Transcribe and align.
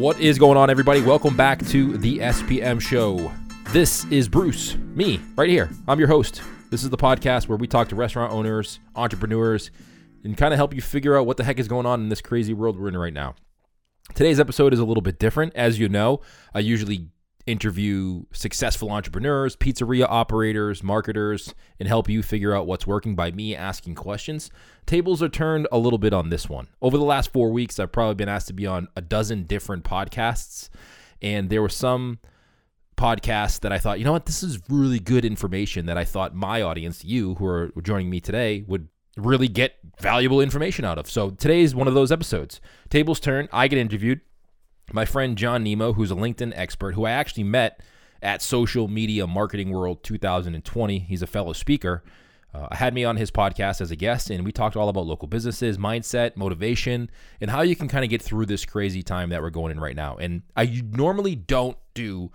What 0.00 0.18
is 0.18 0.38
going 0.38 0.56
on, 0.56 0.70
everybody? 0.70 1.02
Welcome 1.02 1.36
back 1.36 1.62
to 1.66 1.98
the 1.98 2.20
SPM 2.20 2.80
show. 2.80 3.30
This 3.68 4.06
is 4.06 4.30
Bruce, 4.30 4.74
me, 4.94 5.20
right 5.36 5.50
here. 5.50 5.68
I'm 5.86 5.98
your 5.98 6.08
host. 6.08 6.40
This 6.70 6.82
is 6.82 6.88
the 6.88 6.96
podcast 6.96 7.48
where 7.48 7.58
we 7.58 7.66
talk 7.66 7.90
to 7.90 7.96
restaurant 7.96 8.32
owners, 8.32 8.80
entrepreneurs, 8.96 9.70
and 10.24 10.38
kind 10.38 10.54
of 10.54 10.56
help 10.56 10.74
you 10.74 10.80
figure 10.80 11.18
out 11.18 11.26
what 11.26 11.36
the 11.36 11.44
heck 11.44 11.58
is 11.58 11.68
going 11.68 11.84
on 11.84 12.00
in 12.00 12.08
this 12.08 12.22
crazy 12.22 12.54
world 12.54 12.80
we're 12.80 12.88
in 12.88 12.96
right 12.96 13.12
now. 13.12 13.34
Today's 14.14 14.40
episode 14.40 14.72
is 14.72 14.78
a 14.78 14.86
little 14.86 15.02
bit 15.02 15.18
different. 15.18 15.54
As 15.54 15.78
you 15.78 15.86
know, 15.90 16.22
I 16.54 16.60
usually 16.60 17.10
interview 17.46 18.24
successful 18.32 18.90
entrepreneurs, 18.90 19.56
pizzeria 19.56 20.06
operators, 20.08 20.82
marketers, 20.82 21.54
and 21.78 21.88
help 21.88 22.08
you 22.08 22.22
figure 22.22 22.54
out 22.54 22.66
what's 22.66 22.86
working 22.86 23.14
by 23.14 23.30
me 23.30 23.56
asking 23.56 23.94
questions. 23.94 24.50
Tables 24.86 25.22
are 25.22 25.28
turned 25.28 25.66
a 25.72 25.78
little 25.78 25.98
bit 25.98 26.12
on 26.12 26.28
this 26.28 26.48
one. 26.48 26.68
Over 26.82 26.98
the 26.98 27.04
last 27.04 27.32
four 27.32 27.50
weeks, 27.50 27.78
I've 27.78 27.92
probably 27.92 28.14
been 28.14 28.28
asked 28.28 28.48
to 28.48 28.52
be 28.52 28.66
on 28.66 28.88
a 28.96 29.00
dozen 29.00 29.44
different 29.44 29.84
podcasts, 29.84 30.68
and 31.22 31.50
there 31.50 31.62
were 31.62 31.68
some 31.68 32.18
podcasts 32.96 33.60
that 33.60 33.72
I 33.72 33.78
thought, 33.78 33.98
you 33.98 34.04
know 34.04 34.12
what, 34.12 34.26
this 34.26 34.42
is 34.42 34.60
really 34.68 34.98
good 34.98 35.24
information 35.24 35.86
that 35.86 35.96
I 35.96 36.04
thought 36.04 36.34
my 36.34 36.60
audience, 36.60 37.04
you 37.04 37.34
who 37.36 37.46
are 37.46 37.72
joining 37.82 38.10
me 38.10 38.20
today, 38.20 38.64
would 38.68 38.88
really 39.16 39.48
get 39.48 39.76
valuable 40.00 40.40
information 40.40 40.84
out 40.84 40.98
of. 40.98 41.10
So 41.10 41.30
today 41.30 41.62
is 41.62 41.74
one 41.74 41.88
of 41.88 41.94
those 41.94 42.12
episodes. 42.12 42.60
Tables 42.90 43.18
turn, 43.18 43.48
I 43.52 43.68
get 43.68 43.78
interviewed. 43.78 44.20
My 44.92 45.04
friend 45.04 45.36
John 45.36 45.62
Nemo, 45.62 45.92
who's 45.92 46.10
a 46.10 46.16
LinkedIn 46.16 46.52
expert, 46.56 46.94
who 46.94 47.04
I 47.04 47.12
actually 47.12 47.44
met 47.44 47.80
at 48.22 48.42
Social 48.42 48.88
Media 48.88 49.26
Marketing 49.26 49.70
World 49.70 50.02
2020. 50.02 50.98
He's 50.98 51.22
a 51.22 51.26
fellow 51.26 51.52
speaker. 51.52 52.02
Uh, 52.52 52.74
had 52.74 52.92
me 52.92 53.04
on 53.04 53.16
his 53.16 53.30
podcast 53.30 53.80
as 53.80 53.92
a 53.92 53.96
guest, 53.96 54.28
and 54.28 54.44
we 54.44 54.50
talked 54.50 54.76
all 54.76 54.88
about 54.88 55.06
local 55.06 55.28
businesses, 55.28 55.78
mindset, 55.78 56.36
motivation, 56.36 57.08
and 57.40 57.50
how 57.50 57.62
you 57.62 57.76
can 57.76 57.86
kind 57.86 58.02
of 58.02 58.10
get 58.10 58.20
through 58.20 58.46
this 58.46 58.64
crazy 58.64 59.04
time 59.04 59.30
that 59.30 59.40
we're 59.40 59.50
going 59.50 59.70
in 59.70 59.78
right 59.78 59.94
now. 59.94 60.16
And 60.16 60.42
I 60.56 60.82
normally 60.90 61.36
don't 61.36 61.78
do 61.94 62.32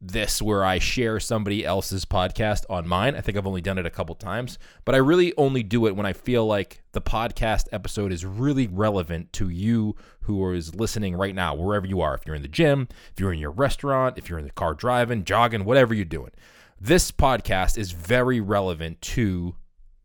this 0.00 0.40
where 0.40 0.64
I 0.64 0.78
share 0.78 1.18
somebody 1.18 1.64
else's 1.64 2.04
podcast 2.04 2.64
on 2.70 2.86
mine. 2.86 3.16
I 3.16 3.20
think 3.20 3.36
I've 3.36 3.46
only 3.46 3.60
done 3.60 3.78
it 3.78 3.86
a 3.86 3.90
couple 3.90 4.14
times, 4.14 4.58
but 4.84 4.94
I 4.94 4.98
really 4.98 5.34
only 5.36 5.62
do 5.62 5.86
it 5.86 5.96
when 5.96 6.06
I 6.06 6.12
feel 6.12 6.46
like 6.46 6.82
the 6.92 7.00
podcast 7.00 7.66
episode 7.72 8.12
is 8.12 8.24
really 8.24 8.68
relevant 8.68 9.32
to 9.34 9.48
you 9.48 9.96
who 10.20 10.52
is 10.52 10.74
listening 10.74 11.16
right 11.16 11.34
now, 11.34 11.54
wherever 11.54 11.86
you 11.86 12.00
are. 12.00 12.14
If 12.14 12.26
you're 12.26 12.36
in 12.36 12.42
the 12.42 12.48
gym, 12.48 12.88
if 13.12 13.18
you're 13.18 13.32
in 13.32 13.40
your 13.40 13.50
restaurant, 13.50 14.18
if 14.18 14.28
you're 14.28 14.38
in 14.38 14.44
the 14.44 14.52
car 14.52 14.74
driving, 14.74 15.24
jogging, 15.24 15.64
whatever 15.64 15.94
you're 15.94 16.04
doing. 16.04 16.30
This 16.80 17.10
podcast 17.10 17.76
is 17.76 17.90
very 17.90 18.40
relevant 18.40 19.02
to 19.02 19.56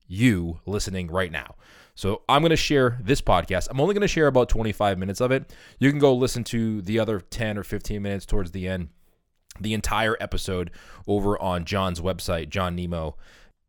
you 0.08 0.60
listening 0.66 1.12
right 1.12 1.32
now. 1.32 1.56
So 1.94 2.24
I'm 2.28 2.42
going 2.42 2.50
to 2.50 2.56
share 2.56 2.98
this 3.00 3.22
podcast. 3.22 3.68
I'm 3.70 3.80
only 3.80 3.94
going 3.94 4.02
to 4.02 4.08
share 4.08 4.26
about 4.26 4.50
25 4.50 4.98
minutes 4.98 5.22
of 5.22 5.32
it. 5.32 5.54
You 5.78 5.92
can 5.92 6.00
go 6.00 6.16
listen 6.16 6.44
to 6.46 6.82
the 6.82 6.98
other 6.98 7.20
10 7.20 7.60
or 7.60 7.64
15 7.64 8.02
minutes 8.02 8.26
towards 8.26 8.50
the 8.50 8.68
end 8.68 8.90
the 9.60 9.74
entire 9.74 10.18
episode 10.20 10.72
over 11.08 11.40
on 11.42 11.66
John's 11.66 12.02
website, 12.02 12.50
John 12.50 12.76
Nemo. 12.76 13.16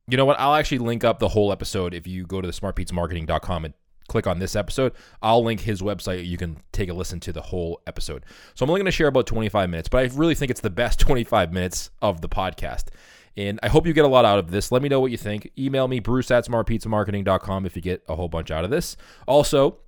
You 0.08 0.16
know 0.16 0.24
what? 0.24 0.38
I'll 0.38 0.54
actually 0.54 0.78
link 0.78 1.04
up 1.04 1.18
the 1.18 1.28
whole 1.28 1.50
episode 1.52 1.94
if 1.94 2.06
you 2.06 2.26
go 2.26 2.40
to 2.40 2.46
the 2.46 2.52
smartpizzamarketing.com 2.52 3.64
and 3.64 3.74
click 4.08 4.26
on 4.26 4.38
this 4.38 4.54
episode. 4.54 4.92
I'll 5.22 5.42
link 5.42 5.60
his 5.60 5.80
website. 5.80 6.26
You 6.26 6.36
can 6.36 6.58
take 6.72 6.88
a 6.90 6.94
listen 6.94 7.20
to 7.20 7.32
the 7.32 7.40
whole 7.40 7.80
episode. 7.86 8.24
So 8.54 8.64
I'm 8.64 8.70
only 8.70 8.80
going 8.80 8.86
to 8.86 8.92
share 8.92 9.08
about 9.08 9.26
25 9.26 9.70
minutes, 9.70 9.88
but 9.88 9.98
I 9.98 10.14
really 10.14 10.34
think 10.34 10.50
it's 10.50 10.60
the 10.60 10.70
best 10.70 10.98
25 11.00 11.52
minutes 11.52 11.90
of 12.02 12.20
the 12.20 12.28
podcast. 12.28 12.88
And 13.36 13.58
I 13.62 13.68
hope 13.68 13.86
you 13.86 13.92
get 13.92 14.04
a 14.04 14.08
lot 14.08 14.24
out 14.24 14.38
of 14.38 14.50
this. 14.50 14.70
Let 14.70 14.82
me 14.82 14.88
know 14.88 15.00
what 15.00 15.10
you 15.10 15.16
think. 15.16 15.50
Email 15.58 15.88
me, 15.88 15.98
bruce 15.98 16.30
at 16.30 16.46
smartpizzamarketing.com 16.46 17.66
if 17.66 17.74
you 17.74 17.82
get 17.82 18.04
a 18.08 18.14
whole 18.14 18.28
bunch 18.28 18.50
out 18.50 18.64
of 18.64 18.70
this. 18.70 18.96
Also, 19.26 19.78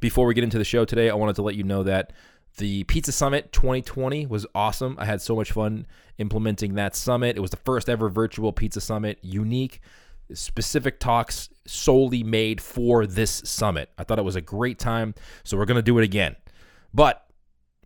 before 0.00 0.26
we 0.26 0.34
get 0.34 0.44
into 0.44 0.58
the 0.58 0.64
show 0.64 0.84
today, 0.84 1.08
I 1.08 1.14
wanted 1.14 1.36
to 1.36 1.42
let 1.42 1.54
you 1.54 1.62
know 1.62 1.82
that 1.84 2.12
the 2.56 2.84
Pizza 2.84 3.12
Summit 3.12 3.52
2020 3.52 4.26
was 4.26 4.46
awesome. 4.54 4.96
I 4.98 5.04
had 5.04 5.20
so 5.20 5.34
much 5.34 5.52
fun 5.52 5.86
implementing 6.18 6.74
that 6.74 6.94
summit. 6.94 7.36
It 7.36 7.40
was 7.40 7.50
the 7.50 7.56
first 7.58 7.88
ever 7.88 8.08
virtual 8.08 8.52
pizza 8.52 8.80
summit, 8.80 9.18
unique, 9.22 9.80
specific 10.32 11.00
talks 11.00 11.48
solely 11.66 12.22
made 12.22 12.60
for 12.60 13.06
this 13.06 13.42
summit. 13.44 13.90
I 13.98 14.04
thought 14.04 14.18
it 14.18 14.24
was 14.24 14.36
a 14.36 14.40
great 14.40 14.78
time, 14.78 15.14
so 15.42 15.56
we're 15.56 15.64
going 15.64 15.76
to 15.76 15.82
do 15.82 15.98
it 15.98 16.04
again. 16.04 16.36
But 16.92 17.26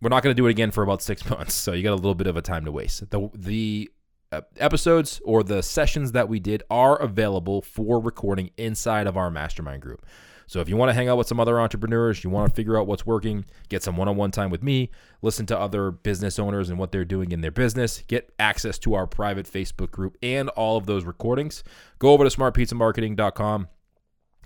we're 0.01 0.09
not 0.09 0.23
going 0.23 0.35
to 0.35 0.39
do 0.39 0.47
it 0.47 0.51
again 0.51 0.71
for 0.71 0.83
about 0.83 1.01
6 1.01 1.29
months, 1.29 1.53
so 1.53 1.73
you 1.73 1.83
got 1.83 1.93
a 1.93 1.95
little 1.95 2.15
bit 2.15 2.27
of 2.27 2.37
a 2.37 2.41
time 2.41 2.65
to 2.65 2.71
waste. 2.71 3.09
The 3.09 3.29
the 3.33 3.89
uh, 4.31 4.41
episodes 4.57 5.19
or 5.25 5.43
the 5.43 5.63
sessions 5.63 6.11
that 6.11 6.29
we 6.29 6.39
did 6.39 6.61
are 6.69 6.95
available 7.01 7.63
for 7.63 7.99
recording 7.99 8.51
inside 8.57 9.07
of 9.07 9.17
our 9.17 9.31
mastermind 9.31 9.81
group. 9.81 10.05
So 10.49 10.61
if 10.61 10.67
you 10.67 10.75
want 10.77 10.89
to 10.89 10.95
hang 10.95 11.07
out 11.07 11.19
with 11.19 11.27
some 11.27 11.39
other 11.39 11.59
entrepreneurs, 11.59 12.23
you 12.23 12.31
want 12.31 12.49
to 12.49 12.55
figure 12.55 12.75
out 12.75 12.87
what's 12.87 13.05
working, 13.05 13.45
get 13.69 13.83
some 13.83 13.95
one-on-one 13.95 14.31
time 14.31 14.49
with 14.49 14.63
me, 14.63 14.89
listen 15.21 15.45
to 15.45 15.59
other 15.59 15.91
business 15.91 16.39
owners 16.39 16.71
and 16.71 16.79
what 16.79 16.91
they're 16.91 17.05
doing 17.05 17.31
in 17.31 17.41
their 17.41 17.51
business, 17.51 18.03
get 18.07 18.33
access 18.39 18.79
to 18.79 18.95
our 18.95 19.05
private 19.05 19.45
Facebook 19.45 19.91
group 19.91 20.17
and 20.23 20.49
all 20.49 20.75
of 20.75 20.87
those 20.87 21.05
recordings, 21.05 21.63
go 21.99 22.13
over 22.13 22.27
to 22.27 22.35
smartpizzamarketing.com 22.35 23.67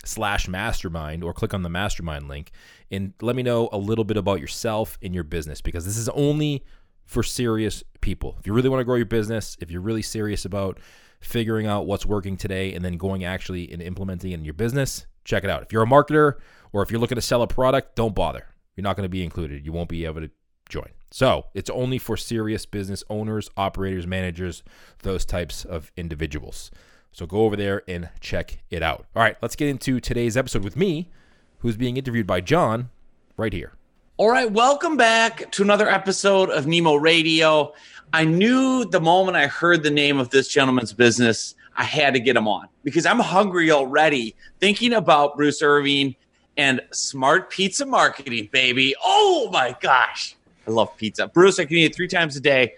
slash 0.04 0.46
mastermind 0.46 1.24
or 1.24 1.32
click 1.32 1.54
on 1.54 1.62
the 1.62 1.70
mastermind 1.70 2.28
link 2.28 2.50
and 2.90 3.14
let 3.22 3.34
me 3.34 3.42
know 3.42 3.70
a 3.72 3.78
little 3.78 4.04
bit 4.04 4.18
about 4.18 4.40
yourself 4.40 4.98
and 5.00 5.14
your 5.14 5.24
business 5.24 5.62
because 5.62 5.86
this 5.86 5.96
is 5.96 6.10
only 6.10 6.62
for 7.06 7.22
serious 7.22 7.82
people. 8.02 8.36
If 8.38 8.46
you 8.46 8.52
really 8.52 8.68
want 8.68 8.80
to 8.80 8.84
grow 8.84 8.96
your 8.96 9.06
business, 9.06 9.56
if 9.58 9.70
you're 9.70 9.80
really 9.80 10.02
serious 10.02 10.44
about 10.44 10.78
figuring 11.20 11.66
out 11.66 11.86
what's 11.86 12.04
working 12.04 12.36
today 12.36 12.74
and 12.74 12.84
then 12.84 12.98
going 12.98 13.24
actually 13.24 13.72
and 13.72 13.80
implementing 13.80 14.32
in 14.32 14.44
your 14.44 14.52
business, 14.52 15.06
check 15.24 15.44
it 15.44 15.50
out. 15.50 15.62
If 15.62 15.72
you're 15.72 15.82
a 15.82 15.86
marketer 15.86 16.34
or 16.72 16.82
if 16.82 16.90
you're 16.90 17.00
looking 17.00 17.16
to 17.16 17.22
sell 17.22 17.42
a 17.42 17.46
product, 17.46 17.96
don't 17.96 18.14
bother. 18.14 18.46
You're 18.76 18.82
not 18.82 18.96
going 18.96 19.04
to 19.04 19.10
be 19.10 19.24
included. 19.24 19.64
You 19.64 19.72
won't 19.72 19.88
be 19.88 20.04
able 20.04 20.20
to 20.20 20.30
join. 20.68 20.88
So 21.10 21.46
it's 21.54 21.70
only 21.70 21.98
for 21.98 22.16
serious 22.16 22.66
business 22.66 23.04
owners, 23.08 23.48
operators, 23.56 24.06
managers, 24.06 24.62
those 25.02 25.24
types 25.24 25.64
of 25.64 25.92
individuals. 25.96 26.70
So 27.12 27.26
go 27.26 27.44
over 27.44 27.54
there 27.54 27.82
and 27.86 28.08
check 28.20 28.58
it 28.70 28.82
out. 28.82 29.06
All 29.14 29.22
right, 29.22 29.36
let's 29.40 29.54
get 29.54 29.68
into 29.68 30.00
today's 30.00 30.36
episode 30.36 30.64
with 30.64 30.76
me, 30.76 31.12
who's 31.58 31.76
being 31.76 31.96
interviewed 31.96 32.26
by 32.26 32.40
John 32.40 32.90
right 33.36 33.52
here. 33.52 33.74
All 34.16 34.30
right, 34.30 34.50
welcome 34.50 34.96
back 34.96 35.50
to 35.52 35.62
another 35.62 35.88
episode 35.88 36.50
of 36.50 36.66
Nemo 36.66 36.96
Radio. 36.96 37.72
I 38.12 38.24
knew 38.24 38.84
the 38.84 39.00
moment 39.00 39.36
I 39.36 39.46
heard 39.46 39.82
the 39.82 39.90
name 39.90 40.18
of 40.18 40.30
this 40.30 40.48
gentleman's 40.48 40.92
business 40.92 41.54
I 41.76 41.84
had 41.84 42.14
to 42.14 42.20
get 42.20 42.36
him 42.36 42.48
on 42.48 42.68
because 42.82 43.06
I'm 43.06 43.18
hungry 43.18 43.70
already 43.70 44.34
thinking 44.60 44.92
about 44.92 45.36
Bruce 45.36 45.62
Irving 45.62 46.16
and 46.56 46.80
smart 46.92 47.50
pizza 47.50 47.84
marketing, 47.84 48.48
baby. 48.52 48.94
Oh 49.04 49.50
my 49.52 49.76
gosh. 49.80 50.36
I 50.66 50.70
love 50.70 50.96
pizza. 50.96 51.26
Bruce, 51.26 51.58
I 51.58 51.64
can 51.64 51.76
eat 51.76 51.86
it 51.86 51.94
three 51.94 52.08
times 52.08 52.36
a 52.36 52.40
day. 52.40 52.74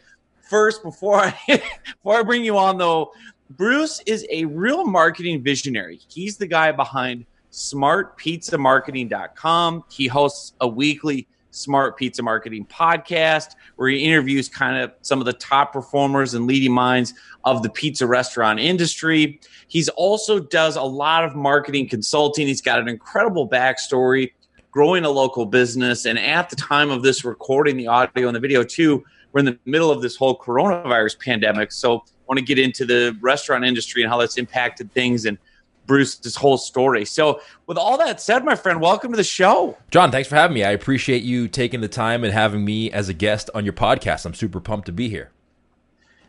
First, 0.48 0.82
before 0.82 1.20
I 1.20 1.34
before 1.46 2.18
I 2.18 2.22
bring 2.22 2.44
you 2.44 2.56
on 2.56 2.78
though, 2.78 3.12
Bruce 3.50 4.00
is 4.06 4.26
a 4.30 4.44
real 4.46 4.84
marketing 4.84 5.42
visionary. 5.42 6.00
He's 6.08 6.36
the 6.36 6.46
guy 6.46 6.72
behind 6.72 7.26
smartpizzamarketing.com. 7.52 9.84
He 9.88 10.06
hosts 10.06 10.54
a 10.60 10.68
weekly 10.68 11.26
Smart 11.56 11.96
Pizza 11.96 12.22
Marketing 12.22 12.66
podcast, 12.66 13.56
where 13.76 13.88
he 13.88 14.04
interviews 14.04 14.48
kind 14.48 14.76
of 14.82 14.92
some 15.02 15.20
of 15.20 15.24
the 15.24 15.32
top 15.32 15.72
performers 15.72 16.34
and 16.34 16.46
leading 16.46 16.72
minds 16.72 17.14
of 17.44 17.62
the 17.62 17.70
pizza 17.70 18.06
restaurant 18.06 18.60
industry. 18.60 19.40
He's 19.68 19.88
also 19.90 20.38
does 20.38 20.76
a 20.76 20.82
lot 20.82 21.24
of 21.24 21.34
marketing 21.34 21.88
consulting. 21.88 22.46
He's 22.46 22.60
got 22.60 22.78
an 22.78 22.88
incredible 22.88 23.48
backstory 23.48 24.32
growing 24.70 25.06
a 25.06 25.10
local 25.10 25.46
business. 25.46 26.04
And 26.04 26.18
at 26.18 26.50
the 26.50 26.56
time 26.56 26.90
of 26.90 27.02
this 27.02 27.24
recording, 27.24 27.78
the 27.78 27.86
audio 27.86 28.28
and 28.28 28.36
the 28.36 28.40
video 28.40 28.62
too, 28.62 29.02
we're 29.32 29.40
in 29.40 29.46
the 29.46 29.58
middle 29.64 29.90
of 29.90 30.02
this 30.02 30.16
whole 30.16 30.38
coronavirus 30.38 31.18
pandemic. 31.18 31.72
So 31.72 31.96
I 31.96 32.00
want 32.28 32.38
to 32.38 32.44
get 32.44 32.58
into 32.58 32.84
the 32.84 33.16
restaurant 33.22 33.64
industry 33.64 34.02
and 34.02 34.10
how 34.10 34.18
that's 34.18 34.36
impacted 34.36 34.92
things 34.92 35.24
and 35.24 35.38
Bruce's 35.86 36.36
whole 36.36 36.58
story. 36.58 37.04
So, 37.04 37.40
with 37.66 37.78
all 37.78 37.98
that 37.98 38.20
said, 38.20 38.44
my 38.44 38.54
friend, 38.54 38.80
welcome 38.80 39.12
to 39.12 39.16
the 39.16 39.24
show. 39.24 39.76
John, 39.90 40.10
thanks 40.10 40.28
for 40.28 40.36
having 40.36 40.54
me. 40.54 40.64
I 40.64 40.70
appreciate 40.72 41.22
you 41.22 41.48
taking 41.48 41.80
the 41.80 41.88
time 41.88 42.24
and 42.24 42.32
having 42.32 42.64
me 42.64 42.90
as 42.90 43.08
a 43.08 43.14
guest 43.14 43.50
on 43.54 43.64
your 43.64 43.72
podcast. 43.72 44.26
I'm 44.26 44.34
super 44.34 44.60
pumped 44.60 44.86
to 44.86 44.92
be 44.92 45.08
here. 45.08 45.30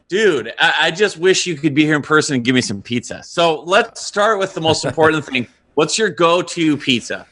Dude, 0.08 0.54
I, 0.60 0.74
I 0.82 0.92
just 0.92 1.18
wish 1.18 1.46
you 1.46 1.56
could 1.56 1.74
be 1.74 1.84
here 1.84 1.96
in 1.96 2.02
person 2.02 2.36
and 2.36 2.46
give 2.46 2.56
me 2.56 2.62
some 2.62 2.82
pizza. 2.82 3.24
So, 3.24 3.62
let's 3.62 4.06
start 4.06 4.40
with 4.40 4.54
the 4.54 4.62
most 4.62 4.86
important 4.86 5.26
thing. 5.26 5.48
What's 5.74 5.98
your 5.98 6.10
go 6.10 6.42
to 6.42 6.78
pizza? 6.78 7.28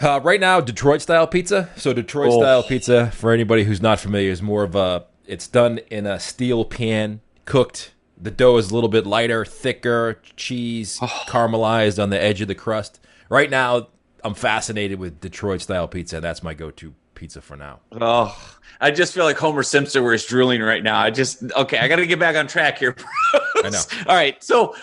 Uh, 0.00 0.20
right 0.22 0.40
now, 0.40 0.60
Detroit 0.60 1.00
style 1.00 1.26
pizza. 1.26 1.70
So, 1.76 1.92
Detroit 1.92 2.32
oh. 2.32 2.40
style 2.40 2.62
pizza, 2.62 3.10
for 3.12 3.32
anybody 3.32 3.64
who's 3.64 3.80
not 3.80 4.00
familiar, 4.00 4.30
is 4.30 4.42
more 4.42 4.62
of 4.62 4.74
a, 4.74 5.06
it's 5.26 5.48
done 5.48 5.78
in 5.90 6.06
a 6.06 6.20
steel 6.20 6.64
pan, 6.64 7.20
cooked 7.44 7.92
the 8.20 8.30
dough 8.30 8.56
is 8.56 8.70
a 8.70 8.74
little 8.74 8.88
bit 8.88 9.06
lighter, 9.06 9.44
thicker, 9.44 10.20
cheese 10.36 10.98
oh. 11.02 11.06
caramelized 11.26 12.02
on 12.02 12.10
the 12.10 12.20
edge 12.20 12.40
of 12.40 12.48
the 12.48 12.54
crust. 12.54 13.00
Right 13.28 13.50
now, 13.50 13.88
I'm 14.24 14.34
fascinated 14.34 14.98
with 14.98 15.20
Detroit 15.20 15.60
style 15.60 15.88
pizza. 15.88 16.20
That's 16.20 16.42
my 16.42 16.54
go 16.54 16.70
to 16.72 16.94
pizza 17.14 17.40
for 17.40 17.56
now. 17.56 17.80
Oh, 17.92 18.36
I 18.80 18.90
just 18.90 19.14
feel 19.14 19.24
like 19.24 19.36
Homer 19.36 19.62
Simpson 19.62 20.02
where 20.02 20.12
he's 20.12 20.24
drooling 20.24 20.62
right 20.62 20.82
now. 20.82 20.98
I 20.98 21.10
just, 21.10 21.42
okay, 21.56 21.78
I 21.78 21.88
got 21.88 21.96
to 21.96 22.06
get 22.06 22.18
back 22.18 22.36
on 22.36 22.46
track 22.46 22.78
here. 22.78 22.94
I 23.64 23.70
know. 23.70 23.80
All 24.06 24.14
right. 24.14 24.42
So, 24.42 24.74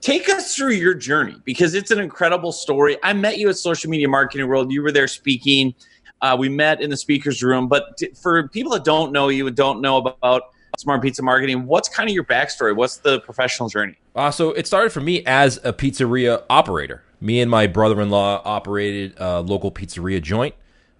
take 0.00 0.28
us 0.28 0.56
through 0.56 0.72
your 0.72 0.94
journey 0.94 1.36
because 1.44 1.74
it's 1.74 1.90
an 1.90 1.98
incredible 1.98 2.52
story. 2.52 2.96
I 3.02 3.12
met 3.12 3.38
you 3.38 3.48
at 3.50 3.56
Social 3.56 3.90
Media 3.90 4.08
Marketing 4.08 4.48
World. 4.48 4.72
You 4.72 4.82
were 4.82 4.92
there 4.92 5.08
speaking. 5.08 5.74
Uh, 6.22 6.36
we 6.38 6.48
met 6.48 6.80
in 6.80 6.90
the 6.90 6.96
speaker's 6.96 7.42
room. 7.42 7.68
But 7.68 7.96
t- 7.98 8.10
for 8.20 8.48
people 8.48 8.72
that 8.72 8.84
don't 8.84 9.12
know 9.12 9.28
you 9.28 9.46
and 9.46 9.56
don't 9.56 9.80
know 9.80 9.98
about 9.98 10.42
Smart 10.80 11.02
Pizza 11.02 11.22
Marketing, 11.22 11.66
what's 11.66 11.90
kind 11.90 12.08
of 12.08 12.14
your 12.14 12.24
backstory? 12.24 12.74
What's 12.74 12.96
the 12.96 13.20
professional 13.20 13.68
journey? 13.68 13.96
Uh, 14.16 14.30
so 14.30 14.52
it 14.52 14.66
started 14.66 14.90
for 14.90 15.00
me 15.00 15.22
as 15.26 15.58
a 15.62 15.74
pizzeria 15.74 16.42
operator. 16.48 17.04
Me 17.20 17.42
and 17.42 17.50
my 17.50 17.66
brother-in-law 17.66 18.40
operated 18.46 19.12
a 19.18 19.42
local 19.42 19.70
pizzeria 19.70 20.22
joint. 20.22 20.54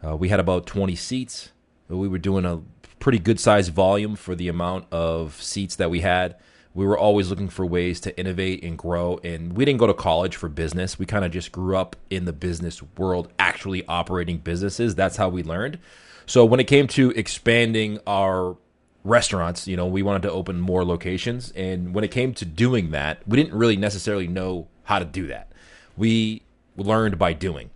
Uh, 0.06 0.14
we 0.14 0.28
had 0.28 0.38
about 0.38 0.66
20 0.66 0.94
seats. 0.96 1.52
We 1.88 2.08
were 2.08 2.18
doing 2.18 2.44
a 2.44 2.60
pretty 2.98 3.18
good 3.18 3.40
sized 3.40 3.72
volume 3.72 4.16
for 4.16 4.34
the 4.34 4.48
amount 4.48 4.84
of 4.92 5.42
seats 5.42 5.76
that 5.76 5.90
we 5.90 6.00
had. 6.00 6.36
We 6.74 6.84
were 6.84 6.98
always 6.98 7.30
looking 7.30 7.48
for 7.48 7.64
ways 7.64 8.00
to 8.00 8.16
innovate 8.20 8.62
and 8.62 8.76
grow. 8.76 9.18
And 9.24 9.54
we 9.54 9.64
didn't 9.64 9.80
go 9.80 9.86
to 9.86 9.94
college 9.94 10.36
for 10.36 10.50
business. 10.50 10.98
We 10.98 11.06
kind 11.06 11.24
of 11.24 11.32
just 11.32 11.52
grew 11.52 11.74
up 11.74 11.96
in 12.10 12.26
the 12.26 12.34
business 12.34 12.82
world, 12.98 13.32
actually 13.38 13.86
operating 13.86 14.38
businesses. 14.38 14.94
That's 14.94 15.16
how 15.16 15.30
we 15.30 15.42
learned. 15.42 15.78
So 16.26 16.44
when 16.44 16.60
it 16.60 16.64
came 16.64 16.86
to 16.88 17.10
expanding 17.12 17.98
our 18.06 18.58
restaurants, 19.04 19.66
you 19.66 19.76
know, 19.76 19.86
we 19.86 20.02
wanted 20.02 20.22
to 20.22 20.30
open 20.30 20.60
more 20.60 20.84
locations. 20.84 21.50
And 21.52 21.94
when 21.94 22.04
it 22.04 22.10
came 22.10 22.34
to 22.34 22.44
doing 22.44 22.90
that, 22.90 23.26
we 23.26 23.36
didn't 23.36 23.56
really 23.56 23.76
necessarily 23.76 24.28
know 24.28 24.68
how 24.84 24.98
to 24.98 25.04
do 25.04 25.26
that. 25.28 25.52
We 25.96 26.42
learned 26.76 27.18
by 27.18 27.32
doing. 27.32 27.70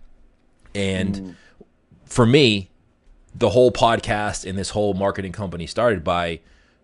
And 0.73 1.15
mm. 1.15 1.35
for 2.05 2.25
me, 2.25 2.69
the 3.33 3.49
whole 3.49 3.71
podcast 3.71 4.47
and 4.47 4.57
this 4.57 4.69
whole 4.69 4.93
marketing 4.93 5.31
company 5.31 5.67
started 5.67 6.03
by 6.03 6.39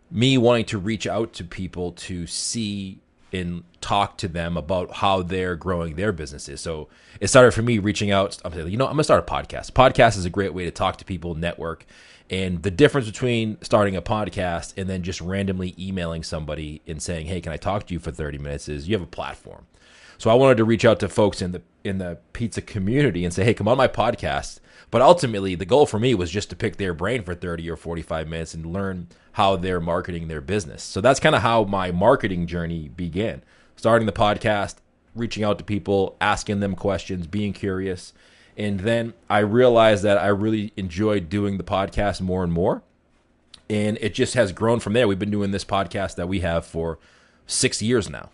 me 0.10 0.38
wanting 0.38 0.66
to 0.66 0.78
reach 0.78 1.08
out 1.08 1.34
to 1.34 1.44
people 1.44 1.94
to 1.94 2.28
see 2.28 3.00
and 3.34 3.64
talk 3.80 4.18
to 4.18 4.28
them 4.28 4.58
about 4.58 4.92
how 4.96 5.22
they're 5.22 5.56
growing 5.56 5.96
their 5.96 6.12
businesses. 6.12 6.60
So 6.60 6.90
it 7.22 7.28
started 7.28 7.54
for 7.54 7.62
me 7.62 7.80
reaching 7.80 8.12
out. 8.12 8.38
I'm 8.44 8.54
saying, 8.54 8.68
you 8.68 8.78
know, 8.78 8.86
I'm 8.86 8.94
gonna 8.94 9.06
start 9.06 9.26
a 9.26 9.32
podcast. 9.32 9.72
Podcast 9.72 10.18
is 10.18 10.26
a 10.26 10.30
great 10.30 10.54
way 10.54 10.66
to 10.66 10.72
talk 10.72 10.98
to 10.98 11.06
people, 11.06 11.36
network. 11.36 11.86
And 12.32 12.64
the 12.64 12.72
difference 12.72 13.08
between 13.08 13.58
starting 13.62 13.98
a 13.98 14.02
podcast 14.02 14.74
and 14.78 14.90
then 14.90 15.04
just 15.04 15.20
randomly 15.20 15.76
emailing 15.78 16.24
somebody 16.24 16.82
and 16.88 17.02
saying, 17.02 17.28
"Hey, 17.28 17.42
can 17.42 17.52
I 17.52 17.58
talk 17.58 17.86
to 17.88 17.94
you 17.94 18.00
for 18.00 18.12
30 18.12 18.38
minutes?" 18.38 18.70
is 18.70 18.88
you 18.88 18.96
have 18.96 19.04
a 19.04 19.06
platform. 19.06 19.68
So 20.18 20.30
I 20.30 20.36
wanted 20.36 20.58
to 20.58 20.64
reach 20.64 20.86
out 20.86 21.00
to 21.02 21.10
folks 21.10 21.42
in 21.42 21.52
the 21.52 21.62
in 21.84 21.98
the 21.98 22.20
pizza 22.32 22.62
community 22.62 23.26
and 23.26 23.34
say, 23.34 23.44
"Hey, 23.44 23.54
come 23.54 23.68
on 23.68 23.78
my 23.78 23.88
podcast." 23.90 24.60
But 24.92 25.02
ultimately, 25.02 25.56
the 25.56 25.66
goal 25.66 25.86
for 25.86 26.00
me 26.00 26.14
was 26.16 26.32
just 26.32 26.50
to 26.52 26.56
pick 26.56 26.78
their 26.78 26.94
brain 26.94 27.24
for 27.24 27.34
30 27.34 27.70
or 27.70 27.76
45 27.76 28.28
minutes 28.28 28.54
and 28.54 28.66
learn 28.66 29.08
how 29.34 29.56
they're 29.56 29.80
marketing 29.80 30.28
their 30.28 30.42
business. 30.42 30.84
So 30.84 31.02
that's 31.02 31.20
kind 31.20 31.36
of 31.36 31.42
how 31.42 31.64
my 31.64 31.92
marketing 31.92 32.48
journey 32.48 32.90
began. 32.90 33.42
Starting 33.76 34.06
the 34.06 34.12
podcast, 34.12 34.76
reaching 35.16 35.44
out 35.44 35.58
to 35.58 35.64
people, 35.64 36.18
asking 36.22 36.60
them 36.60 36.76
questions, 36.76 37.28
being 37.28 37.54
curious. 37.54 38.14
And 38.58 38.82
then 38.82 39.14
I 39.30 39.40
realized 39.40 40.04
that 40.04 40.18
I 40.18 40.28
really 40.28 40.74
enjoyed 40.76 41.30
doing 41.30 41.58
the 41.58 41.64
podcast 41.64 42.22
more 42.22 42.44
and 42.44 42.52
more. 42.52 42.84
And 43.70 43.98
it 44.02 44.14
just 44.14 44.34
has 44.34 44.52
grown 44.52 44.80
from 44.80 44.94
there. 44.94 45.08
We've 45.08 45.20
been 45.20 45.32
doing 45.32 45.52
this 45.52 45.64
podcast 45.64 46.16
that 46.16 46.28
we 46.28 46.42
have 46.42 46.66
for 46.66 47.00
six 47.48 47.82
years 47.82 48.10
now. 48.10 48.30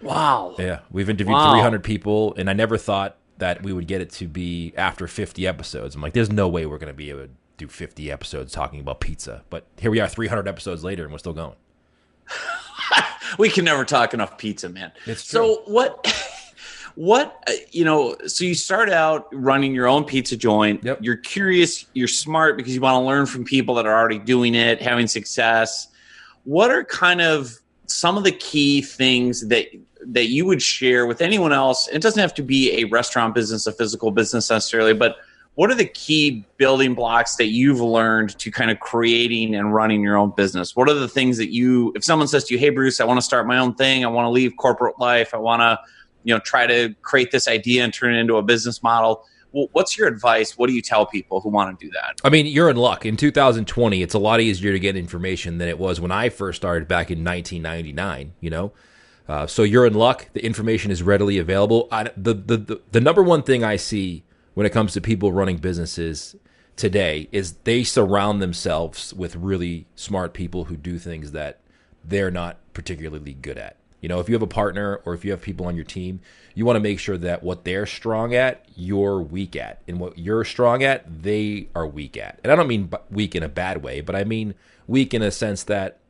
Wow. 0.00 0.54
Yeah. 0.58 0.80
We've 0.90 1.10
interviewed 1.10 1.34
wow. 1.34 1.52
300 1.52 1.82
people, 1.82 2.34
and 2.36 2.48
I 2.48 2.52
never 2.52 2.76
thought 2.76 3.16
that 3.38 3.62
we 3.62 3.72
would 3.72 3.86
get 3.86 4.00
it 4.00 4.10
to 4.10 4.28
be 4.28 4.72
after 4.76 5.08
50 5.08 5.46
episodes. 5.46 5.94
I'm 5.94 6.02
like, 6.02 6.12
there's 6.12 6.30
no 6.30 6.48
way 6.48 6.66
we're 6.66 6.78
going 6.78 6.92
to 6.92 6.96
be 6.96 7.10
able 7.10 7.22
to 7.22 7.30
do 7.56 7.68
50 7.68 8.10
episodes 8.10 8.52
talking 8.52 8.80
about 8.80 9.00
pizza. 9.00 9.42
But 9.50 9.66
here 9.78 9.90
we 9.90 10.00
are 10.00 10.08
300 10.08 10.46
episodes 10.46 10.84
later 10.84 11.04
and 11.04 11.12
we're 11.12 11.18
still 11.18 11.32
going. 11.32 11.56
we 13.38 13.48
can 13.48 13.64
never 13.64 13.84
talk 13.84 14.14
enough 14.14 14.38
pizza, 14.38 14.68
man. 14.68 14.92
It's 15.06 15.24
true. 15.24 15.38
So 15.38 15.62
what 15.72 16.06
what 16.94 17.42
uh, 17.48 17.52
you 17.70 17.84
know, 17.84 18.16
so 18.26 18.44
you 18.44 18.54
start 18.54 18.90
out 18.90 19.28
running 19.32 19.74
your 19.74 19.86
own 19.86 20.04
pizza 20.04 20.36
joint. 20.36 20.84
Yep. 20.84 20.98
You're 21.00 21.16
curious, 21.16 21.86
you're 21.94 22.08
smart 22.08 22.56
because 22.56 22.74
you 22.74 22.80
want 22.80 23.02
to 23.02 23.06
learn 23.06 23.26
from 23.26 23.44
people 23.44 23.74
that 23.76 23.86
are 23.86 23.98
already 23.98 24.18
doing 24.18 24.54
it, 24.54 24.80
having 24.80 25.06
success. 25.06 25.88
What 26.44 26.70
are 26.70 26.84
kind 26.84 27.20
of 27.20 27.58
some 27.86 28.16
of 28.16 28.24
the 28.24 28.32
key 28.32 28.82
things 28.82 29.48
that 29.48 29.66
that 30.04 30.26
you 30.26 30.44
would 30.46 30.60
share 30.60 31.06
with 31.06 31.20
anyone 31.20 31.52
else? 31.52 31.88
It 31.88 32.02
doesn't 32.02 32.20
have 32.20 32.34
to 32.34 32.42
be 32.42 32.82
a 32.82 32.84
restaurant 32.84 33.34
business, 33.34 33.66
a 33.66 33.72
physical 33.72 34.10
business 34.10 34.50
necessarily, 34.50 34.94
but 34.94 35.16
what 35.54 35.70
are 35.70 35.74
the 35.74 35.86
key 35.86 36.44
building 36.56 36.94
blocks 36.94 37.36
that 37.36 37.48
you've 37.48 37.80
learned 37.80 38.38
to 38.38 38.50
kind 38.50 38.70
of 38.70 38.80
creating 38.80 39.54
and 39.54 39.74
running 39.74 40.02
your 40.02 40.16
own 40.16 40.32
business? 40.34 40.74
What 40.74 40.88
are 40.88 40.94
the 40.94 41.08
things 41.08 41.36
that 41.36 41.52
you, 41.52 41.92
if 41.94 42.04
someone 42.04 42.26
says 42.26 42.44
to 42.44 42.54
you, 42.54 42.58
"Hey, 42.58 42.70
Bruce, 42.70 43.00
I 43.00 43.04
want 43.04 43.18
to 43.18 43.22
start 43.22 43.46
my 43.46 43.58
own 43.58 43.74
thing. 43.74 44.04
I 44.04 44.08
want 44.08 44.24
to 44.24 44.30
leave 44.30 44.56
corporate 44.56 44.98
life. 44.98 45.34
I 45.34 45.36
want 45.36 45.60
to, 45.60 45.78
you 46.24 46.34
know, 46.34 46.40
try 46.40 46.66
to 46.66 46.94
create 47.02 47.30
this 47.30 47.48
idea 47.48 47.84
and 47.84 47.92
turn 47.92 48.14
it 48.14 48.18
into 48.18 48.36
a 48.36 48.42
business 48.42 48.82
model." 48.82 49.24
What's 49.52 49.98
your 49.98 50.08
advice? 50.08 50.56
What 50.56 50.68
do 50.68 50.72
you 50.72 50.80
tell 50.80 51.04
people 51.04 51.42
who 51.42 51.50
want 51.50 51.78
to 51.78 51.86
do 51.86 51.92
that? 51.92 52.22
I 52.24 52.30
mean, 52.30 52.46
you're 52.46 52.70
in 52.70 52.76
luck. 52.76 53.04
In 53.04 53.18
2020, 53.18 54.00
it's 54.00 54.14
a 54.14 54.18
lot 54.18 54.40
easier 54.40 54.72
to 54.72 54.78
get 54.78 54.96
information 54.96 55.58
than 55.58 55.68
it 55.68 55.78
was 55.78 56.00
when 56.00 56.10
I 56.10 56.30
first 56.30 56.56
started 56.56 56.88
back 56.88 57.10
in 57.10 57.22
1999. 57.22 58.32
You 58.40 58.48
know, 58.48 58.72
uh, 59.28 59.46
so 59.46 59.62
you're 59.62 59.86
in 59.86 59.94
luck. 59.94 60.28
The 60.32 60.44
information 60.44 60.90
is 60.90 61.02
readily 61.02 61.38
available. 61.38 61.88
I, 61.92 62.04
the, 62.16 62.34
the, 62.34 62.56
the, 62.56 62.80
the 62.92 63.00
number 63.00 63.22
one 63.22 63.42
thing 63.42 63.62
I 63.62 63.76
see 63.76 64.24
when 64.54 64.66
it 64.66 64.70
comes 64.70 64.92
to 64.94 65.00
people 65.00 65.32
running 65.32 65.58
businesses 65.58 66.36
today 66.76 67.28
is 67.32 67.52
they 67.64 67.84
surround 67.84 68.42
themselves 68.42 69.14
with 69.14 69.36
really 69.36 69.86
smart 69.94 70.34
people 70.34 70.64
who 70.64 70.76
do 70.76 70.98
things 70.98 71.32
that 71.32 71.60
they're 72.04 72.30
not 72.30 72.58
particularly 72.74 73.34
good 73.34 73.58
at. 73.58 73.76
You 74.02 74.08
know, 74.08 74.18
if 74.20 74.28
you 74.28 74.34
have 74.34 74.42
a 74.42 74.48
partner 74.48 75.00
or 75.06 75.14
if 75.14 75.24
you 75.24 75.30
have 75.30 75.40
people 75.40 75.64
on 75.64 75.76
your 75.76 75.84
team, 75.84 76.20
you 76.54 76.66
want 76.66 76.76
to 76.76 76.80
make 76.80 76.98
sure 76.98 77.16
that 77.16 77.42
what 77.42 77.64
they're 77.64 77.86
strong 77.86 78.34
at, 78.34 78.66
you're 78.76 79.22
weak 79.22 79.56
at. 79.56 79.80
And 79.86 80.00
what 80.00 80.18
you're 80.18 80.44
strong 80.44 80.82
at, 80.82 81.22
they 81.22 81.68
are 81.74 81.86
weak 81.86 82.16
at. 82.16 82.40
And 82.42 82.52
I 82.52 82.56
don't 82.56 82.66
mean 82.66 82.90
weak 83.10 83.34
in 83.36 83.44
a 83.44 83.48
bad 83.48 83.82
way, 83.82 84.00
but 84.00 84.16
I 84.16 84.24
mean 84.24 84.54
weak 84.88 85.14
in 85.14 85.22
a 85.22 85.30
sense 85.30 85.62
that 85.64 86.00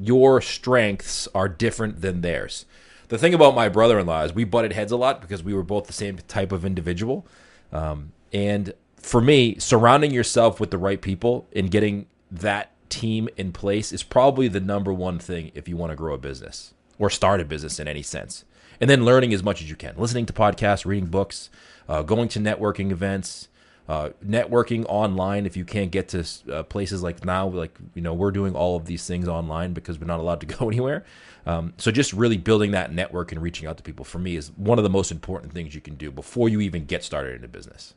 your 0.00 0.40
strengths 0.40 1.28
are 1.34 1.48
different 1.48 2.00
than 2.00 2.20
theirs. 2.20 2.64
The 3.08 3.18
thing 3.18 3.34
about 3.34 3.56
my 3.56 3.68
brother 3.68 3.98
in 3.98 4.06
law 4.06 4.22
is 4.22 4.32
we 4.32 4.44
butted 4.44 4.72
heads 4.72 4.92
a 4.92 4.96
lot 4.96 5.20
because 5.20 5.42
we 5.42 5.52
were 5.52 5.64
both 5.64 5.88
the 5.88 5.92
same 5.92 6.18
type 6.28 6.52
of 6.52 6.64
individual. 6.64 7.26
Um, 7.72 8.12
and 8.32 8.72
for 8.96 9.20
me, 9.20 9.58
surrounding 9.58 10.12
yourself 10.12 10.60
with 10.60 10.70
the 10.70 10.78
right 10.78 11.02
people 11.02 11.48
and 11.54 11.70
getting 11.70 12.06
that 12.30 12.70
team 12.88 13.28
in 13.36 13.50
place 13.52 13.92
is 13.92 14.04
probably 14.04 14.46
the 14.46 14.60
number 14.60 14.92
one 14.92 15.18
thing 15.18 15.50
if 15.54 15.68
you 15.68 15.76
want 15.76 15.90
to 15.90 15.96
grow 15.96 16.14
a 16.14 16.18
business 16.18 16.72
or 17.02 17.10
start 17.10 17.40
a 17.40 17.44
business 17.44 17.80
in 17.80 17.88
any 17.88 18.00
sense. 18.00 18.44
And 18.80 18.88
then 18.88 19.04
learning 19.04 19.34
as 19.34 19.42
much 19.42 19.60
as 19.60 19.68
you 19.68 19.74
can, 19.74 19.94
listening 19.96 20.24
to 20.26 20.32
podcasts, 20.32 20.86
reading 20.86 21.08
books, 21.08 21.50
uh, 21.88 22.02
going 22.02 22.28
to 22.28 22.38
networking 22.38 22.92
events, 22.92 23.48
uh, 23.88 24.10
networking 24.24 24.86
online 24.88 25.44
if 25.44 25.56
you 25.56 25.64
can't 25.64 25.90
get 25.90 26.06
to 26.10 26.24
uh, 26.52 26.62
places 26.62 27.02
like 27.02 27.24
now 27.24 27.48
like 27.48 27.76
you 27.96 28.02
know 28.02 28.14
we're 28.14 28.30
doing 28.30 28.54
all 28.54 28.76
of 28.76 28.86
these 28.86 29.04
things 29.04 29.26
online 29.26 29.72
because 29.72 29.98
we're 29.98 30.06
not 30.06 30.20
allowed 30.20 30.40
to 30.40 30.46
go 30.58 30.68
anywhere. 30.68 31.04
Um, 31.44 31.74
so 31.76 31.90
just 31.90 32.12
really 32.12 32.36
building 32.36 32.70
that 32.70 32.92
network 32.92 33.32
and 33.32 33.42
reaching 33.42 33.66
out 33.66 33.76
to 33.78 33.82
people 33.82 34.04
for 34.04 34.20
me 34.20 34.36
is 34.36 34.52
one 34.52 34.78
of 34.78 34.84
the 34.84 34.90
most 34.90 35.10
important 35.10 35.52
things 35.52 35.74
you 35.74 35.80
can 35.80 35.96
do 35.96 36.12
before 36.12 36.48
you 36.48 36.60
even 36.60 36.84
get 36.84 37.02
started 37.02 37.36
in 37.36 37.44
a 37.44 37.48
business 37.48 37.94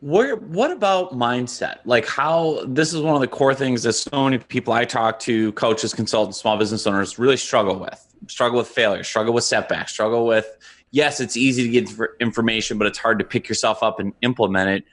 where 0.00 0.36
what 0.36 0.70
about 0.70 1.12
mindset 1.12 1.78
like 1.84 2.06
how 2.06 2.62
this 2.68 2.94
is 2.94 3.00
one 3.00 3.16
of 3.16 3.20
the 3.20 3.26
core 3.26 3.54
things 3.54 3.82
that 3.82 3.92
so 3.92 4.24
many 4.24 4.38
people 4.38 4.72
i 4.72 4.84
talk 4.84 5.18
to 5.18 5.50
coaches 5.52 5.92
consultants 5.92 6.38
small 6.38 6.56
business 6.56 6.86
owners 6.86 7.18
really 7.18 7.36
struggle 7.36 7.78
with 7.80 8.06
struggle 8.28 8.58
with 8.58 8.68
failure 8.68 9.02
struggle 9.02 9.34
with 9.34 9.42
setbacks 9.42 9.92
struggle 9.92 10.24
with 10.24 10.56
yes, 10.90 11.20
it's 11.20 11.36
easy 11.36 11.62
to 11.64 11.68
get 11.68 11.90
information, 12.20 12.78
but 12.78 12.86
it's 12.86 12.98
hard 12.98 13.18
to 13.18 13.24
pick 13.24 13.48
yourself 13.48 13.82
up 13.82 14.00
and 14.00 14.12
implement 14.22 14.70
it. 14.70 14.84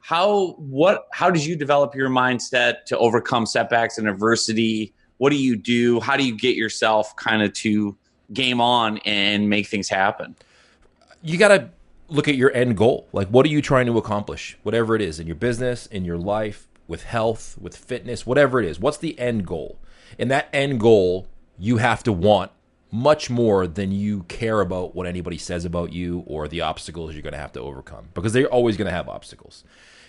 How 0.00 0.52
what 0.58 1.08
how 1.12 1.30
did 1.30 1.44
you 1.44 1.56
develop 1.56 1.94
your 1.94 2.08
mindset 2.08 2.84
to 2.86 2.98
overcome 2.98 3.44
setbacks 3.44 3.98
and 3.98 4.08
adversity? 4.08 4.94
What 5.18 5.30
do 5.30 5.36
you 5.36 5.56
do? 5.56 6.00
How 6.00 6.16
do 6.16 6.24
you 6.24 6.36
get 6.36 6.56
yourself 6.56 7.14
kind 7.16 7.42
of 7.42 7.52
to 7.54 7.96
game 8.32 8.60
on 8.60 8.98
and 8.98 9.48
make 9.48 9.66
things 9.66 9.88
happen? 9.88 10.36
You 11.22 11.38
got 11.38 11.48
to 11.48 11.70
look 12.08 12.28
at 12.28 12.36
your 12.36 12.52
end 12.54 12.76
goal. 12.76 13.08
Like 13.12 13.28
what 13.28 13.46
are 13.46 13.50
you 13.50 13.62
trying 13.62 13.86
to 13.86 13.98
accomplish? 13.98 14.58
Whatever 14.62 14.94
it 14.94 15.02
is 15.02 15.20
in 15.20 15.26
your 15.26 15.36
business, 15.36 15.86
in 15.86 16.04
your 16.04 16.18
life, 16.18 16.68
with 16.88 17.04
health, 17.04 17.56
with 17.60 17.76
fitness, 17.76 18.26
whatever 18.26 18.60
it 18.60 18.66
is. 18.66 18.78
What's 18.78 18.98
the 18.98 19.18
end 19.18 19.46
goal? 19.46 19.78
And 20.18 20.30
that 20.30 20.48
end 20.52 20.80
goal 20.80 21.26
you 21.58 21.78
have 21.78 22.02
to 22.04 22.12
want 22.12 22.52
much 22.92 23.28
more 23.28 23.66
than 23.66 23.90
you 23.90 24.22
care 24.24 24.60
about 24.60 24.94
what 24.94 25.06
anybody 25.06 25.36
says 25.36 25.64
about 25.64 25.92
you 25.92 26.22
or 26.26 26.46
the 26.46 26.60
obstacles 26.60 27.12
you're 27.12 27.22
going 27.22 27.32
to 27.32 27.38
have 27.38 27.52
to 27.52 27.60
overcome 27.60 28.08
because 28.14 28.32
they're 28.32 28.46
always 28.46 28.76
going 28.76 28.86
to 28.86 28.94
have 28.94 29.08
obstacles. 29.08 29.64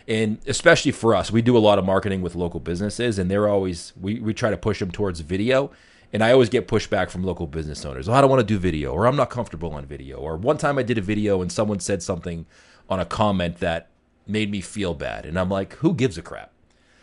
And 0.07 0.37
especially 0.47 0.91
for 0.91 1.15
us, 1.15 1.31
we 1.31 1.41
do 1.41 1.57
a 1.57 1.59
lot 1.59 1.79
of 1.79 1.85
marketing 1.85 2.21
with 2.21 2.33
local 2.33 2.61
businesses, 2.61 3.19
and 3.19 3.29
they're 3.29 3.49
always, 3.49 3.91
we, 3.99 4.21
we 4.21 4.33
try 4.33 4.49
to 4.49 4.57
push 4.57 4.79
them 4.79 4.89
towards 4.89 5.19
video. 5.19 5.69
And 6.13 6.23
I 6.23 6.31
always 6.31 6.49
get 6.49 6.67
pushback 6.67 7.09
from 7.09 7.23
local 7.23 7.47
business 7.47 7.85
owners. 7.85 8.07
Oh, 8.07 8.13
I 8.13 8.21
don't 8.21 8.29
want 8.29 8.39
to 8.39 8.45
do 8.45 8.57
video, 8.57 8.93
or 8.93 9.07
I'm 9.07 9.15
not 9.15 9.29
comfortable 9.29 9.73
on 9.73 9.85
video. 9.85 10.17
Or 10.17 10.37
one 10.37 10.57
time 10.57 10.77
I 10.77 10.83
did 10.83 10.97
a 10.97 11.01
video 11.01 11.41
and 11.41 11.51
someone 11.51 11.79
said 11.79 12.01
something 12.01 12.45
on 12.89 12.99
a 12.99 13.05
comment 13.05 13.59
that 13.59 13.89
made 14.25 14.49
me 14.49 14.61
feel 14.61 14.93
bad. 14.93 15.25
And 15.25 15.37
I'm 15.37 15.49
like, 15.49 15.73
who 15.75 15.93
gives 15.93 16.17
a 16.17 16.21
crap? 16.21 16.51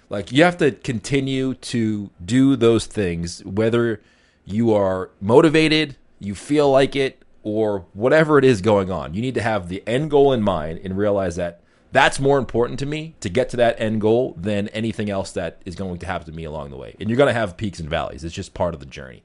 Like, 0.09 0.33
you 0.33 0.45
have 0.45 0.59
to 0.59 0.71
continue 0.71 1.55
to 1.55 2.11
do 2.25 2.57
those 2.57 2.87
things, 2.87 3.45
whether 3.45 4.01
you 4.45 4.73
are 4.73 5.11
motivated, 5.21 5.97
you 6.19 6.35
feel 6.35 6.71
like 6.71 6.95
it, 6.95 7.23
or 7.43 7.87
whatever 7.93 8.39
it 8.39 8.45
is 8.45 8.61
going 8.61 8.91
on. 8.91 9.15
You 9.15 9.21
need 9.21 9.35
to 9.35 9.43
have 9.43 9.69
the 9.69 9.83
end 9.87 10.11
goal 10.11 10.33
in 10.33 10.43
mind 10.43 10.81
and 10.83 10.97
realize 10.97 11.37
that 11.37 11.61
That's 11.95 12.19
more 12.19 12.39
important 12.39 12.81
to 12.81 12.87
me 12.87 13.15
to 13.21 13.29
get 13.29 13.51
to 13.51 13.57
that 13.59 13.81
end 13.81 14.01
goal 14.01 14.35
than 14.37 14.67
anything 14.71 15.11
else 15.11 15.31
that 15.31 15.63
is 15.65 15.77
going 15.77 15.99
to 15.99 16.07
happen 16.07 16.27
to 16.27 16.33
me 16.33 16.43
along 16.43 16.71
the 16.71 16.77
way. 16.77 16.97
And 16.99 17.09
you're 17.09 17.17
going 17.17 17.33
to 17.33 17.39
have 17.39 17.57
peaks 17.57 17.79
and 17.79 17.89
valleys. 17.89 18.25
It's 18.25 18.35
just 18.35 18.53
part 18.53 18.75
of 18.75 18.81
the 18.81 18.87
journey. 18.87 19.23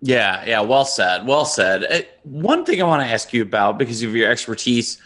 Yeah, 0.00 0.44
yeah, 0.46 0.60
well 0.60 0.84
said. 0.84 1.26
Well 1.26 1.44
said. 1.44 1.82
Uh, 1.82 2.02
one 2.22 2.64
thing 2.64 2.80
I 2.80 2.84
want 2.84 3.02
to 3.02 3.08
ask 3.08 3.32
you 3.32 3.42
about 3.42 3.78
because 3.78 4.00
of 4.04 4.14
your 4.14 4.30
expertise, 4.30 4.98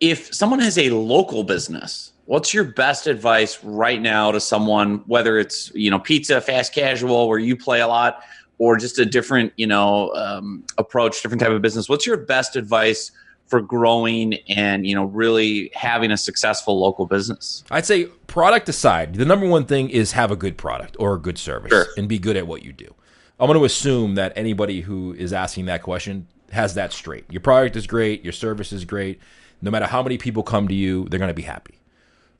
if 0.00 0.34
someone 0.34 0.58
has 0.58 0.78
a 0.78 0.90
local 0.90 1.44
business, 1.44 2.10
what's 2.24 2.52
your 2.52 2.64
best 2.64 3.06
advice 3.06 3.62
right 3.62 4.02
now 4.02 4.32
to 4.32 4.40
someone 4.40 5.04
whether 5.06 5.38
it's, 5.38 5.70
you 5.76 5.92
know, 5.92 6.00
pizza, 6.00 6.40
fast 6.40 6.74
casual 6.74 7.28
where 7.28 7.38
you 7.38 7.56
play 7.56 7.82
a 7.82 7.86
lot 7.86 8.24
or 8.58 8.76
just 8.76 8.98
a 8.98 9.06
different, 9.06 9.52
you 9.56 9.68
know, 9.68 10.12
um, 10.14 10.64
approach, 10.76 11.22
different 11.22 11.40
type 11.40 11.52
of 11.52 11.62
business? 11.62 11.88
What's 11.88 12.04
your 12.04 12.16
best 12.16 12.56
advice 12.56 13.12
for 13.54 13.60
growing 13.60 14.34
and 14.48 14.84
you 14.84 14.96
know 14.96 15.04
really 15.04 15.70
having 15.74 16.10
a 16.10 16.16
successful 16.16 16.80
local 16.80 17.06
business? 17.06 17.62
I'd 17.70 17.86
say 17.86 18.06
product 18.26 18.68
aside, 18.68 19.14
the 19.14 19.24
number 19.24 19.46
one 19.46 19.64
thing 19.64 19.90
is 19.90 20.10
have 20.12 20.32
a 20.32 20.36
good 20.36 20.56
product 20.56 20.96
or 20.98 21.14
a 21.14 21.20
good 21.20 21.38
service 21.38 21.70
Sure. 21.70 21.86
and 21.96 22.08
be 22.08 22.18
good 22.18 22.36
at 22.36 22.48
what 22.48 22.64
you 22.64 22.72
do. 22.72 22.92
I'm 23.38 23.46
going 23.46 23.56
to 23.58 23.64
assume 23.64 24.16
that 24.16 24.32
anybody 24.34 24.80
who 24.80 25.12
is 25.14 25.32
asking 25.32 25.66
that 25.66 25.82
question 25.82 26.26
has 26.50 26.74
that 26.74 26.92
straight. 26.92 27.24
Your 27.30 27.40
product 27.40 27.76
is 27.76 27.86
great, 27.86 28.24
your 28.24 28.32
service 28.32 28.72
is 28.72 28.84
great. 28.84 29.20
No 29.62 29.70
matter 29.70 29.86
how 29.86 30.02
many 30.02 30.18
people 30.18 30.42
come 30.42 30.66
to 30.66 30.74
you, 30.74 31.06
they're 31.08 31.18
going 31.20 31.28
to 31.28 31.34
be 31.34 31.42
happy. 31.42 31.78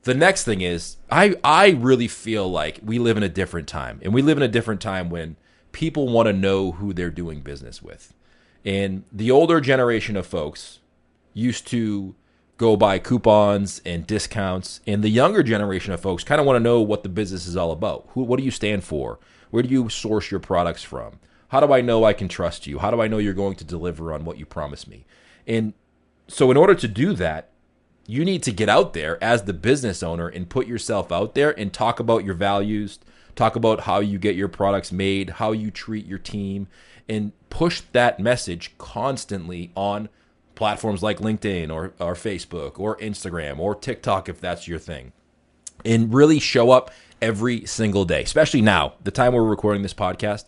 The 0.03 0.15
next 0.15 0.43
thing 0.45 0.63
is 0.63 0.97
I 1.13 1.37
I 1.45 1.71
really 1.71 2.09
feel 2.09 2.51
like 2.51 2.81
we 2.85 2.99
live 2.99 3.17
in 3.17 3.23
a 3.23 3.29
different 3.29 3.69
time. 3.69 4.01
And 4.03 4.13
we 4.13 4.21
live 4.21 4.37
in 4.37 4.43
a 4.43 4.49
different 4.49 4.81
time 4.81 5.11
when 5.11 5.37
people 5.71 6.09
want 6.09 6.27
to 6.27 6.33
know 6.33 6.73
who 6.73 6.93
they're 6.93 7.11
doing 7.11 7.41
business 7.41 7.81
with. 7.81 8.13
And 8.65 9.05
the 9.13 9.31
older 9.31 9.61
generation 9.61 10.17
of 10.17 10.27
folks 10.27 10.81
used 11.35 11.67
to 11.69 12.15
go 12.57 12.77
buy 12.77 12.99
coupons 12.99 13.83
and 13.85 14.07
discounts. 14.07 14.81
And 14.87 15.03
the 15.03 15.11
younger 15.11 15.43
generation 15.43 15.93
of 15.93 16.01
folks 16.01 16.25
kind 16.25 16.41
of 16.41 16.47
want 16.47 16.57
to 16.57 16.61
know 16.61 16.81
what 16.81 17.03
the 17.03 17.09
business 17.09 17.47
is 17.47 17.57
all 17.57 17.73
about. 17.73 18.07
Who 18.11 18.23
what 18.23 18.39
do 18.39 18.45
you 18.45 18.51
stand 18.51 18.85
for? 18.85 19.19
Where 19.51 19.63
do 19.63 19.69
you 19.69 19.89
source 19.89 20.31
your 20.31 20.41
products 20.41 20.83
from? 20.83 21.19
How 21.49 21.61
do 21.61 21.73
i 21.73 21.81
know 21.81 22.05
i 22.05 22.13
can 22.13 22.29
trust 22.29 22.67
you? 22.67 22.79
How 22.79 22.91
do 22.91 23.03
i 23.03 23.09
know 23.09 23.19
you're 23.19 23.35
going 23.35 23.57
to 23.57 23.65
deliver 23.65 24.13
on 24.13 24.25
what 24.25 24.39
you 24.39 24.47
promise 24.47 24.87
me? 24.87 25.05
And 25.47 25.75
so 26.29 26.51
in 26.51 26.57
order 26.57 26.75
to 26.75 26.89
do 26.89 27.13
that 27.15 27.51
you 28.07 28.25
need 28.25 28.43
to 28.43 28.53
get 28.53 28.69
out 28.69 28.93
there 28.93 29.23
as 29.23 29.45
the 29.45 29.53
business 29.53 30.03
owner 30.03 30.29
and 30.29 30.49
put 30.49 30.67
yourself 30.67 31.11
out 31.11 31.35
there 31.35 31.59
and 31.59 31.73
talk 31.73 32.01
about 32.01 32.25
your 32.25 32.35
values 32.35 32.99
talk 33.35 33.57
about 33.57 33.81
how 33.81 33.99
you 33.99 34.19
get 34.19 34.37
your 34.37 34.49
products 34.49 34.93
made 34.93 35.31
how 35.31 35.53
you 35.53 35.71
treat 35.71 36.07
your 36.07 36.19
team 36.19 36.67
and 37.09 37.33
push 37.51 37.83
that 37.93 38.21
message 38.21 38.73
constantly 38.79 39.71
on 39.75 40.09
platforms 40.55 41.03
like 41.03 41.19
LinkedIn 41.19 41.73
or, 41.73 41.93
or 41.99 42.15
Facebook 42.15 42.79
or 42.79 42.97
Instagram 42.99 43.59
or 43.59 43.75
TikTok 43.75 44.29
if 44.29 44.41
that's 44.41 44.69
your 44.69 44.79
thing. 44.79 45.13
And 45.85 46.15
really 46.15 46.39
show 46.39 46.71
up 46.71 46.91
every 47.21 47.67
single 47.67 48.05
day, 48.05 48.23
especially 48.23 48.63
now, 48.63 48.95
the 49.03 49.11
time 49.11 49.35
we're 49.35 49.45
recording 49.45 49.83
this 49.83 49.95
podcast. 49.95 50.45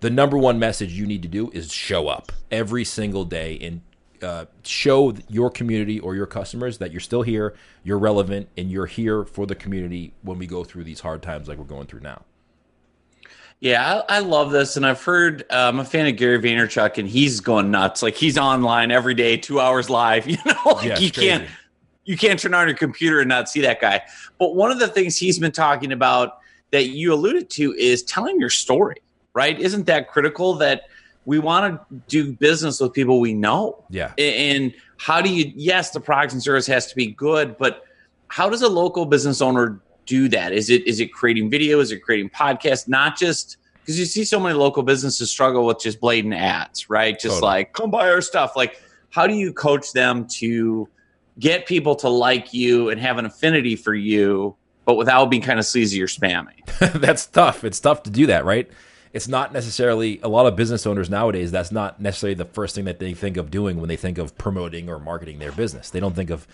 The 0.00 0.10
number 0.10 0.38
one 0.38 0.58
message 0.58 0.92
you 0.94 1.06
need 1.06 1.22
to 1.22 1.28
do 1.28 1.50
is 1.50 1.72
show 1.72 2.08
up 2.08 2.32
every 2.50 2.84
single 2.84 3.24
day 3.24 3.58
and 3.60 3.82
uh, 4.22 4.46
show 4.64 5.14
your 5.28 5.50
community 5.50 6.00
or 6.00 6.14
your 6.14 6.26
customers 6.26 6.78
that 6.78 6.90
you're 6.90 7.00
still 7.00 7.22
here, 7.22 7.54
you're 7.84 7.98
relevant, 7.98 8.48
and 8.56 8.70
you're 8.70 8.86
here 8.86 9.24
for 9.24 9.46
the 9.46 9.54
community 9.54 10.14
when 10.22 10.38
we 10.38 10.46
go 10.46 10.64
through 10.64 10.84
these 10.84 11.00
hard 11.00 11.22
times 11.22 11.48
like 11.48 11.58
we're 11.58 11.64
going 11.64 11.86
through 11.86 12.00
now. 12.00 12.22
Yeah, 13.60 14.02
I, 14.08 14.16
I 14.16 14.18
love 14.20 14.50
this, 14.52 14.76
and 14.78 14.86
I've 14.86 15.02
heard 15.02 15.42
uh, 15.50 15.68
I'm 15.68 15.80
a 15.80 15.84
fan 15.84 16.06
of 16.06 16.16
Gary 16.16 16.38
Vaynerchuk, 16.40 16.96
and 16.96 17.06
he's 17.06 17.40
going 17.40 17.70
nuts. 17.70 18.02
Like 18.02 18.14
he's 18.16 18.38
online 18.38 18.90
every 18.90 19.14
day, 19.14 19.36
two 19.36 19.60
hours 19.60 19.90
live. 19.90 20.26
You 20.30 20.38
know, 20.46 20.54
like 20.72 20.86
Yeah, 20.86 20.98
you 20.98 21.12
crazy. 21.12 21.28
can't 21.28 21.48
you 22.04 22.16
can't 22.16 22.40
turn 22.40 22.54
on 22.54 22.66
your 22.66 22.76
computer 22.76 23.20
and 23.20 23.28
not 23.28 23.48
see 23.50 23.60
that 23.60 23.80
guy. 23.80 24.02
But 24.38 24.54
one 24.56 24.70
of 24.70 24.78
the 24.78 24.88
things 24.88 25.16
he's 25.18 25.38
been 25.38 25.52
talking 25.52 25.92
about 25.92 26.38
that 26.70 26.88
you 26.88 27.12
alluded 27.12 27.50
to 27.50 27.74
is 27.74 28.02
telling 28.02 28.40
your 28.40 28.50
story. 28.50 28.96
Right? 29.34 29.60
Isn't 29.60 29.86
that 29.86 30.08
critical? 30.08 30.54
That 30.54 30.84
we 31.26 31.38
want 31.38 31.74
to 31.90 31.94
do 32.08 32.32
business 32.32 32.80
with 32.80 32.94
people 32.94 33.20
we 33.20 33.34
know. 33.34 33.84
Yeah. 33.90 34.12
And 34.16 34.74
how 34.96 35.20
do 35.20 35.28
you? 35.32 35.52
Yes, 35.54 35.90
the 35.90 36.00
product 36.00 36.32
and 36.32 36.42
service 36.42 36.66
has 36.66 36.86
to 36.86 36.96
be 36.96 37.08
good, 37.08 37.58
but 37.58 37.84
how 38.28 38.48
does 38.48 38.62
a 38.62 38.68
local 38.68 39.04
business 39.04 39.42
owner 39.42 39.80
do 40.10 40.28
that? 40.28 40.52
Is 40.52 40.70
it 40.70 40.84
is 40.88 40.98
it 40.98 41.12
creating 41.12 41.48
video? 41.50 41.78
Is 41.78 41.92
it 41.92 42.00
creating 42.00 42.30
podcasts? 42.30 42.88
Not 42.88 43.16
just 43.16 43.58
because 43.80 43.96
you 43.96 44.04
see 44.04 44.24
so 44.24 44.40
many 44.40 44.56
local 44.56 44.82
businesses 44.82 45.30
struggle 45.30 45.64
with 45.64 45.78
just 45.78 46.00
blatant 46.00 46.34
ads, 46.34 46.90
right? 46.90 47.14
Just 47.14 47.36
Totally. 47.36 47.40
like 47.42 47.72
come 47.72 47.92
buy 47.92 48.10
our 48.10 48.20
stuff. 48.20 48.56
Like, 48.56 48.82
how 49.10 49.28
do 49.28 49.34
you 49.34 49.52
coach 49.52 49.92
them 49.92 50.26
to 50.40 50.88
get 51.38 51.64
people 51.64 51.94
to 51.96 52.08
like 52.08 52.52
you 52.52 52.90
and 52.90 53.00
have 53.00 53.18
an 53.18 53.24
affinity 53.24 53.76
for 53.76 53.94
you, 53.94 54.56
but 54.84 54.94
without 54.96 55.26
being 55.26 55.42
kind 55.42 55.60
of 55.60 55.64
sleazy 55.64 56.02
or 56.02 56.08
spammy? 56.08 56.66
that's 57.00 57.26
tough. 57.26 57.62
It's 57.62 57.78
tough 57.78 58.02
to 58.02 58.10
do 58.10 58.26
that, 58.26 58.44
right? 58.44 58.68
It's 59.12 59.28
not 59.28 59.52
necessarily 59.52 60.18
a 60.24 60.28
lot 60.28 60.46
of 60.46 60.56
business 60.56 60.86
owners 60.86 61.08
nowadays. 61.08 61.52
That's 61.52 61.70
not 61.70 62.00
necessarily 62.00 62.34
the 62.34 62.44
first 62.44 62.74
thing 62.74 62.84
that 62.86 62.98
they 62.98 63.14
think 63.14 63.36
of 63.36 63.48
doing 63.50 63.78
when 63.80 63.88
they 63.88 63.96
think 63.96 64.18
of 64.18 64.36
promoting 64.36 64.88
or 64.88 64.98
marketing 64.98 65.38
their 65.38 65.52
business. 65.52 65.88
They 65.88 66.00
don't 66.00 66.16
think 66.16 66.30
of 66.30 66.48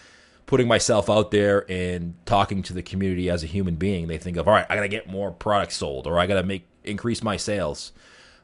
putting 0.47 0.69
myself 0.69 1.11
out 1.11 1.33
there 1.33 1.71
and 1.71 2.15
talking 2.25 2.63
to 2.63 2.73
the 2.73 2.83
community 2.83 3.29
as 3.29 3.43
a 3.43 3.47
human 3.47 3.75
being. 3.75 4.07
They 4.07 4.19
think 4.19 4.37
of, 4.37 4.47
all 4.47 4.55
right, 4.55 4.67
I 4.71 4.77
got 4.77 4.83
to 4.83 4.89
get 4.89 5.09
more 5.09 5.33
products 5.33 5.77
sold 5.77 6.07
or 6.07 6.19
I 6.19 6.27
got 6.27 6.35
to 6.35 6.43
make 6.45 6.67
increase 6.85 7.23
my 7.23 7.37
sales. 7.37 7.93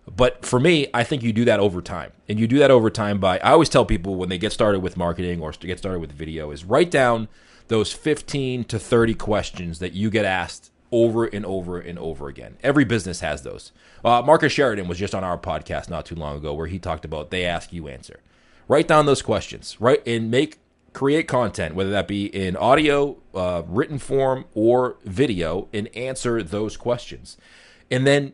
But 0.05 0.45
for 0.45 0.59
me, 0.59 0.89
I 0.93 1.05
think 1.05 1.23
you 1.23 1.33
do 1.33 1.45
that 1.45 1.61
over 1.61 1.81
time. 1.81 2.13
And 2.29 2.41
you 2.41 2.49
do 2.49 2.59
that 2.59 2.73
over 2.73 2.91
time 2.91 3.21
by, 3.21 3.39
I 3.39 3.53
always 3.53 3.69
tell 3.69 3.85
people 3.85 4.17
when 4.17 4.29
they 4.29 4.39
get 4.39 4.53
started 4.53 4.81
with 4.81 4.97
marketing 4.97 5.41
or 5.41 5.53
get 5.53 5.79
started 5.79 6.01
with 6.01 6.11
video, 6.11 6.51
is 6.51 6.65
write 6.65 6.91
down 6.91 7.29
those 7.69 7.93
15 7.93 8.65
to 8.65 8.79
30 8.81 9.15
questions 9.15 9.79
that 9.79 9.93
you 9.93 10.11
get 10.11 10.25
asked 10.25 10.73
over 10.91 11.25
and 11.25 11.47
over 11.47 11.79
and 11.79 11.99
over 11.99 12.29
again. 12.29 12.57
Every 12.63 12.85
business 12.85 13.21
has 13.21 13.43
those. 13.43 13.73
Uh, 14.05 14.23
Marcus 14.23 14.53
Sheridan 14.53 14.89
was 14.89 14.99
just 14.99 15.15
on 15.15 15.25
our 15.25 15.39
podcast 15.39 15.89
not 15.89 16.05
too 16.05 16.17
long 16.17 16.37
ago 16.37 16.53
where 16.53 16.67
he 16.67 16.79
talked 16.81 17.05
about 17.05 17.31
they 17.31 17.45
ask, 17.45 17.73
you 17.73 17.89
answer. 17.89 18.21
Write 18.69 18.89
down 18.89 19.07
those 19.07 19.23
questions, 19.23 19.81
right? 19.81 20.03
And 20.07 20.31
make 20.31 20.59
create 20.93 21.29
content, 21.29 21.75
whether 21.75 21.91
that 21.91 22.07
be 22.07 22.27
in 22.27 22.57
audio, 22.57 23.17
uh, 23.35 23.63
written 23.67 23.99
form, 23.99 24.45
or 24.55 24.97
video, 25.05 25.69
and 25.73 25.89
answer 25.97 26.43
those 26.43 26.77
questions. 26.77 27.37
And 27.91 28.07
then 28.07 28.33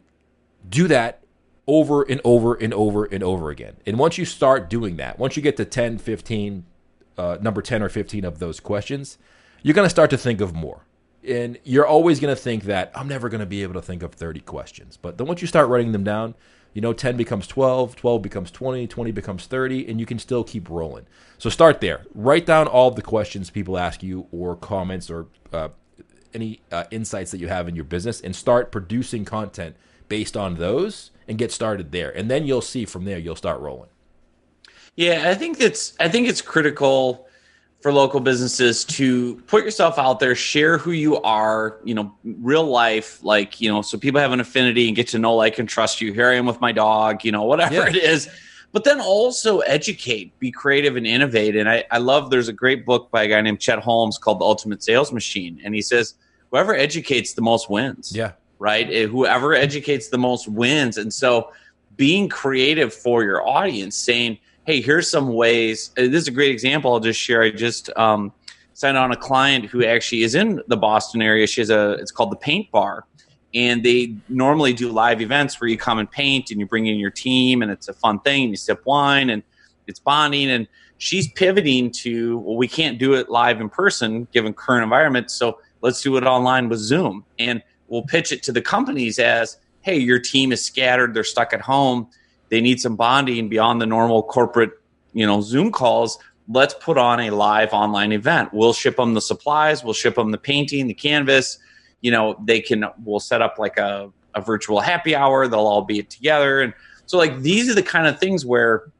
do 0.68 0.88
that 0.88 1.22
over 1.66 2.02
and 2.02 2.20
over 2.24 2.54
and 2.54 2.72
over 2.74 3.04
and 3.04 3.22
over 3.22 3.50
again. 3.50 3.76
And 3.86 3.98
once 3.98 4.18
you 4.18 4.24
start 4.24 4.70
doing 4.70 4.96
that, 4.96 5.18
once 5.18 5.36
you 5.36 5.42
get 5.42 5.56
to 5.58 5.64
10, 5.64 5.98
15, 5.98 6.64
uh, 7.16 7.38
number 7.40 7.62
10 7.62 7.82
or 7.82 7.88
15 7.88 8.24
of 8.24 8.38
those 8.38 8.58
questions, 8.58 9.18
you're 9.62 9.74
going 9.74 9.86
to 9.86 9.90
start 9.90 10.10
to 10.10 10.18
think 10.18 10.40
of 10.40 10.54
more. 10.54 10.86
And 11.26 11.58
you're 11.64 11.86
always 11.86 12.20
going 12.20 12.34
to 12.34 12.40
think 12.40 12.64
that 12.64 12.90
I'm 12.94 13.08
never 13.08 13.28
going 13.28 13.40
to 13.40 13.46
be 13.46 13.62
able 13.62 13.74
to 13.74 13.82
think 13.82 14.02
of 14.02 14.14
30 14.14 14.40
questions. 14.40 14.96
But 14.96 15.18
then 15.18 15.26
once 15.26 15.42
you 15.42 15.46
start 15.46 15.68
writing 15.68 15.92
them 15.92 16.04
down, 16.04 16.34
you 16.74 16.80
know, 16.80 16.92
10 16.92 17.16
becomes 17.16 17.46
12, 17.46 17.96
12 17.96 18.22
becomes 18.22 18.50
20, 18.50 18.86
20 18.86 19.10
becomes 19.12 19.46
30, 19.46 19.88
and 19.88 19.98
you 19.98 20.06
can 20.06 20.18
still 20.18 20.44
keep 20.44 20.68
rolling. 20.68 21.06
So 21.38 21.50
start 21.50 21.80
there. 21.80 22.02
Write 22.14 22.46
down 22.46 22.66
all 22.66 22.88
of 22.88 22.96
the 22.96 23.02
questions 23.02 23.50
people 23.50 23.78
ask 23.78 24.02
you, 24.02 24.26
or 24.32 24.56
comments, 24.56 25.10
or 25.10 25.26
uh, 25.52 25.68
any 26.34 26.60
uh, 26.70 26.84
insights 26.90 27.30
that 27.30 27.38
you 27.38 27.48
have 27.48 27.68
in 27.68 27.74
your 27.74 27.84
business, 27.84 28.20
and 28.20 28.34
start 28.34 28.70
producing 28.70 29.24
content 29.24 29.76
based 30.08 30.36
on 30.36 30.56
those 30.56 31.10
and 31.26 31.38
get 31.38 31.52
started 31.52 31.92
there. 31.92 32.10
And 32.10 32.30
then 32.30 32.46
you'll 32.46 32.62
see 32.62 32.84
from 32.84 33.04
there, 33.04 33.18
you'll 33.18 33.36
start 33.36 33.60
rolling. 33.60 33.90
Yeah, 34.96 35.30
I 35.30 35.34
think 35.34 35.60
it's 35.60 35.94
I 36.00 36.08
think 36.08 36.26
it's 36.26 36.42
critical 36.42 37.27
for 37.80 37.92
local 37.92 38.18
businesses 38.18 38.84
to 38.84 39.36
put 39.46 39.64
yourself 39.64 39.98
out 39.98 40.18
there, 40.18 40.34
share 40.34 40.78
who 40.78 40.90
you 40.90 41.20
are, 41.22 41.78
you 41.84 41.94
know, 41.94 42.12
real 42.24 42.64
life, 42.64 43.22
like, 43.22 43.60
you 43.60 43.70
know, 43.70 43.82
so 43.82 43.96
people 43.96 44.20
have 44.20 44.32
an 44.32 44.40
affinity 44.40 44.88
and 44.88 44.96
get 44.96 45.06
to 45.08 45.18
know, 45.18 45.34
like, 45.36 45.58
and 45.60 45.68
trust 45.68 46.00
you. 46.00 46.12
Here 46.12 46.28
I 46.28 46.34
am 46.34 46.46
with 46.46 46.60
my 46.60 46.72
dog, 46.72 47.24
you 47.24 47.30
know, 47.30 47.44
whatever 47.44 47.74
Yeah. 47.74 47.86
it 47.88 47.94
is. 47.96 48.28
But 48.72 48.82
then 48.84 49.00
also 49.00 49.60
educate, 49.60 50.36
be 50.40 50.50
creative 50.50 50.96
and 50.96 51.06
innovate. 51.06 51.54
And 51.56 51.68
I, 51.70 51.84
I 51.90 51.98
love 51.98 52.30
there's 52.30 52.48
a 52.48 52.52
great 52.52 52.84
book 52.84 53.10
by 53.12 53.22
a 53.22 53.28
guy 53.28 53.40
named 53.40 53.60
Chet 53.60 53.78
Holmes 53.78 54.18
called 54.18 54.40
The 54.40 54.44
Ultimate 54.44 54.82
Sales 54.82 55.12
Machine. 55.12 55.60
And 55.64 55.72
he 55.74 55.80
says, 55.80 56.14
whoever 56.50 56.74
educates 56.74 57.32
the 57.34 57.42
most 57.42 57.70
wins 57.70 58.12
Yeah. 58.14 58.32
right? 58.58 58.88
Eh, 58.90 59.06
Whoever 59.06 59.54
educates 59.54 60.08
the 60.08 60.18
most 60.18 60.48
wins. 60.48 60.98
And 60.98 61.14
so 61.14 61.52
being 61.96 62.28
creative 62.28 62.92
for 62.92 63.22
your 63.22 63.46
audience, 63.46 63.96
saying, 63.96 64.38
hey, 64.68 64.82
here's 64.82 65.10
some 65.10 65.32
ways. 65.32 65.92
uh, 65.96 66.02
This 66.02 66.20
is 66.20 66.28
a 66.28 66.30
great 66.30 66.50
example 66.50 66.92
I'll 66.92 67.00
just 67.00 67.18
share. 67.18 67.42
I 67.42 67.48
just 67.48 67.88
um, 67.96 68.34
signed 68.74 68.98
on 68.98 69.12
a 69.12 69.16
client 69.16 69.64
who 69.64 69.82
actually 69.82 70.24
is 70.24 70.34
in 70.34 70.60
the 70.66 70.76
Boston 70.76 71.22
area. 71.22 71.46
She 71.46 71.62
has 71.62 71.70
a, 71.70 71.92
it's 71.92 72.10
called 72.10 72.30
the 72.30 72.36
Paint 72.36 72.70
Bar. 72.70 73.06
And 73.54 73.82
they 73.82 74.14
normally 74.28 74.74
do 74.74 74.92
live 74.92 75.22
events 75.22 75.58
where 75.58 75.68
you 75.68 75.78
come 75.78 75.98
and 75.98 76.10
paint 76.10 76.50
and 76.50 76.60
you 76.60 76.66
bring 76.66 76.84
in 76.84 76.98
your 76.98 77.10
team 77.10 77.62
and 77.62 77.70
it's 77.70 77.88
a 77.88 77.94
fun 77.94 78.20
thing. 78.20 78.50
You 78.50 78.56
sip 78.56 78.82
wine 78.84 79.30
and 79.30 79.42
it's 79.86 80.00
bonding. 80.00 80.50
And 80.50 80.68
she's 80.98 81.32
pivoting 81.32 81.90
to, 82.02 82.36
well, 82.40 82.58
we 82.58 82.68
can't 82.68 82.98
do 82.98 83.14
it 83.14 83.30
live 83.30 83.62
in 83.62 83.70
person 83.70 84.28
given 84.34 84.52
current 84.52 84.82
environment. 84.82 85.30
So 85.30 85.60
let's 85.80 86.02
do 86.02 86.18
it 86.18 86.24
online 86.24 86.68
with 86.68 86.80
Zoom. 86.80 87.24
And 87.38 87.62
we'll 87.86 88.02
pitch 88.02 88.32
it 88.32 88.42
to 88.42 88.52
the 88.52 88.60
companies 88.60 89.18
as, 89.18 89.56
hey, 89.80 89.96
your 89.96 90.18
team 90.18 90.52
is 90.52 90.62
scattered, 90.62 91.14
they're 91.14 91.24
stuck 91.24 91.54
at 91.54 91.62
home, 91.62 92.08
they 92.50 92.60
need 92.60 92.80
some 92.80 92.96
bonding 92.96 93.48
beyond 93.48 93.80
the 93.80 93.86
normal 93.86 94.22
corporate, 94.22 94.72
you 95.12 95.26
know, 95.26 95.40
Zoom 95.40 95.72
calls. 95.72 96.18
let's 96.48 96.74
put 96.74 96.96
on 96.96 97.20
a 97.20 97.30
live 97.30 97.72
online 97.72 98.12
event. 98.12 98.50
We'll 98.52 98.72
ship 98.72 98.96
them 98.96 99.14
the 99.14 99.20
supplies, 99.20 99.84
we'll 99.84 99.94
ship 99.94 100.14
them 100.14 100.30
the 100.30 100.38
painting, 100.38 100.86
the 100.86 100.94
canvas. 100.94 101.58
You 102.00 102.10
know, 102.10 102.36
they 102.44 102.60
can, 102.60 102.84
we'll 103.04 103.20
set 103.20 103.42
up 103.42 103.58
like 103.58 103.76
a, 103.76 104.10
a 104.34 104.40
virtual 104.40 104.80
happy 104.80 105.14
hour. 105.14 105.48
They'll 105.48 105.60
all 105.60 105.82
be 105.82 106.02
together. 106.02 106.60
And 106.60 106.72
so, 107.06 107.18
like, 107.18 107.40
these 107.40 107.68
are 107.68 107.74
the 107.74 107.82
kind 107.82 108.06
of 108.06 108.18
things 108.20 108.46
where 108.46 108.90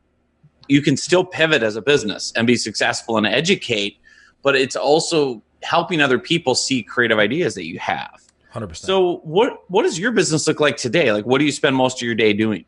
you 0.69 0.83
can 0.83 0.97
still 0.97 1.25
pivot 1.25 1.63
as 1.63 1.77
a 1.77 1.83
business 1.83 2.33
and 2.37 2.47
be 2.47 2.57
successful 2.57 3.17
and 3.17 3.27
educate, 3.27 3.99
but 4.43 4.57
it's 4.57 4.77
also 4.77 5.43
helping 5.63 6.01
other 6.01 6.19
people 6.19 6.55
see 6.55 6.83
creative 6.83 7.19
ideas 7.19 7.55
that 7.55 7.65
you 7.65 7.79
have. 7.79 8.23
100%. 8.55 8.77
So, 8.77 9.19
what 9.19 9.63
what 9.69 9.83
does 9.83 9.99
your 9.99 10.13
business 10.13 10.47
look 10.47 10.61
like 10.61 10.77
today? 10.77 11.13
Like, 11.13 11.27
what 11.27 11.39
do 11.39 11.45
you 11.45 11.53
spend 11.53 11.77
most 11.77 11.99
of 11.99 12.07
your 12.07 12.15
day 12.15 12.33
doing? 12.33 12.65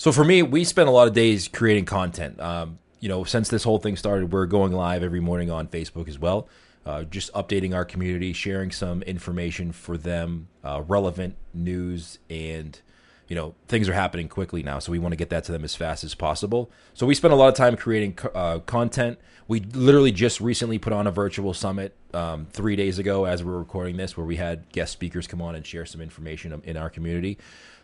So 0.00 0.12
for 0.12 0.24
me, 0.24 0.40
we 0.40 0.64
spend 0.64 0.88
a 0.88 0.92
lot 0.92 1.08
of 1.08 1.12
days 1.12 1.46
creating 1.46 1.84
content. 1.84 2.40
Um, 2.40 2.78
you 3.00 3.10
know, 3.10 3.22
since 3.22 3.50
this 3.50 3.64
whole 3.64 3.76
thing 3.76 3.96
started, 3.96 4.32
we're 4.32 4.46
going 4.46 4.72
live 4.72 5.02
every 5.02 5.20
morning 5.20 5.50
on 5.50 5.68
Facebook 5.68 6.08
as 6.08 6.18
well. 6.18 6.48
Uh, 6.86 7.02
just 7.02 7.30
updating 7.34 7.74
our 7.74 7.84
community, 7.84 8.32
sharing 8.32 8.70
some 8.70 9.02
information 9.02 9.72
for 9.72 9.98
them, 9.98 10.48
uh, 10.64 10.82
relevant 10.88 11.36
news, 11.52 12.18
and 12.30 12.80
you 13.28 13.36
know 13.36 13.54
things 13.68 13.90
are 13.90 13.92
happening 13.92 14.26
quickly 14.26 14.62
now. 14.62 14.78
So 14.78 14.90
we 14.90 14.98
want 14.98 15.12
to 15.12 15.16
get 15.16 15.28
that 15.28 15.44
to 15.44 15.52
them 15.52 15.64
as 15.64 15.74
fast 15.74 16.02
as 16.02 16.14
possible. 16.14 16.70
So 16.94 17.04
we 17.04 17.14
spend 17.14 17.34
a 17.34 17.36
lot 17.36 17.48
of 17.50 17.54
time 17.54 17.76
creating 17.76 18.18
uh, 18.34 18.60
content. 18.60 19.18
We 19.48 19.60
literally 19.60 20.12
just 20.12 20.40
recently 20.40 20.78
put 20.78 20.94
on 20.94 21.06
a 21.08 21.10
virtual 21.10 21.52
summit 21.52 21.94
um, 22.14 22.46
three 22.50 22.74
days 22.74 22.98
ago, 22.98 23.26
as 23.26 23.44
we 23.44 23.50
we're 23.50 23.58
recording 23.58 23.98
this, 23.98 24.16
where 24.16 24.24
we 24.24 24.36
had 24.36 24.66
guest 24.72 24.94
speakers 24.94 25.26
come 25.26 25.42
on 25.42 25.54
and 25.54 25.66
share 25.66 25.84
some 25.84 26.00
information 26.00 26.58
in 26.64 26.78
our 26.78 26.88
community. 26.88 27.36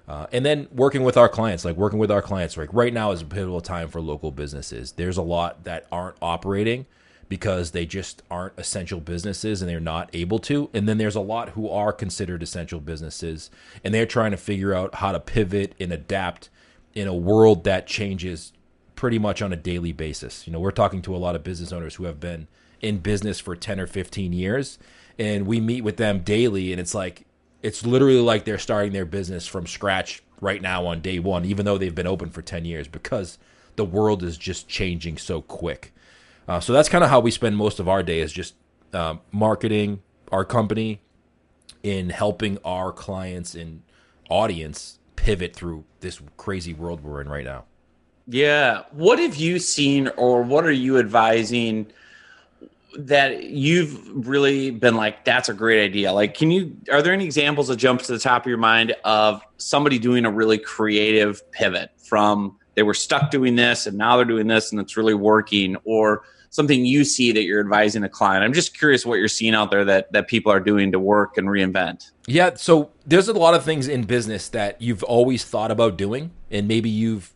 Uh, 0.08 0.26
and 0.32 0.46
then 0.46 0.68
working 0.70 1.02
with 1.02 1.16
our 1.16 1.28
clients, 1.28 1.64
like 1.64 1.76
working 1.76 1.98
with 1.98 2.10
our 2.10 2.22
clients, 2.22 2.56
like 2.56 2.72
right 2.72 2.92
now 2.92 3.10
is 3.10 3.22
a 3.22 3.24
pivotal 3.24 3.60
time 3.60 3.88
for 3.88 4.00
local 4.00 4.30
businesses. 4.30 4.92
There's 4.92 5.16
a 5.16 5.22
lot 5.22 5.64
that 5.64 5.86
aren't 5.90 6.16
operating 6.22 6.86
because 7.28 7.72
they 7.72 7.84
just 7.84 8.22
aren't 8.30 8.56
essential 8.56 9.00
businesses 9.00 9.60
and 9.60 9.68
they're 9.68 9.80
not 9.80 10.08
able 10.12 10.38
to. 10.38 10.70
And 10.72 10.88
then 10.88 10.98
there's 10.98 11.16
a 11.16 11.20
lot 11.20 11.50
who 11.50 11.68
are 11.68 11.92
considered 11.92 12.42
essential 12.42 12.78
businesses 12.78 13.50
and 13.82 13.92
they're 13.92 14.06
trying 14.06 14.30
to 14.30 14.36
figure 14.36 14.72
out 14.72 14.96
how 14.96 15.10
to 15.12 15.18
pivot 15.18 15.74
and 15.80 15.92
adapt 15.92 16.50
in 16.94 17.08
a 17.08 17.14
world 17.14 17.64
that 17.64 17.86
changes 17.86 18.52
pretty 18.94 19.18
much 19.18 19.42
on 19.42 19.52
a 19.52 19.56
daily 19.56 19.92
basis. 19.92 20.46
You 20.46 20.52
know, 20.52 20.60
we're 20.60 20.70
talking 20.70 21.02
to 21.02 21.14
a 21.14 21.18
lot 21.18 21.34
of 21.34 21.42
business 21.42 21.72
owners 21.72 21.96
who 21.96 22.04
have 22.04 22.20
been 22.20 22.46
in 22.80 22.98
business 22.98 23.40
for 23.40 23.56
10 23.56 23.80
or 23.80 23.86
15 23.86 24.32
years 24.32 24.78
and 25.18 25.46
we 25.46 25.60
meet 25.60 25.82
with 25.82 25.96
them 25.96 26.20
daily 26.20 26.72
and 26.72 26.80
it's 26.80 26.94
like 26.94 27.25
it's 27.66 27.84
literally 27.84 28.20
like 28.20 28.44
they're 28.44 28.58
starting 28.58 28.92
their 28.92 29.04
business 29.04 29.44
from 29.44 29.66
scratch 29.66 30.22
right 30.40 30.62
now 30.62 30.86
on 30.86 31.00
day 31.00 31.18
one, 31.18 31.44
even 31.44 31.64
though 31.64 31.76
they've 31.76 31.96
been 31.96 32.06
open 32.06 32.30
for 32.30 32.40
10 32.40 32.64
years 32.64 32.86
because 32.86 33.38
the 33.74 33.84
world 33.84 34.22
is 34.22 34.38
just 34.38 34.68
changing 34.68 35.18
so 35.18 35.42
quick. 35.42 35.92
Uh, 36.46 36.60
so 36.60 36.72
that's 36.72 36.88
kind 36.88 37.02
of 37.02 37.10
how 37.10 37.18
we 37.18 37.32
spend 37.32 37.56
most 37.56 37.80
of 37.80 37.88
our 37.88 38.04
day 38.04 38.20
is 38.20 38.32
just 38.32 38.54
uh, 38.92 39.16
marketing 39.32 40.00
our 40.30 40.44
company 40.44 41.00
in 41.82 42.10
helping 42.10 42.56
our 42.64 42.92
clients 42.92 43.56
and 43.56 43.82
audience 44.30 45.00
pivot 45.16 45.52
through 45.52 45.84
this 45.98 46.20
crazy 46.36 46.72
world 46.72 47.02
we're 47.02 47.20
in 47.20 47.28
right 47.28 47.44
now. 47.44 47.64
Yeah. 48.28 48.84
What 48.92 49.18
have 49.18 49.34
you 49.34 49.58
seen 49.58 50.06
or 50.16 50.40
what 50.42 50.64
are 50.64 50.70
you 50.70 51.00
advising– 51.00 51.88
that 52.98 53.44
you've 53.44 54.26
really 54.26 54.70
been 54.70 54.94
like 54.94 55.24
that's 55.24 55.48
a 55.48 55.54
great 55.54 55.84
idea. 55.84 56.12
Like 56.12 56.34
can 56.34 56.50
you 56.50 56.76
are 56.90 57.02
there 57.02 57.12
any 57.12 57.24
examples 57.24 57.68
that 57.68 57.76
jump 57.76 58.02
to 58.02 58.12
the 58.12 58.18
top 58.18 58.42
of 58.42 58.48
your 58.48 58.58
mind 58.58 58.94
of 59.04 59.42
somebody 59.58 59.98
doing 59.98 60.24
a 60.24 60.30
really 60.30 60.58
creative 60.58 61.50
pivot 61.52 61.90
from 61.98 62.56
they 62.74 62.82
were 62.82 62.94
stuck 62.94 63.30
doing 63.30 63.56
this 63.56 63.86
and 63.86 63.96
now 63.96 64.16
they're 64.16 64.24
doing 64.24 64.46
this 64.46 64.72
and 64.72 64.80
it's 64.80 64.96
really 64.96 65.14
working 65.14 65.76
or 65.84 66.22
something 66.50 66.86
you 66.86 67.04
see 67.04 67.32
that 67.32 67.42
you're 67.42 67.60
advising 67.60 68.02
a 68.02 68.08
client? 68.08 68.42
I'm 68.42 68.52
just 68.52 68.76
curious 68.78 69.04
what 69.04 69.16
you're 69.16 69.28
seeing 69.28 69.54
out 69.54 69.70
there 69.70 69.84
that 69.84 70.12
that 70.12 70.28
people 70.28 70.50
are 70.50 70.60
doing 70.60 70.92
to 70.92 70.98
work 70.98 71.36
and 71.36 71.48
reinvent. 71.48 72.10
Yeah 72.26 72.54
so 72.54 72.90
there's 73.06 73.28
a 73.28 73.32
lot 73.32 73.54
of 73.54 73.64
things 73.64 73.88
in 73.88 74.04
business 74.04 74.48
that 74.50 74.80
you've 74.80 75.02
always 75.04 75.44
thought 75.44 75.70
about 75.70 75.96
doing 75.96 76.30
and 76.50 76.66
maybe 76.66 76.90
you've 76.90 77.32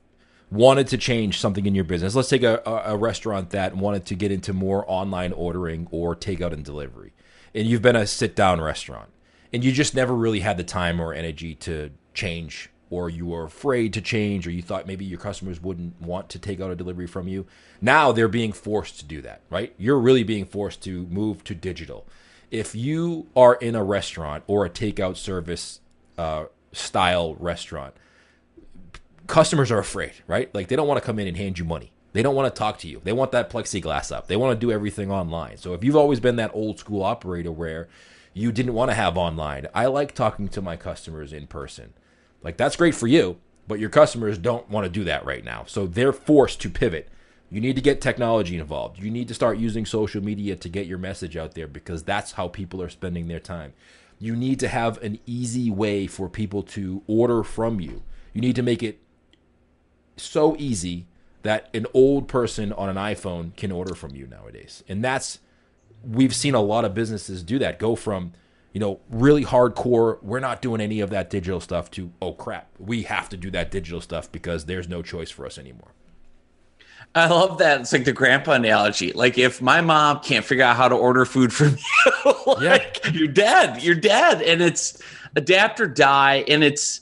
wanted 0.51 0.89
to 0.89 0.99
change 0.99 1.39
something 1.39 1.67
in 1.67 1.75
your 1.75 1.85
business, 1.85 2.15
let's 2.15 2.29
take 2.29 2.43
a, 2.43 2.61
a, 2.67 2.97
restaurant 2.97 3.51
that 3.51 3.77
wanted 3.77 4.05
to 4.07 4.15
get 4.15 4.33
into 4.33 4.53
more 4.53 4.85
online 4.89 5.33
ordering 5.33 5.87
or 5.91 6.17
takeout 6.17 6.53
and 6.53 6.65
delivery, 6.65 7.13
and 7.55 7.69
you've 7.69 7.83
been 7.83 7.97
a 7.97 8.07
sit 8.07 8.35
down 8.35 8.61
restaurant, 8.61 9.11
and 9.53 9.65
you 9.65 9.73
just 9.73 9.95
never 9.95 10.15
really 10.15 10.41
had 10.41 10.57
the 10.57 10.65
time 10.65 11.01
or 11.01 11.15
energy 11.15 11.55
to 11.55 11.91
change, 12.15 12.69
or 12.91 13.09
you 13.09 13.27
were 13.27 13.45
afraid 13.45 13.93
to 13.93 14.01
change, 14.01 14.47
or 14.47 14.51
you 14.51 14.63
thought 14.63 14.87
maybe 14.87 15.05
your 15.05 15.21
customers 15.21 15.63
wouldn't 15.63 16.01
want 16.01 16.29
to 16.29 16.39
take 16.39 16.61
out 16.61 16.73
a 16.73 16.77
delivery 16.77 17.07
from 17.07 17.29
you. 17.29 17.47
Now 17.81 18.11
they're 18.11 18.29
being 18.29 18.53
forced 18.53 18.99
to 18.99 19.05
do 19.05 19.23
that, 19.23 19.43
right? 19.51 19.73
You're 19.79 20.01
really 20.01 20.25
being 20.25 20.45
forced 20.45 20.83
to 20.83 21.07
move 21.07 21.45
to 21.45 21.55
digital. 21.55 22.07
If 22.51 22.75
you 22.75 23.29
are 23.37 23.55
in 23.55 23.77
a 23.77 23.85
restaurant 23.85 24.43
or 24.49 24.65
a 24.65 24.71
takeout 24.71 25.17
service 25.17 25.79
uh, 26.19 26.47
style 26.73 27.37
restaurant, 27.37 27.95
customers 29.31 29.71
are 29.71 29.79
afraid, 29.79 30.12
right? 30.27 30.55
Like 30.55 30.69
they 30.69 30.77
don't 30.77 30.88
want 30.88 31.01
to 31.01 31.07
come 31.07 31.19
in 31.19 31.29
and 31.29 31.37
hand 31.37 31.59
you 31.59 31.64
money. 31.64 31.93
They 32.12 32.23
don't 32.23 32.35
want 32.35 32.53
to 32.53 32.59
talk 32.59 32.79
to 32.79 32.88
you. 32.88 33.01
They 33.05 33.12
want 33.12 33.33
that 33.33 33.51
plexiglass 33.51 34.14
up. 34.14 34.27
They 34.27 34.37
want 34.37 34.59
to 34.59 34.66
do 34.66 34.73
everything 34.73 35.11
online. 35.11 35.57
So 35.57 35.75
if 35.75 35.85
you've 35.85 35.97
always 35.97 36.21
been 36.21 36.37
that 36.37 36.51
old 36.53 36.79
school 36.79 37.03
operator 37.03 37.53
where 37.53 37.88
you 38.35 38.51
didn't 38.51 38.75
want 38.75 38.90
to 38.90 38.97
have 38.97 39.16
online, 39.16 39.69
I 39.75 39.87
like 39.87 40.14
talking 40.14 40.49
to 40.49 40.61
my 40.61 40.77
customers 40.77 41.33
in 41.33 41.47
person. 41.47 41.95
Like 42.43 42.57
that's 42.57 42.77
great 42.77 42.95
for 42.95 43.07
you, 43.07 43.38
but 43.69 43.79
your 43.79 43.90
customers 43.90 44.38
don't 44.38 44.69
want 44.69 44.85
to 44.85 44.90
do 44.90 45.05
that 45.05 45.25
right 45.25 45.45
now. 45.45 45.64
So 45.66 45.87
they're 45.87 46.12
forced 46.12 46.61
to 46.62 46.71
pivot. 46.71 47.09
You 47.51 47.61
need 47.61 47.77
to 47.77 47.83
get 47.83 48.01
technology 48.01 48.59
involved. 48.59 48.99
You 48.99 49.11
need 49.11 49.29
to 49.29 49.35
start 49.35 49.59
using 49.59 49.87
social 49.87 50.23
media 50.23 50.57
to 50.57 50.69
get 50.69 50.87
your 50.87 50.99
message 50.99 51.37
out 51.37 51.55
there 51.55 51.66
because 51.69 52.03
that's 52.03 52.33
how 52.33 52.49
people 52.49 52.83
are 52.83 52.88
spending 52.88 53.29
their 53.29 53.40
time. 53.40 53.73
You 54.19 54.37
need 54.37 54.61
to 54.61 54.69
have 54.69 55.03
an 55.03 55.19
easy 55.27 55.71
way 55.71 56.07
for 56.07 56.29
people 56.29 56.62
to 56.64 57.03
order 57.07 57.43
from 57.43 57.81
you. 57.81 58.03
You 58.33 58.40
need 58.40 58.57
to 58.57 58.62
make 58.62 58.83
it 58.83 59.01
so 60.16 60.57
easy 60.59 61.07
that 61.42 61.68
an 61.75 61.87
old 61.94 62.29
person 62.29 62.73
on 62.73 62.88
an 62.88 62.96
iPhone 62.96 63.57
can 63.57 63.73
order 63.73 63.94
from 63.94 64.14
you 64.14 64.27
nowadays. 64.27 64.85
And 64.88 65.03
that's 65.03 65.38
we've 66.05 66.35
seen 66.35 66.55
a 66.55 66.61
lot 66.61 66.85
of 66.85 66.94
businesses 66.94 67.42
do 67.42 67.59
that. 67.59 67.79
Go 67.79 67.96
from, 67.96 68.33
you 68.73 68.81
know, 68.81 69.01
really 69.11 69.44
hardcore, 69.44 70.23
we're 70.23 70.40
not 70.40 70.62
doing 70.62 70.81
any 70.81 71.01
of 71.01 71.11
that 71.11 71.31
digital 71.31 71.61
stuff 71.61 71.90
to, 71.92 72.12
oh 72.20 72.33
crap, 72.33 72.68
we 72.79 73.03
have 73.03 73.29
to 73.31 73.37
do 73.37 73.51
that 73.51 73.70
digital 73.70 74.01
stuff 74.01 74.31
because 74.31 74.66
there's 74.66 74.88
no 74.88 75.03
choice 75.03 75.31
for 75.31 75.46
us 75.46 75.59
anymore. 75.59 75.92
I 77.14 77.27
love 77.27 77.59
that. 77.59 77.81
It's 77.81 77.92
like 77.92 78.05
the 78.05 78.12
grandpa 78.12 78.53
analogy. 78.53 79.12
Like 79.12 79.37
if 79.37 79.61
my 79.61 79.81
mom 79.81 80.20
can't 80.20 80.44
figure 80.44 80.64
out 80.64 80.77
how 80.77 80.88
to 80.88 80.94
order 80.94 81.25
food 81.25 81.53
from 81.53 81.77
you, 82.25 82.35
like 82.46 83.01
yeah. 83.05 83.11
you're 83.11 83.29
dead. 83.29 83.83
You're 83.83 83.96
dead. 83.96 84.42
And 84.42 84.62
it's 84.62 85.03
adapt 85.35 85.81
or 85.81 85.88
die. 85.88 86.44
And 86.46 86.62
it's 86.62 87.01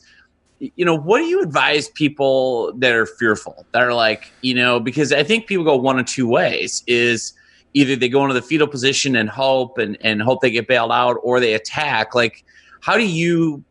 you 0.61 0.85
know, 0.85 0.94
what 0.94 1.18
do 1.18 1.25
you 1.25 1.40
advise 1.42 1.88
people 1.88 2.73
that 2.75 2.92
are 2.92 3.07
fearful, 3.07 3.66
that 3.73 3.83
are 3.83 3.94
like, 3.94 4.33
you 4.42 4.55
know, 4.55 4.81
because 4.81 5.12
I 5.12 5.23
think 5.23 5.47
people 5.47 5.64
go 5.64 5.77
one 5.77 5.99
of 5.99 6.07
two 6.07 6.27
ways 6.27 6.83
is 6.87 7.33
either 7.75 7.94
they 7.94 8.09
go 8.09 8.23
into 8.23 8.35
the 8.35 8.42
fetal 8.42 8.66
position 8.66 9.14
and 9.16 9.29
hope 9.29 9.79
and, 9.79 9.97
and 10.01 10.21
hope 10.21 10.40
they 10.40 10.51
get 10.51 10.66
bailed 10.66 10.90
out 10.90 11.18
or 11.23 11.38
they 11.38 11.55
attack. 11.55 12.14
Like, 12.14 12.44
how 12.81 12.97
do 12.97 13.07
you 13.07 13.62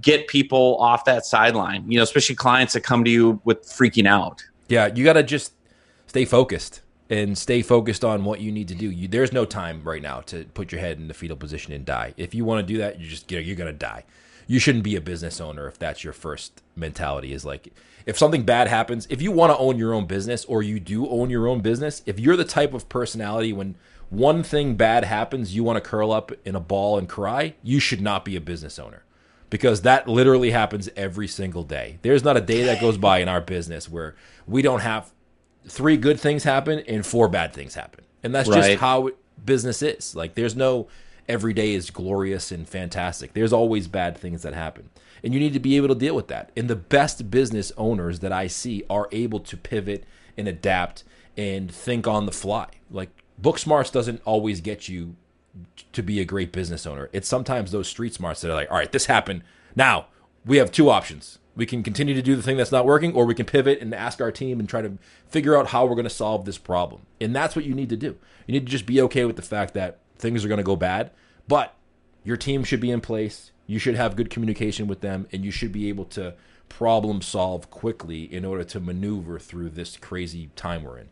get 0.00 0.28
people 0.28 0.76
off 0.80 1.04
that 1.06 1.24
sideline, 1.24 1.90
you 1.90 1.96
know, 1.96 2.02
especially 2.02 2.34
clients 2.34 2.74
that 2.74 2.82
come 2.82 3.04
to 3.04 3.10
you 3.10 3.40
with 3.44 3.62
freaking 3.62 4.06
out? 4.06 4.44
Yeah, 4.68 4.88
you 4.94 5.04
got 5.04 5.14
to 5.14 5.22
just 5.22 5.52
stay 6.06 6.26
focused 6.26 6.82
and 7.08 7.38
stay 7.38 7.62
focused 7.62 8.04
on 8.04 8.24
what 8.24 8.40
you 8.40 8.52
need 8.52 8.68
to 8.68 8.74
do. 8.74 8.90
You, 8.90 9.08
there's 9.08 9.32
no 9.32 9.44
time 9.44 9.82
right 9.82 10.02
now 10.02 10.20
to 10.22 10.44
put 10.52 10.72
your 10.72 10.80
head 10.80 10.98
in 10.98 11.08
the 11.08 11.14
fetal 11.14 11.36
position 11.36 11.72
and 11.72 11.86
die. 11.86 12.12
If 12.16 12.34
you 12.34 12.44
want 12.44 12.66
to 12.66 12.72
do 12.72 12.78
that, 12.80 13.00
you 13.00 13.08
just 13.08 13.30
you 13.30 13.38
know, 13.38 13.42
you're 13.42 13.56
going 13.56 13.72
to 13.72 13.78
die 13.78 14.04
you 14.46 14.58
shouldn't 14.58 14.84
be 14.84 14.96
a 14.96 15.00
business 15.00 15.40
owner 15.40 15.66
if 15.66 15.78
that's 15.78 16.04
your 16.04 16.12
first 16.12 16.62
mentality 16.76 17.32
is 17.32 17.44
like 17.44 17.72
if 18.06 18.18
something 18.18 18.42
bad 18.42 18.68
happens 18.68 19.06
if 19.10 19.22
you 19.22 19.30
want 19.30 19.52
to 19.52 19.58
own 19.58 19.78
your 19.78 19.94
own 19.94 20.06
business 20.06 20.44
or 20.46 20.62
you 20.62 20.78
do 20.78 21.08
own 21.08 21.30
your 21.30 21.46
own 21.46 21.60
business 21.60 22.02
if 22.06 22.18
you're 22.18 22.36
the 22.36 22.44
type 22.44 22.74
of 22.74 22.88
personality 22.88 23.52
when 23.52 23.74
one 24.10 24.42
thing 24.42 24.74
bad 24.74 25.04
happens 25.04 25.54
you 25.54 25.64
want 25.64 25.76
to 25.76 25.80
curl 25.80 26.12
up 26.12 26.32
in 26.44 26.54
a 26.54 26.60
ball 26.60 26.98
and 26.98 27.08
cry 27.08 27.54
you 27.62 27.80
should 27.80 28.00
not 28.00 28.24
be 28.24 28.36
a 28.36 28.40
business 28.40 28.78
owner 28.78 29.04
because 29.54 29.82
that 29.82 30.08
literally 30.08 30.50
happens 30.50 30.88
every 30.96 31.28
single 31.28 31.62
day. 31.62 32.00
There's 32.02 32.24
not 32.24 32.36
a 32.36 32.40
day 32.40 32.64
that 32.64 32.80
goes 32.80 32.98
by 32.98 33.18
in 33.18 33.28
our 33.28 33.40
business 33.40 33.88
where 33.88 34.16
we 34.48 34.62
don't 34.62 34.80
have 34.80 35.12
three 35.68 35.96
good 35.96 36.18
things 36.18 36.42
happen 36.42 36.80
and 36.80 37.06
four 37.06 37.28
bad 37.28 37.52
things 37.52 37.74
happen. 37.74 38.04
And 38.24 38.34
that's 38.34 38.48
right. 38.48 38.70
just 38.70 38.80
how 38.80 39.10
business 39.44 39.80
is. 39.80 40.16
Like 40.16 40.34
there's 40.34 40.56
no 40.56 40.88
every 41.28 41.52
day 41.52 41.74
is 41.74 41.90
glorious 41.90 42.50
and 42.50 42.68
fantastic. 42.68 43.32
There's 43.32 43.52
always 43.52 43.88
bad 43.88 44.16
things 44.16 44.42
that 44.42 44.54
happen. 44.54 44.90
And 45.22 45.32
you 45.32 45.40
need 45.40 45.54
to 45.54 45.60
be 45.60 45.76
able 45.76 45.88
to 45.88 45.94
deal 45.94 46.14
with 46.14 46.28
that. 46.28 46.50
And 46.56 46.68
the 46.68 46.76
best 46.76 47.30
business 47.30 47.72
owners 47.76 48.20
that 48.20 48.32
I 48.32 48.46
see 48.46 48.84
are 48.90 49.08
able 49.10 49.40
to 49.40 49.56
pivot 49.56 50.04
and 50.36 50.46
adapt 50.46 51.04
and 51.36 51.72
think 51.72 52.06
on 52.06 52.26
the 52.26 52.32
fly. 52.32 52.68
Like 52.90 53.10
book 53.38 53.58
smarts 53.58 53.90
doesn't 53.90 54.22
always 54.24 54.60
get 54.60 54.88
you 54.88 55.16
to 55.92 56.02
be 56.02 56.20
a 56.20 56.24
great 56.24 56.52
business 56.52 56.86
owner. 56.86 57.08
It's 57.12 57.28
sometimes 57.28 57.70
those 57.70 57.88
street 57.88 58.14
smarts 58.14 58.40
that 58.40 58.50
are 58.50 58.54
like, 58.54 58.70
all 58.70 58.76
right, 58.76 58.92
this 58.92 59.06
happened. 59.06 59.42
Now 59.74 60.06
we 60.44 60.58
have 60.58 60.70
two 60.70 60.90
options. 60.90 61.38
We 61.56 61.66
can 61.66 61.82
continue 61.84 62.14
to 62.14 62.22
do 62.22 62.34
the 62.34 62.42
thing 62.42 62.56
that's 62.56 62.72
not 62.72 62.84
working, 62.84 63.14
or 63.14 63.24
we 63.24 63.34
can 63.34 63.46
pivot 63.46 63.80
and 63.80 63.94
ask 63.94 64.20
our 64.20 64.32
team 64.32 64.58
and 64.58 64.68
try 64.68 64.82
to 64.82 64.98
figure 65.28 65.56
out 65.56 65.68
how 65.68 65.86
we're 65.86 65.94
going 65.94 66.02
to 66.02 66.10
solve 66.10 66.44
this 66.44 66.58
problem. 66.58 67.02
And 67.20 67.34
that's 67.34 67.54
what 67.54 67.64
you 67.64 67.74
need 67.74 67.90
to 67.90 67.96
do. 67.96 68.16
You 68.46 68.54
need 68.54 68.66
to 68.66 68.72
just 68.72 68.86
be 68.86 69.00
okay 69.02 69.24
with 69.24 69.36
the 69.36 69.42
fact 69.42 69.72
that 69.74 70.00
things 70.16 70.44
are 70.44 70.48
going 70.48 70.58
to 70.58 70.64
go 70.64 70.76
bad, 70.76 71.10
but 71.48 71.74
your 72.22 72.36
team 72.36 72.64
should 72.64 72.80
be 72.80 72.90
in 72.90 73.00
place. 73.00 73.52
You 73.66 73.78
should 73.78 73.94
have 73.94 74.16
good 74.16 74.30
communication 74.30 74.86
with 74.86 75.00
them, 75.00 75.26
and 75.32 75.44
you 75.44 75.50
should 75.50 75.72
be 75.72 75.88
able 75.88 76.04
to 76.06 76.34
problem 76.68 77.22
solve 77.22 77.70
quickly 77.70 78.24
in 78.24 78.44
order 78.44 78.64
to 78.64 78.80
maneuver 78.80 79.38
through 79.38 79.70
this 79.70 79.96
crazy 79.96 80.50
time 80.56 80.82
we're 80.82 80.98
in. 80.98 81.08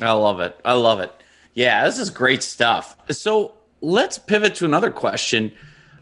I 0.00 0.12
love 0.12 0.40
it. 0.40 0.58
I 0.64 0.74
love 0.74 1.00
it. 1.00 1.12
Yeah, 1.54 1.86
this 1.86 1.98
is 1.98 2.10
great 2.10 2.42
stuff. 2.42 2.96
So 3.10 3.54
let's 3.80 4.18
pivot 4.18 4.54
to 4.56 4.64
another 4.64 4.90
question. 4.90 5.52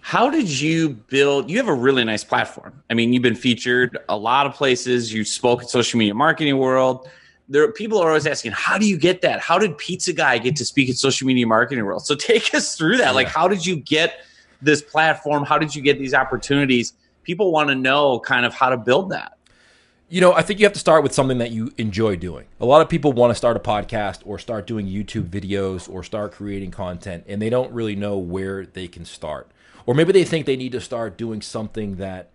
How 0.01 0.29
did 0.29 0.49
you 0.61 0.91
build? 0.91 1.49
You 1.49 1.57
have 1.59 1.69
a 1.69 1.75
really 1.75 2.05
nice 2.05 2.25
platform. 2.25 2.83
I 2.91 2.95
mean, 2.95 3.13
you've 3.13 3.23
been 3.23 3.37
featured 3.37 3.97
a 4.09 4.17
lot 4.17 4.47
of 4.47 4.55
places. 4.55 5.13
You 5.13 5.25
spoke 5.25 5.63
at 5.63 5.71
social 5.71 5.99
media 5.99 6.15
marketing 6.15 6.59
world. 6.59 7.09
There, 7.49 7.71
people 7.73 7.99
are 7.99 8.09
always 8.09 8.27
asking, 8.27 8.53
how 8.53 8.79
do 8.79 8.87
you 8.87 8.97
get 8.97 9.21
that? 9.23 9.41
How 9.41 9.59
did 9.59 9.77
Pizza 9.77 10.13
Guy 10.13 10.39
get 10.39 10.57
to 10.57 10.65
speak 10.65 10.89
at 10.89 10.97
social 10.97 11.27
media 11.27 11.47
marketing 11.47 11.85
world? 11.85 12.05
So 12.07 12.15
take 12.19 12.55
us 12.55 12.77
through 12.77 12.99
that. 12.99 13.07
Yeah. 13.07 13.11
Like, 13.11 13.29
how 13.29 13.49
did 13.49 13.65
you 13.65 13.77
get 13.77 14.25
this 14.63 14.83
platform? 14.83 15.45
How 15.45 15.59
did 15.59 15.75
you 15.75 15.83
get 15.83 15.99
these 15.99 16.15
opportunities? 16.15 16.95
People 17.23 17.53
want 17.53 17.69
to 17.69 17.75
know 17.75 18.21
kind 18.21 18.47
of 18.47 18.55
how 18.55 18.71
to 18.71 18.77
build 18.77 19.11
that. 19.11 19.37
You 20.09 20.21
know, 20.21 20.33
I 20.33 20.43
think 20.43 20.61
you 20.61 20.67
have 20.67 20.75
to 20.75 20.79
start 20.79 21.03
with 21.03 21.13
something 21.13 21.39
that 21.39 21.51
you 21.51 21.73
enjoy 21.79 22.17
doing. 22.17 22.47
A 22.61 22.67
lot 22.67 22.83
of 22.83 22.89
people 22.89 23.13
want 23.13 23.31
to 23.31 23.35
start 23.35 23.57
a 23.57 23.61
podcast 23.61 24.21
or 24.25 24.39
start 24.39 24.67
doing 24.67 24.87
YouTube 24.87 25.29
videos 25.29 25.91
or 25.91 26.03
start 26.03 26.33
creating 26.33 26.71
content, 26.71 27.25
and 27.27 27.41
they 27.41 27.49
don't 27.51 27.73
really 27.73 27.97
know 27.97 28.19
where 28.19 28.67
they 28.67 28.87
can 28.87 29.07
start. 29.07 29.51
Or 29.87 29.95
maybe 29.95 30.13
they 30.13 30.25
think 30.25 30.47
they 30.47 30.57
need 30.57 30.73
to 30.73 30.81
start 30.81 31.17
doing 31.17 31.43
something 31.43 31.97
that 31.97 32.31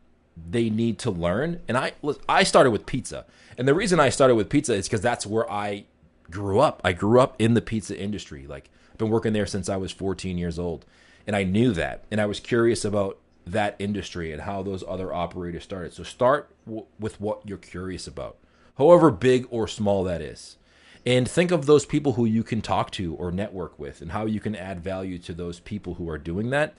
they 0.49 0.69
need 0.69 0.99
to 0.99 1.11
learn. 1.11 1.61
And 1.67 1.77
I 1.77 1.93
I 2.27 2.43
started 2.43 2.71
with 2.71 2.85
pizza. 2.85 3.25
And 3.57 3.67
the 3.67 3.73
reason 3.73 3.99
I 3.99 4.09
started 4.09 4.35
with 4.35 4.49
pizza 4.49 4.73
is 4.73 4.87
because 4.87 5.01
that's 5.01 5.25
where 5.25 5.49
I 5.51 5.85
grew 6.29 6.59
up. 6.59 6.81
I 6.83 6.93
grew 6.93 7.19
up 7.19 7.35
in 7.39 7.53
the 7.53 7.61
pizza 7.61 7.99
industry. 7.99 8.45
Like 8.47 8.69
I've 8.91 8.97
been 8.97 9.09
working 9.09 9.33
there 9.33 9.45
since 9.45 9.69
I 9.69 9.77
was 9.77 9.91
14 9.91 10.37
years 10.37 10.59
old. 10.59 10.85
And 11.27 11.35
I 11.35 11.43
knew 11.43 11.73
that. 11.73 12.05
And 12.09 12.19
I 12.19 12.25
was 12.25 12.39
curious 12.39 12.85
about 12.85 13.17
that 13.45 13.75
industry 13.79 14.31
and 14.31 14.43
how 14.43 14.61
those 14.61 14.83
other 14.87 15.13
operators 15.13 15.63
started. 15.63 15.93
So 15.93 16.03
start 16.03 16.49
w- 16.65 16.85
with 16.99 17.19
what 17.19 17.47
you're 17.47 17.57
curious 17.57 18.07
about, 18.07 18.37
however 18.77 19.11
big 19.11 19.47
or 19.49 19.67
small 19.67 20.03
that 20.03 20.21
is. 20.21 20.57
And 21.05 21.29
think 21.29 21.51
of 21.51 21.65
those 21.65 21.85
people 21.85 22.13
who 22.13 22.25
you 22.25 22.43
can 22.43 22.61
talk 22.61 22.91
to 22.91 23.15
or 23.15 23.31
network 23.31 23.79
with 23.79 24.01
and 24.01 24.11
how 24.11 24.25
you 24.25 24.39
can 24.39 24.55
add 24.55 24.83
value 24.83 25.17
to 25.19 25.33
those 25.33 25.59
people 25.59 25.95
who 25.95 26.09
are 26.09 26.17
doing 26.17 26.49
that. 26.49 26.75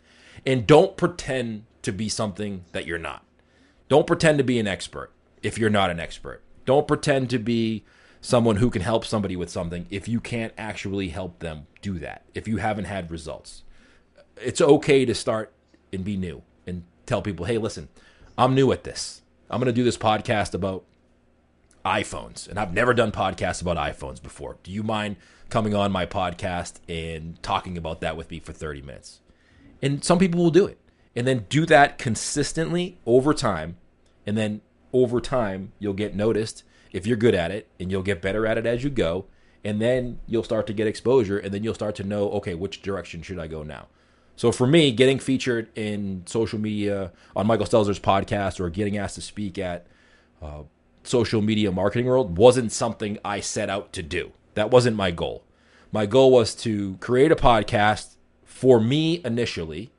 And 0.47 0.67
don't 0.67 0.97
pretend 0.97 1.65
to 1.83 1.93
be 1.93 2.09
something 2.09 2.65
that 2.73 2.87
you're 2.87 2.99
not. 2.99 3.25
Don't 3.91 4.07
pretend 4.07 4.39
to 4.39 4.45
be 4.45 4.61
an 4.61 4.69
expert 4.69 5.11
if 5.43 5.59
you're 5.59 5.69
not 5.69 5.91
an 5.91 5.99
expert. 5.99 6.43
Don't 6.65 6.87
pretend 6.87 7.29
to 7.31 7.41
be 7.41 7.85
someone 8.21 8.57
who 8.57 8.71
can 8.71 8.83
help 8.83 9.05
somebody 9.05 9.35
with 9.35 9.51
something 9.51 9.85
if 9.91 10.07
you 10.07 10.21
can't 10.21 10.53
actually 10.57 11.09
help 11.09 11.41
them 11.41 11.67
do 11.83 11.99
that, 11.99 12.23
if 12.33 12.47
you 12.47 12.59
haven't 12.59 12.85
had 12.85 13.11
results. 13.11 13.65
It's 14.37 14.61
okay 14.61 15.05
to 15.05 15.13
start 15.13 15.53
and 15.93 16.05
be 16.05 16.17
new 16.17 16.43
and 16.69 16.85
tell 17.05 17.21
people, 17.21 17.47
hey, 17.47 17.59
listen, 17.59 17.89
I'm 18.39 18.55
new 18.55 18.71
at 18.71 18.85
this. 18.85 19.23
I'm 19.51 19.59
going 19.59 19.67
to 19.67 19.73
do 19.73 19.83
this 19.83 19.99
podcast 19.99 20.55
about 20.55 20.85
iPhones, 21.85 22.49
and 22.49 22.61
I've 22.61 22.73
never 22.73 22.95
done 22.95 23.11
podcasts 23.11 23.61
about 23.61 23.77
iPhones 23.77 24.23
before. 24.23 24.59
Do 24.63 24.71
you 24.71 24.85
mind 24.85 25.17
coming 25.49 25.75
on 25.75 25.91
my 25.91 26.07
podcast 26.07 26.75
and 26.89 27.43
talking 27.43 27.77
about 27.77 28.03
that 28.03 28.17
with 28.17 28.31
me 28.31 28.39
for 28.39 28.53
30 28.53 28.83
minutes? 28.83 29.19
And 29.83 30.05
some 30.05 30.21
people 30.21 30.41
will 30.41 30.53
do 30.53 30.67
it. 30.67 30.79
And 31.17 31.27
then 31.27 31.47
do 31.49 31.67
that 31.67 31.99
consistently 31.99 32.99
over 33.05 33.35
time. 33.35 33.77
And 34.27 34.37
then 34.37 34.61
over 34.93 35.21
time, 35.21 35.73
you'll 35.79 35.95
get 35.95 36.15
noticed 36.15 36.63
if 36.93 37.07
you're 37.07 37.17
good 37.17 37.35
at 37.35 37.51
it, 37.51 37.69
and 37.79 37.91
you'll 37.91 38.03
get 38.03 38.23
better 38.23 38.47
at 38.47 38.59
it 38.59 38.67
as 38.67 38.83
you 38.83 38.91
go. 38.91 39.27
And 39.65 39.81
then 39.81 40.21
you'll 40.27 40.45
start 40.45 40.67
to 40.69 40.73
get 40.73 40.87
exposure, 40.87 41.39
and 41.39 41.53
then 41.53 41.63
you'll 41.63 41.75
start 41.75 41.95
to 41.97 42.05
know, 42.05 42.31
okay, 42.33 42.55
which 42.55 42.83
direction 42.83 43.23
should 43.23 43.39
I 43.39 43.47
go 43.47 43.63
now? 43.63 43.89
So 44.37 44.51
for 44.51 44.67
me, 44.67 44.91
getting 44.91 45.19
featured 45.19 45.69
in 45.77 46.23
social 46.27 46.59
media 46.59 47.13
on 47.37 47.47
Michael 47.47 47.67
Stelzner's 47.67 48.01
podcast 48.01 48.59
or 48.59 48.71
getting 48.71 48.97
asked 48.97 49.17
to 49.17 49.21
speak 49.21 49.59
at 49.59 49.87
uh, 50.41 50.63
social 51.03 51.43
media 51.43 51.71
marketing 51.71 52.07
world 52.07 52.39
wasn't 52.39 52.73
something 52.73 53.19
I 53.23 53.41
set 53.41 53.69
out 53.69 53.93
to 53.93 54.03
do. 54.03 54.33
That 54.55 54.71
wasn't 54.71 54.97
my 54.97 55.11
goal. 55.11 55.45
My 55.93 56.07
goal 56.07 56.31
was 56.31 56.55
to 56.57 56.97
create 57.01 57.31
a 57.31 57.37
podcast 57.37 58.15
for 58.45 58.81
me 58.81 59.21
initially, 59.25 59.91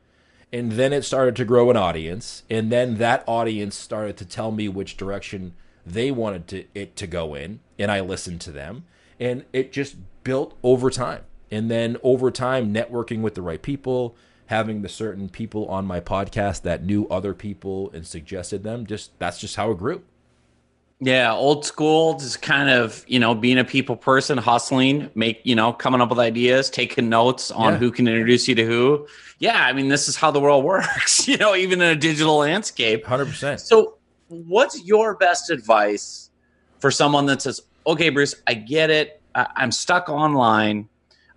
and 0.54 0.74
then 0.74 0.94
it 0.94 1.04
started 1.04 1.36
to 1.38 1.46
grow 1.46 1.70
an 1.70 1.78
audience, 1.78 2.44
and 2.50 2.72
then 2.72 2.98
that 2.98 3.24
audience 3.28 3.76
started 3.76 4.18
to 4.18 4.26
tell 4.26 4.52
me 4.52 4.68
which 4.68 4.98
direction 4.98 5.54
they 5.86 6.12
wanted 6.12 6.48
to, 6.48 6.66
it 6.76 6.96
to 6.98 7.08
go 7.08 7.34
in, 7.34 7.60
and 7.80 7.92
I 7.92 8.02
listened 8.02 8.42
to 8.42 8.52
them, 8.52 8.86
and 9.20 9.46
it 9.54 9.72
just 9.72 9.96
built 10.24 10.58
over 10.64 10.90
time. 10.90 11.24
And 11.50 11.70
then 11.70 11.98
over 12.04 12.32
time, 12.32 12.74
networking 12.74 13.22
with 13.22 13.36
the 13.36 13.42
right 13.42 13.62
people, 13.62 14.16
having 14.52 14.82
the 14.82 14.90
certain 14.90 15.30
people 15.30 15.66
on 15.68 15.86
my 15.86 16.02
podcast 16.02 16.62
that 16.64 16.84
knew 16.84 17.08
other 17.08 17.34
people 17.34 17.90
and 17.94 18.06
suggested 18.06 18.64
them 18.64 18.86
just 18.86 19.18
that's 19.18 19.40
just 19.40 19.56
how 19.56 19.72
it 19.72 19.78
grew 19.78 20.04
yeah 21.02 21.34
old 21.34 21.66
school 21.66 22.18
just 22.18 22.42
kind 22.42 22.70
of 22.70 23.04
you 23.08 23.20
know 23.20 23.34
being 23.36 23.58
a 23.58 23.64
people 23.64 23.96
person 23.96 24.38
hustling 24.38 25.10
make 25.16 25.42
you 25.44 25.56
know 25.56 25.74
coming 25.74 26.00
up 26.00 26.10
with 26.10 26.20
ideas 26.20 26.70
taking 26.70 27.10
notes 27.10 27.52
on 27.52 27.74
yeah. 27.74 27.80
who 27.80 27.92
can 27.92 28.08
introduce 28.08 28.48
you 28.48 28.56
to 28.56 28.66
who 28.66 29.06
yeah 29.40 29.66
i 29.66 29.74
mean 29.74 29.90
this 29.90 30.08
is 30.08 30.16
how 30.16 30.32
the 30.32 30.40
world 30.40 30.64
works 30.66 31.28
you 31.28 31.38
know 31.38 31.56
even 31.56 31.82
in 31.82 31.90
a 31.90 31.96
digital 31.96 32.38
landscape 32.38 33.04
100% 33.04 33.60
so 33.60 33.98
what's 34.30 34.86
your 34.86 35.16
best 35.16 35.50
advice 35.50 36.30
for 36.80 36.92
someone 36.92 37.26
that 37.26 37.42
says 37.42 37.62
okay 37.88 38.10
bruce 38.10 38.36
i 38.48 38.54
get 38.54 38.90
it 38.90 39.22
I- 39.36 39.48
i'm 39.56 39.72
stuck 39.72 40.08
online 40.08 40.88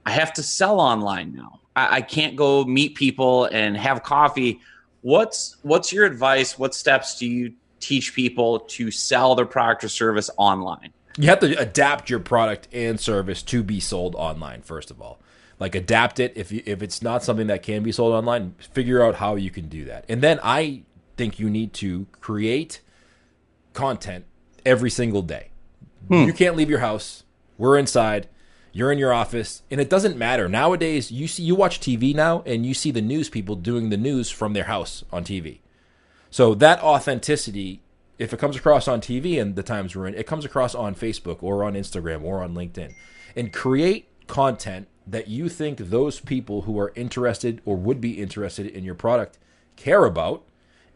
i 0.05 0.11
have 0.11 0.33
to 0.35 0.43
sell 0.43 0.79
online 0.79 1.35
now 1.35 1.61
I, 1.77 1.97
I 1.97 2.01
can't 2.03 2.37
go 2.37 2.65
meet 2.65 2.95
people 2.95 3.47
and 3.47 3.77
have 3.77 4.03
coffee. 4.03 4.61
What's 5.03 5.57
what's 5.63 5.93
your 5.93 6.07
advice? 6.07 6.59
What 6.59 6.75
steps 6.75 7.19
do 7.19 7.27
you 7.27 7.53
teach 7.85 8.15
people 8.15 8.61
to 8.61 8.91
sell 8.91 9.35
their 9.35 9.47
product 9.47 9.85
or 9.85 9.89
service 9.89 10.31
online? 10.37 10.93
You 11.17 11.29
have 11.29 11.41
to 11.41 11.59
adapt 11.59 12.11
your 12.11 12.19
product 12.19 12.69
and 12.73 12.99
service 12.99 13.43
to 13.45 13.63
be 13.63 13.79
sold 13.79 14.15
online. 14.17 14.63
First 14.63 14.91
of 14.91 15.01
all, 15.01 15.21
like 15.61 15.75
adapt 15.75 16.19
it. 16.19 16.33
If 16.35 16.51
you, 16.51 16.63
if 16.67 16.83
it's 16.83 17.03
not 17.03 17.23
something 17.23 17.47
that 17.47 17.63
can 17.63 17.83
be 17.83 17.93
sold 17.93 18.15
online, 18.15 18.55
figure 18.59 19.03
out 19.03 19.17
how 19.17 19.37
you 19.37 19.51
can 19.51 19.69
do 19.69 19.85
that. 19.85 20.05
And 20.09 20.23
then 20.23 20.41
I 20.43 20.83
think 21.17 21.39
you 21.39 21.49
need 21.49 21.73
to 21.75 22.07
create 22.21 22.81
content 23.73 24.25
every 24.67 24.91
single 24.91 25.23
day. 25.23 25.51
Hmm. 26.09 26.25
You 26.25 26.33
can't 26.33 26.57
leave 26.57 26.71
your 26.71 26.81
house. 26.81 27.23
We're 27.59 27.79
inside. 27.79 28.29
You're 28.73 28.91
in 28.91 28.99
your 28.99 29.13
office, 29.13 29.63
and 29.71 29.81
it 29.81 29.89
doesn't 29.89 30.17
matter. 30.17 30.49
Nowadays, 30.49 31.13
you 31.13 31.29
see 31.29 31.45
you 31.45 31.55
watch 31.55 31.79
TV 31.79 32.13
now, 32.13 32.43
and 32.45 32.67
you 32.67 32.75
see 32.75 32.91
the 32.91 33.01
news 33.01 33.31
people 33.31 33.55
doing 33.55 33.91
the 33.91 33.97
news 33.97 34.31
from 34.31 34.53
their 34.53 34.65
house 34.65 35.05
on 35.13 35.23
TV. 35.23 35.61
So 36.35 36.53
that 36.57 36.83
authenticity, 36.83 37.81
if 38.19 38.33
it 38.33 38.41
comes 38.41 38.57
across 38.57 38.89
on 38.89 39.01
TV 39.01 39.41
and 39.41 39.55
the 39.55 39.63
times 39.63 39.95
we're 39.95 40.09
in, 40.09 40.17
it 40.17 40.27
comes 40.27 40.45
across 40.45 40.75
on 40.75 40.97
Facebook 40.97 41.45
or 41.45 41.63
on 41.63 41.75
Instagram 41.75 42.25
or 42.25 42.43
on 42.43 42.57
LinkedIn. 42.57 42.93
And 43.37 43.53
create 43.53 44.09
content 44.27 44.89
that 45.07 45.29
you 45.29 45.49
think 45.49 45.79
those 45.79 46.19
people 46.19 46.63
who 46.63 46.77
are 46.81 46.93
interested 46.97 47.63
or 47.65 47.77
would 47.77 48.01
be 48.01 48.21
interested 48.21 48.67
in 48.67 48.83
your 48.83 48.97
product 48.97 49.39
care 49.77 50.05
about 50.07 50.43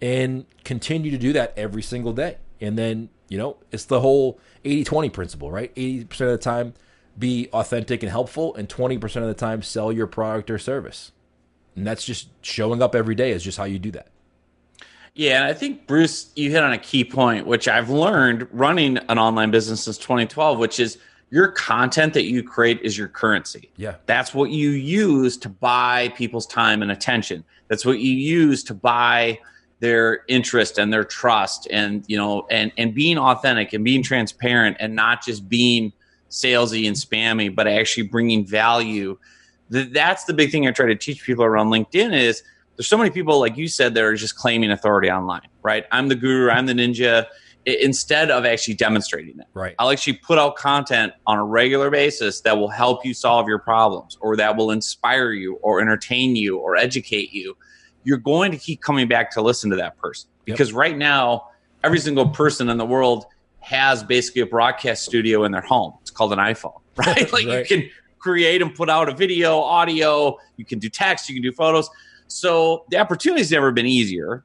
and 0.03 0.45
continue 0.65 1.13
to 1.13 1.19
do 1.19 1.33
that 1.35 1.57
every 1.57 1.83
single 1.83 2.13
day. 2.13 2.39
And 2.61 2.77
then, 2.77 3.09
you 3.29 3.39
know, 3.39 3.59
it's 3.71 3.85
the 3.85 4.01
whole 4.01 4.41
80 4.65 4.83
20 4.83 5.09
principle, 5.09 5.53
right? 5.53 5.73
80% 5.77 6.03
of 6.03 6.19
the 6.19 6.39
time, 6.39 6.75
be 7.17 7.49
authentic 7.53 8.03
and 8.03 8.11
helpful, 8.11 8.57
and 8.57 8.69
20% 8.69 9.05
of 9.23 9.29
the 9.29 9.35
time, 9.35 9.63
sell 9.63 9.93
your 9.93 10.09
product 10.09 10.51
or 10.51 10.59
service. 10.59 11.13
And 11.77 11.87
that's 11.87 12.05
just 12.05 12.31
showing 12.43 12.83
up 12.83 12.97
every 12.97 13.15
day, 13.15 13.31
is 13.31 13.45
just 13.45 13.59
how 13.59 13.63
you 13.63 13.79
do 13.79 13.93
that. 13.93 14.09
Yeah, 15.19 15.39
and 15.39 15.45
I 15.47 15.53
think 15.53 15.89
Bruce, 15.89 16.31
you 16.37 16.53
hit 16.53 16.63
on 16.63 16.73
a 16.73 16.79
key 16.79 17.03
point, 17.03 17.45
which 17.45 17.67
I've 17.67 17.91
learned 17.91 18.47
running 18.53 18.99
an 19.09 19.19
online 19.19 19.51
business 19.51 19.83
since 19.83 19.99
2012, 19.99 20.61
which 20.61 20.79
is 20.79 20.97
your 21.31 21.49
content 21.49 22.15
that 22.15 22.27
you 22.27 22.45
create 22.45 22.81
is 22.83 22.97
your 22.97 23.09
currency. 23.09 23.69
Yeah. 23.77 23.97
That's 24.07 24.33
what 24.33 24.51
you 24.51 24.71
use 24.71 25.37
to 25.39 25.49
buy 25.49 26.13
people's 26.17 26.47
time 26.47 26.83
and 26.83 26.93
attention. 26.93 27.43
That's 27.67 27.85
what 27.85 27.99
you 27.99 28.13
use 28.13 28.63
to 28.65 28.75
buy 28.75 29.41
their 29.81 30.21
interest 30.29 30.79
and 30.79 30.93
their 30.93 31.05
trust 31.05 31.67
and 31.71 32.05
you 32.07 32.17
know 32.17 32.47
and 32.49 32.71
and 32.79 32.95
being 32.95 33.19
authentic 33.19 33.73
and 33.73 33.85
being 33.85 34.05
transparent 34.05 34.77
and 34.79 34.95
not 34.95 35.25
just 35.25 35.49
being 35.49 35.93
salesy 36.31 36.87
and 36.87 36.95
spammy, 36.95 37.53
but 37.53 37.67
actually 37.67 38.05
bringing 38.05 38.47
value. 38.47 39.19
That's 39.69 40.25
the 40.27 40.33
big 40.33 40.53
thing 40.53 40.69
I 40.69 40.71
try 40.71 40.87
to 40.87 40.95
teach 40.95 41.25
people 41.25 41.45
around 41.45 41.71
LinkedIn 41.71 42.17
is 42.17 42.45
there's 42.79 42.87
so 42.87 42.97
many 42.97 43.11
people, 43.11 43.41
like 43.41 43.57
you 43.57 43.67
said, 43.67 43.93
that 43.95 44.05
are 44.05 44.15
just 44.15 44.37
claiming 44.37 44.71
authority 44.71 45.11
online, 45.11 45.49
right? 45.63 45.85
I'm 45.91 46.07
the 46.07 46.15
guru, 46.15 46.49
I'm 46.49 46.67
the 46.67 46.75
ninja, 46.75 47.27
instead 47.67 48.31
of 48.31 48.45
actually 48.45 48.75
demonstrating 48.75 49.37
that. 49.39 49.49
Right. 49.53 49.75
I'll 49.81 49.91
actually 49.91 50.13
put 50.15 50.39
out 50.39 50.55
content 50.55 51.13
on 51.27 51.39
a 51.39 51.45
regular 51.45 51.91
basis 51.91 52.41
that 52.43 52.57
will 52.57 52.69
help 52.69 53.05
you 53.05 53.13
solve 53.15 53.49
your 53.49 53.59
problems 53.59 54.17
or 54.21 54.37
that 54.37 54.57
will 54.57 54.71
inspire 54.71 55.33
you 55.33 55.57
or 55.57 55.81
entertain 55.81 56.37
you 56.37 56.59
or 56.59 56.77
educate 56.77 57.33
you. 57.33 57.57
You're 58.05 58.19
going 58.19 58.53
to 58.53 58.57
keep 58.57 58.81
coming 58.81 59.09
back 59.09 59.33
to 59.33 59.43
listen 59.43 59.71
to 59.71 59.77
that 59.77 59.99
person 59.99 60.31
because 60.45 60.69
yep. 60.69 60.79
right 60.79 60.97
now, 60.97 61.49
every 61.83 61.99
single 61.99 62.29
person 62.29 62.69
in 62.69 62.79
the 62.79 62.87
world 62.87 63.27
has 63.59 64.05
basically 64.05 64.43
a 64.43 64.47
broadcast 64.47 65.05
studio 65.05 65.43
in 65.43 65.51
their 65.51 65.63
home. 65.63 65.95
It's 66.01 66.13
called 66.13 66.33
an 66.33 66.39
iPhone, 66.39 66.81
right? 66.97 67.33
like 67.33 67.47
right. 67.47 67.59
you 67.59 67.65
can 67.65 67.91
create 68.21 68.63
and 68.63 68.73
put 68.73 68.89
out 68.89 69.09
a 69.09 69.15
video, 69.15 69.59
audio, 69.59 70.39
you 70.57 70.65
can 70.65 70.79
do 70.79 70.89
text, 70.89 71.29
you 71.29 71.35
can 71.35 71.43
do 71.43 71.53
photos. 71.53 71.91
So 72.29 72.85
the 72.91 72.99
opportunity's 72.99 73.51
never 73.51 73.73
been 73.73 73.87
easier, 73.87 74.45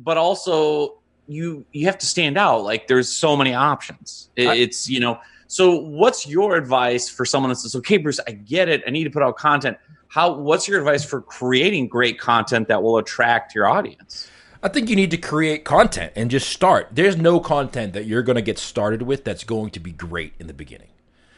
but 0.00 0.16
also 0.16 0.98
you 1.26 1.64
you 1.72 1.86
have 1.86 1.98
to 1.98 2.06
stand 2.06 2.38
out. 2.38 2.64
Like 2.64 2.86
there's 2.86 3.08
so 3.08 3.36
many 3.36 3.54
options. 3.54 4.30
It's 4.36 4.88
you 4.88 5.00
know. 5.00 5.18
So 5.48 5.76
what's 5.76 6.26
your 6.26 6.56
advice 6.56 7.08
for 7.08 7.24
someone 7.24 7.50
that 7.50 7.56
says, 7.56 7.74
"Okay, 7.76 7.96
Bruce, 7.98 8.20
I 8.26 8.32
get 8.32 8.68
it. 8.68 8.82
I 8.86 8.90
need 8.90 9.04
to 9.04 9.10
put 9.10 9.22
out 9.22 9.36
content." 9.36 9.76
How? 10.08 10.32
What's 10.32 10.68
your 10.68 10.78
advice 10.78 11.04
for 11.04 11.20
creating 11.20 11.88
great 11.88 12.18
content 12.18 12.68
that 12.68 12.82
will 12.82 12.98
attract 12.98 13.54
your 13.54 13.66
audience? 13.66 14.28
I 14.62 14.68
think 14.68 14.88
you 14.88 14.96
need 14.96 15.10
to 15.12 15.16
create 15.16 15.64
content 15.64 16.12
and 16.16 16.30
just 16.30 16.48
start. 16.48 16.88
There's 16.90 17.16
no 17.16 17.38
content 17.38 17.92
that 17.92 18.06
you're 18.06 18.22
going 18.22 18.36
to 18.36 18.42
get 18.42 18.58
started 18.58 19.02
with 19.02 19.24
that's 19.24 19.44
going 19.44 19.70
to 19.70 19.80
be 19.80 19.92
great 19.92 20.32
in 20.38 20.48
the 20.48 20.54
beginning. 20.54 20.88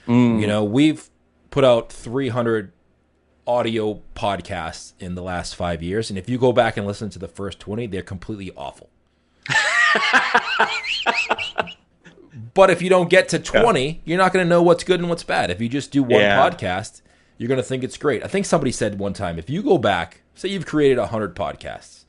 Mm. 0.06 0.40
You 0.40 0.46
know, 0.46 0.64
we've 0.64 1.10
put 1.50 1.64
out 1.64 1.92
300 1.92 2.72
audio 3.48 4.02
podcasts 4.14 4.92
in 5.00 5.14
the 5.14 5.22
last 5.22 5.56
five 5.56 5.82
years. 5.82 6.11
And 6.11 6.18
if 6.18 6.28
you 6.28 6.37
go 6.38 6.52
back 6.52 6.76
and 6.76 6.87
listen 6.87 7.08
to 7.11 7.18
the 7.18 7.26
first 7.26 7.58
20, 7.58 7.87
they're 7.87 8.02
completely 8.02 8.52
awful. 8.54 8.90
but 12.54 12.68
if 12.68 12.82
you 12.82 12.90
don't 12.90 13.08
get 13.08 13.30
to 13.30 13.38
20, 13.38 13.87
yeah. 13.87 13.94
you're 14.04 14.18
not 14.18 14.34
going 14.34 14.44
to 14.44 14.48
know 14.48 14.62
what's 14.62 14.84
good 14.84 15.00
and 15.00 15.08
what's 15.08 15.24
bad. 15.24 15.50
If 15.50 15.62
you 15.62 15.68
just 15.70 15.90
do 15.90 16.02
one 16.02 16.20
yeah. 16.20 16.38
podcast, 16.38 17.00
you're 17.38 17.48
going 17.48 17.56
to 17.56 17.64
think 17.64 17.82
it's 17.82 17.96
great. 17.96 18.22
I 18.22 18.28
think 18.28 18.44
somebody 18.44 18.70
said 18.70 18.98
one 18.98 19.14
time 19.14 19.38
if 19.38 19.48
you 19.48 19.62
go 19.62 19.78
back, 19.78 20.20
say 20.34 20.50
you've 20.50 20.66
created 20.66 20.98
100 20.98 21.34
podcasts 21.34 22.04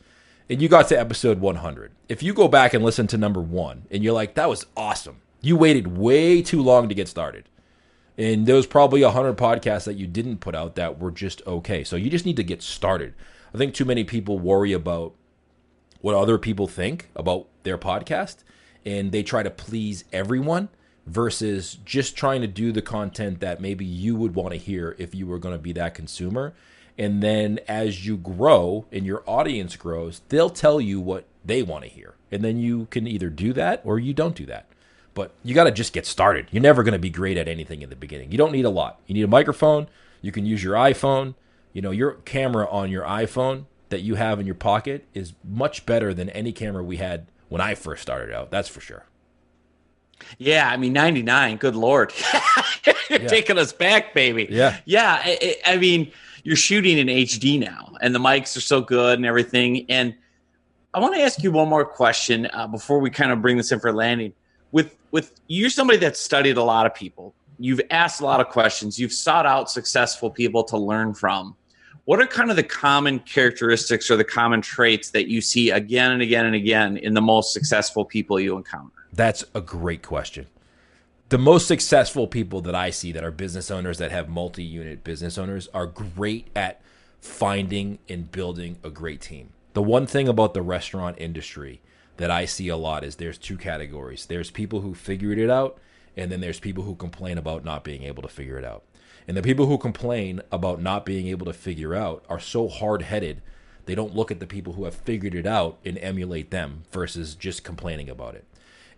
and 0.50 0.62
you 0.62 0.68
got 0.68 0.90
to 0.90 1.00
episode 1.00 1.40
100, 1.40 1.94
if 2.10 2.22
you 2.22 2.34
go 2.34 2.50
back 2.50 2.74
and 2.74 2.84
listen 2.84 3.08
to 3.08 3.18
number 3.18 3.40
one 3.40 3.86
and 3.90 4.04
you're 4.04 4.14
like, 4.14 4.34
that 4.34 4.50
was 4.50 4.66
awesome, 4.76 5.22
you 5.40 5.56
waited 5.56 5.98
way 5.98 6.42
too 6.42 6.62
long 6.62 6.90
to 6.90 6.96
get 6.96 7.08
started. 7.08 7.48
And 8.20 8.46
there 8.46 8.56
was 8.56 8.68
probably 8.68 9.02
100 9.02 9.38
podcasts 9.38 9.86
that 9.86 9.96
you 9.96 10.06
didn't 10.06 10.42
put 10.42 10.54
out 10.54 10.76
that 10.76 11.00
were 11.00 11.10
just 11.10 11.42
okay. 11.48 11.86
So 11.86 11.96
you 11.96 12.10
just 12.10 12.26
need 12.26 12.36
to 12.36 12.44
get 12.44 12.62
started. 12.62 13.14
I 13.54 13.58
think 13.58 13.74
too 13.74 13.86
many 13.86 14.04
people 14.04 14.38
worry 14.38 14.74
about 14.74 15.16
what 16.02 16.16
other 16.16 16.38
people 16.38 16.68
think 16.68 17.10
about 17.16 17.48
their 17.64 17.78
podcast 17.78 18.44
and 18.86 19.14
they 19.14 19.24
try 19.24 19.42
to 19.42 19.50
please 19.50 20.04
everyone 20.12 20.68
versus 21.08 21.78
just 21.86 22.18
trying 22.18 22.42
to 22.42 22.48
do 22.48 22.74
the 22.74 22.82
content 22.82 23.40
that 23.40 23.62
maybe 23.62 23.86
you 23.86 24.18
would 24.18 24.36
want 24.36 24.52
to 24.52 24.58
hear 24.58 24.98
if 25.00 25.16
you 25.16 25.26
were 25.26 25.40
going 25.40 25.56
to 25.56 25.62
be 25.62 25.72
that 25.72 25.96
consumer. 25.96 26.54
And 26.98 27.24
then 27.24 27.62
as 27.70 28.06
you 28.06 28.18
grow 28.18 28.86
and 28.92 29.06
your 29.06 29.24
audience 29.28 29.78
grows, 29.78 30.22
they'll 30.28 30.50
tell 30.50 30.82
you 30.82 31.00
what 31.00 31.24
they 31.46 31.64
want 31.64 31.86
to 31.86 31.90
hear. 31.90 32.16
And 32.34 32.44
then 32.44 32.60
you 32.60 32.88
can 32.88 33.08
either 33.08 33.30
do 33.30 33.54
that 33.54 33.82
or 33.86 33.98
you 33.98 34.14
don't 34.14 34.36
do 34.36 34.46
that. 34.48 34.68
But 35.20 35.34
you 35.44 35.54
got 35.54 35.66
to 35.66 35.72
just 35.72 35.92
get 35.92 36.06
started. 36.06 36.48
You're 36.50 36.64
never 36.64 36.82
going 36.82 36.94
to 36.94 36.98
be 36.98 37.10
great 37.10 37.36
at 37.36 37.50
anything 37.50 37.82
in 37.82 37.90
the 37.90 37.96
beginning. 37.98 38.32
You 38.32 38.38
don't 38.38 38.54
need 38.54 38.64
a 38.64 38.70
lot. 38.70 39.02
You 39.06 39.14
need 39.14 39.24
a 39.24 39.28
microphone. 39.28 39.90
You 40.22 40.32
can 40.32 40.46
use 40.46 40.64
your 40.64 40.76
iPhone. 40.76 41.36
You 41.74 41.82
know, 41.82 41.92
your 41.92 42.14
camera 42.24 42.70
on 42.70 42.90
your 42.90 43.04
iPhone 43.04 43.66
that 43.90 44.00
you 44.00 44.16
have 44.16 44.40
in 44.40 44.46
your 44.46 44.56
pocket 44.56 45.06
is 45.14 45.34
much 45.44 45.86
better 45.86 46.14
than 46.14 46.30
any 46.30 46.54
camera 46.54 46.82
we 46.86 46.96
had 46.96 47.28
when 47.50 47.60
I 47.60 47.76
first 47.76 48.02
started 48.02 48.34
out. 48.34 48.50
That's 48.50 48.70
for 48.70 48.80
sure. 48.80 49.08
Yeah, 50.38 50.70
I 50.72 50.78
mean, 50.78 50.94
99, 50.94 51.58
good 51.58 51.76
Lord. 51.76 52.14
you're 53.10 53.20
yeah. 53.20 53.28
taking 53.28 53.58
us 53.58 53.74
back, 53.74 54.14
baby. 54.14 54.48
Yeah. 54.50 54.78
Yeah. 54.86 55.22
I, 55.22 55.58
I, 55.66 55.76
mean, 55.76 56.14
you're 56.46 56.56
shooting 56.56 56.98
in 56.98 57.08
HD 57.08 57.60
now, 57.60 57.98
and 58.00 58.16
the 58.16 58.20
mics 58.20 58.56
are 58.56 58.62
so 58.62 58.80
good 58.80 59.20
and 59.20 59.26
everything. 59.26 59.86
And 59.90 60.16
I 60.94 61.00
want 61.02 61.16
to 61.16 61.22
ask 61.22 61.44
you 61.44 61.52
one 61.52 61.68
more 61.68 61.84
question 61.84 62.48
uh, 62.54 62.68
before 62.68 63.00
we 63.00 63.10
kind 63.10 63.34
of 63.34 63.42
bring 63.42 63.58
this 63.58 63.74
in 63.74 63.82
for 63.82 63.92
landing. 63.92 64.32
With, 65.12 65.40
you're 65.48 65.70
somebody 65.70 65.98
that's 65.98 66.20
studied 66.20 66.58
a 66.58 66.64
lot 66.64 66.86
of 66.86 66.94
people, 66.94 67.34
you've 67.58 67.82
asked 67.90 68.22
a 68.22 68.26
lot 68.26 68.40
of 68.40 68.50
questions, 68.50 69.00
you've 69.00 69.14
sought 69.14 69.46
out 69.46 69.70
successful 69.70 70.30
people 70.30 70.64
to 70.66 70.78
learn 70.78 71.14
from 71.14 71.56
what 72.10 72.20
are 72.20 72.26
kind 72.26 72.50
of 72.50 72.56
the 72.56 72.64
common 72.64 73.20
characteristics 73.20 74.10
or 74.10 74.18
the 74.18 74.24
common 74.24 74.62
traits 74.62 75.12
that 75.12 75.28
you 75.28 75.42
see 75.42 75.70
again 75.70 76.12
and 76.12 76.24
again 76.24 76.48
and 76.48 76.56
again 76.56 76.98
in 76.98 77.14
the 77.14 77.22
most 77.22 77.54
successful 77.54 78.04
people 78.04 78.40
you 78.40 78.58
encounter? 78.58 78.90
That's 79.14 79.46
a 79.54 79.62
great 79.62 80.02
question. 80.02 80.48
The 81.30 81.38
most 81.38 81.68
successful 81.68 82.26
people 82.26 82.62
that 82.62 82.74
I 82.74 82.90
see 82.90 83.12
that 83.12 83.24
are 83.24 83.30
business 83.30 83.70
owners 83.70 84.00
that 84.00 84.10
have 84.10 84.28
multi 84.28 84.64
unit 84.64 85.04
business 85.04 85.38
owners 85.38 85.68
are 85.72 85.86
great 85.86 86.48
at 86.56 86.82
finding 87.22 88.00
and 88.10 88.32
building 88.32 88.78
a 88.84 88.90
great 88.90 89.22
team. 89.22 89.50
The 89.74 89.84
one 89.84 90.08
thing 90.08 90.28
about 90.28 90.56
the 90.56 90.64
restaurant 90.64 91.18
industry 91.20 91.80
that 92.20 92.30
I 92.30 92.44
see 92.44 92.68
a 92.68 92.76
lot 92.76 93.06
is 93.06 93.16
there's 93.16 93.38
two 93.38 93.58
categories 93.58 94.26
there's 94.26 94.52
people 94.52 94.82
who 94.82 94.94
figured 94.94 95.40
it 95.40 95.50
out, 95.50 95.80
and 96.18 96.30
then 96.30 96.42
there's 96.42 96.60
people 96.60 96.84
who 96.84 96.96
complain 96.96 97.38
about 97.38 97.64
not 97.64 97.84
being 97.84 98.04
able 98.04 98.22
to 98.22 98.28
figure 98.28 98.58
it 98.58 98.66
out. 98.66 98.84
And 99.26 99.38
the 99.38 99.42
people 99.42 99.68
who 99.68 99.78
complain 99.78 100.42
about 100.52 100.82
not 100.82 101.06
being 101.06 101.28
able 101.28 101.46
to 101.46 101.54
figure 101.54 101.96
out 101.96 102.26
are 102.28 102.40
so 102.40 102.68
hard 102.68 103.04
headed, 103.04 103.42
they 103.86 103.96
don't 103.96 104.16
look 104.16 104.32
at 104.32 104.42
the 104.42 104.48
people 104.48 104.74
who 104.74 104.84
have 104.84 104.96
figured 104.96 105.34
it 105.34 105.46
out 105.46 105.78
and 105.86 105.98
emulate 106.00 106.52
them 106.52 106.84
versus 106.92 107.36
just 107.36 107.64
complaining 107.64 108.10
about 108.10 108.36
it. 108.36 108.44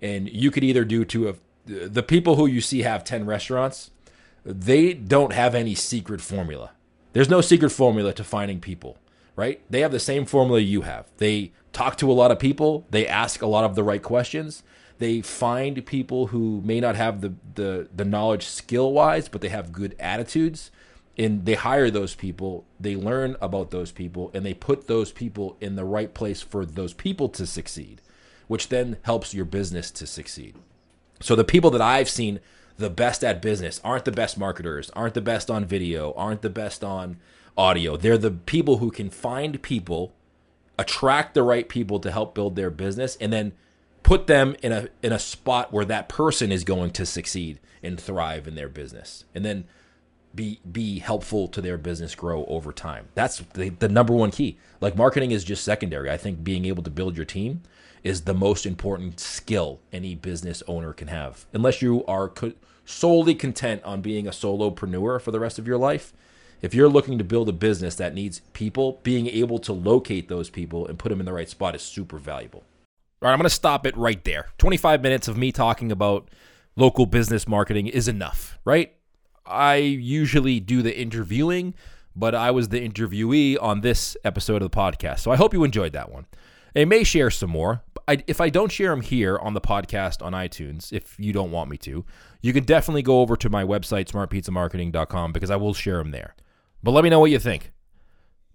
And 0.01 0.27
you 0.27 0.49
could 0.49 0.63
either 0.63 0.83
do 0.83 1.05
two 1.05 1.27
of 1.27 1.39
the 1.65 2.01
people 2.03 2.37
who 2.37 2.47
you 2.47 2.59
see 2.59 2.81
have 2.81 3.03
10 3.03 3.27
restaurants, 3.27 3.91
they 4.43 4.93
don't 4.93 5.33
have 5.33 5.53
any 5.53 5.75
secret 5.75 6.21
formula. 6.21 6.71
There's 7.13 7.29
no 7.29 7.41
secret 7.41 7.69
formula 7.69 8.13
to 8.13 8.23
finding 8.23 8.59
people, 8.59 8.97
right? 9.35 9.61
They 9.69 9.81
have 9.81 9.91
the 9.91 9.99
same 9.99 10.25
formula 10.25 10.59
you 10.59 10.81
have. 10.81 11.07
They 11.17 11.51
talk 11.73 11.97
to 11.97 12.11
a 12.11 12.13
lot 12.13 12.31
of 12.31 12.39
people, 12.39 12.85
they 12.89 13.07
ask 13.07 13.41
a 13.41 13.47
lot 13.47 13.63
of 13.63 13.75
the 13.75 13.83
right 13.83 14.01
questions, 14.01 14.63
they 14.99 15.21
find 15.21 15.83
people 15.85 16.27
who 16.27 16.61
may 16.63 16.79
not 16.79 16.95
have 16.95 17.21
the 17.21 17.33
the, 17.55 17.87
the 17.95 18.05
knowledge 18.05 18.45
skill 18.45 18.93
wise, 18.93 19.27
but 19.27 19.41
they 19.41 19.49
have 19.49 19.71
good 19.71 19.95
attitudes, 19.99 20.69
and 21.17 21.45
they 21.45 21.55
hire 21.55 21.89
those 21.89 22.13
people. 22.13 22.65
They 22.79 22.95
learn 22.95 23.35
about 23.41 23.71
those 23.71 23.91
people, 23.91 24.29
and 24.33 24.45
they 24.45 24.53
put 24.53 24.87
those 24.87 25.11
people 25.11 25.57
in 25.59 25.75
the 25.75 25.85
right 25.85 26.13
place 26.13 26.41
for 26.41 26.65
those 26.65 26.93
people 26.93 27.29
to 27.29 27.47
succeed, 27.47 28.01
which 28.47 28.69
then 28.69 28.97
helps 29.01 29.33
your 29.33 29.45
business 29.45 29.89
to 29.91 30.05
succeed. 30.05 30.55
So 31.19 31.35
the 31.35 31.43
people 31.43 31.71
that 31.71 31.81
I've 31.81 32.09
seen 32.09 32.39
the 32.77 32.89
best 32.89 33.23
at 33.23 33.41
business 33.41 33.81
aren't 33.83 34.05
the 34.05 34.11
best 34.11 34.37
marketers, 34.37 34.89
aren't 34.91 35.13
the 35.13 35.21
best 35.21 35.49
on 35.49 35.65
video, 35.65 36.13
aren't 36.13 36.41
the 36.41 36.49
best 36.49 36.83
on 36.83 37.17
audio. 37.61 37.95
They're 37.95 38.17
the 38.17 38.31
people 38.31 38.77
who 38.77 38.89
can 38.89 39.09
find 39.11 39.61
people, 39.61 40.13
attract 40.79 41.35
the 41.35 41.43
right 41.43 41.69
people 41.69 41.99
to 41.99 42.11
help 42.11 42.33
build 42.33 42.55
their 42.55 42.71
business, 42.71 43.15
and 43.21 43.31
then 43.31 43.53
put 44.03 44.25
them 44.27 44.55
in 44.63 44.71
a 44.71 44.89
in 45.03 45.13
a 45.13 45.19
spot 45.19 45.71
where 45.71 45.85
that 45.85 46.09
person 46.09 46.51
is 46.51 46.63
going 46.63 46.91
to 46.91 47.05
succeed 47.05 47.59
and 47.83 47.99
thrive 47.99 48.47
in 48.47 48.55
their 48.55 48.69
business 48.69 49.25
and 49.33 49.45
then 49.45 49.65
be 50.33 50.59
be 50.69 50.99
helpful 50.99 51.47
to 51.47 51.61
their 51.61 51.77
business 51.77 52.15
grow 52.15 52.45
over 52.45 52.71
time. 52.71 53.07
That's 53.13 53.39
the, 53.53 53.69
the 53.69 53.89
number 53.89 54.13
one 54.13 54.31
key. 54.31 54.57
Like 54.79 54.95
marketing 54.95 55.31
is 55.31 55.43
just 55.43 55.63
secondary. 55.63 56.09
I 56.09 56.17
think 56.17 56.43
being 56.43 56.65
able 56.65 56.83
to 56.83 56.89
build 56.89 57.15
your 57.15 57.25
team 57.25 57.61
is 58.03 58.21
the 58.21 58.33
most 58.33 58.65
important 58.65 59.19
skill 59.19 59.79
any 59.93 60.15
business 60.15 60.63
owner 60.67 60.93
can 60.93 61.09
have. 61.09 61.45
Unless 61.53 61.81
you 61.81 62.03
are 62.05 62.29
co- 62.29 62.53
solely 62.85 63.35
content 63.35 63.83
on 63.83 64.01
being 64.01 64.25
a 64.25 64.31
solopreneur 64.31 65.21
for 65.21 65.29
the 65.31 65.39
rest 65.39 65.59
of 65.59 65.67
your 65.67 65.77
life 65.77 66.13
if 66.61 66.73
you're 66.73 66.89
looking 66.89 67.17
to 67.17 67.23
build 67.23 67.49
a 67.49 67.53
business 67.53 67.95
that 67.95 68.13
needs 68.13 68.39
people 68.53 68.99
being 69.03 69.27
able 69.27 69.59
to 69.59 69.73
locate 69.73 70.27
those 70.29 70.49
people 70.49 70.87
and 70.87 70.99
put 70.99 71.09
them 71.09 71.19
in 71.19 71.25
the 71.25 71.33
right 71.33 71.49
spot 71.49 71.75
is 71.75 71.81
super 71.81 72.17
valuable 72.17 72.63
all 73.21 73.27
right, 73.27 73.33
I'm 73.33 73.37
going 73.37 73.43
to 73.43 73.51
stop 73.51 73.85
it 73.85 73.95
right 73.95 74.23
there. 74.23 74.47
25 74.57 75.03
minutes 75.03 75.27
of 75.27 75.37
me 75.37 75.51
talking 75.51 75.91
about 75.91 76.29
local 76.75 77.05
business 77.05 77.47
marketing 77.47 77.85
is 77.85 78.07
enough, 78.07 78.57
right? 78.65 78.93
I 79.45 79.75
usually 79.75 80.59
do 80.59 80.81
the 80.81 80.97
interviewing, 80.97 81.75
but 82.15 82.33
I 82.33 82.49
was 82.49 82.69
the 82.69 82.79
interviewee 82.79 83.61
on 83.61 83.81
this 83.81 84.17
episode 84.23 84.63
of 84.63 84.71
the 84.71 84.75
podcast. 84.75 85.19
So 85.19 85.29
I 85.29 85.35
hope 85.35 85.53
you 85.53 85.63
enjoyed 85.63 85.93
that 85.93 86.11
one. 86.11 86.25
I 86.75 86.85
may 86.85 87.03
share 87.03 87.29
some 87.29 87.51
more. 87.51 87.83
I, 88.07 88.23
if 88.25 88.41
I 88.41 88.49
don't 88.49 88.71
share 88.71 88.89
them 88.89 89.01
here 89.01 89.37
on 89.37 89.53
the 89.53 89.61
podcast 89.61 90.25
on 90.25 90.33
iTunes, 90.33 90.91
if 90.91 91.15
you 91.19 91.31
don't 91.31 91.51
want 91.51 91.69
me 91.69 91.77
to, 91.77 92.03
you 92.41 92.53
can 92.53 92.63
definitely 92.63 93.03
go 93.03 93.21
over 93.21 93.35
to 93.35 93.49
my 93.51 93.63
website, 93.63 94.09
smartpizzamarketing.com, 94.09 95.31
because 95.31 95.51
I 95.51 95.57
will 95.57 95.75
share 95.75 95.97
them 95.97 96.09
there. 96.09 96.33
But 96.83 96.91
let 96.91 97.03
me 97.03 97.09
know 97.09 97.19
what 97.19 97.31
you 97.31 97.39
think. 97.39 97.71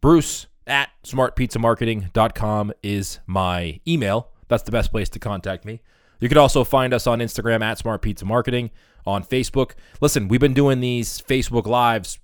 Bruce 0.00 0.46
at 0.66 0.90
smartpizzamarketing.com 1.04 2.72
is 2.82 3.20
my 3.26 3.80
email. 3.86 4.30
That's 4.48 4.62
the 4.62 4.72
best 4.72 4.90
place 4.90 5.08
to 5.10 5.18
contact 5.18 5.64
me. 5.64 5.80
You 6.20 6.28
could 6.28 6.38
also 6.38 6.64
find 6.64 6.94
us 6.94 7.06
on 7.06 7.20
Instagram 7.20 7.62
at 7.62 7.78
Smart 7.78 8.02
Pizza 8.02 8.24
Marketing, 8.24 8.70
on 9.06 9.22
Facebook. 9.22 9.72
Listen, 10.00 10.28
we've 10.28 10.40
been 10.40 10.54
doing 10.54 10.80
these 10.80 11.20
Facebook 11.20 11.66
Lives 11.66 12.18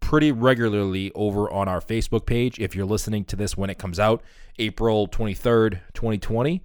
pretty 0.00 0.32
regularly 0.32 1.12
over 1.14 1.50
on 1.50 1.68
our 1.68 1.80
Facebook 1.80 2.24
page. 2.24 2.58
If 2.58 2.74
you're 2.74 2.86
listening 2.86 3.24
to 3.26 3.36
this 3.36 3.56
when 3.56 3.70
it 3.70 3.78
comes 3.78 3.98
out, 3.98 4.22
April 4.58 5.08
23rd, 5.08 5.80
2020, 5.92 6.62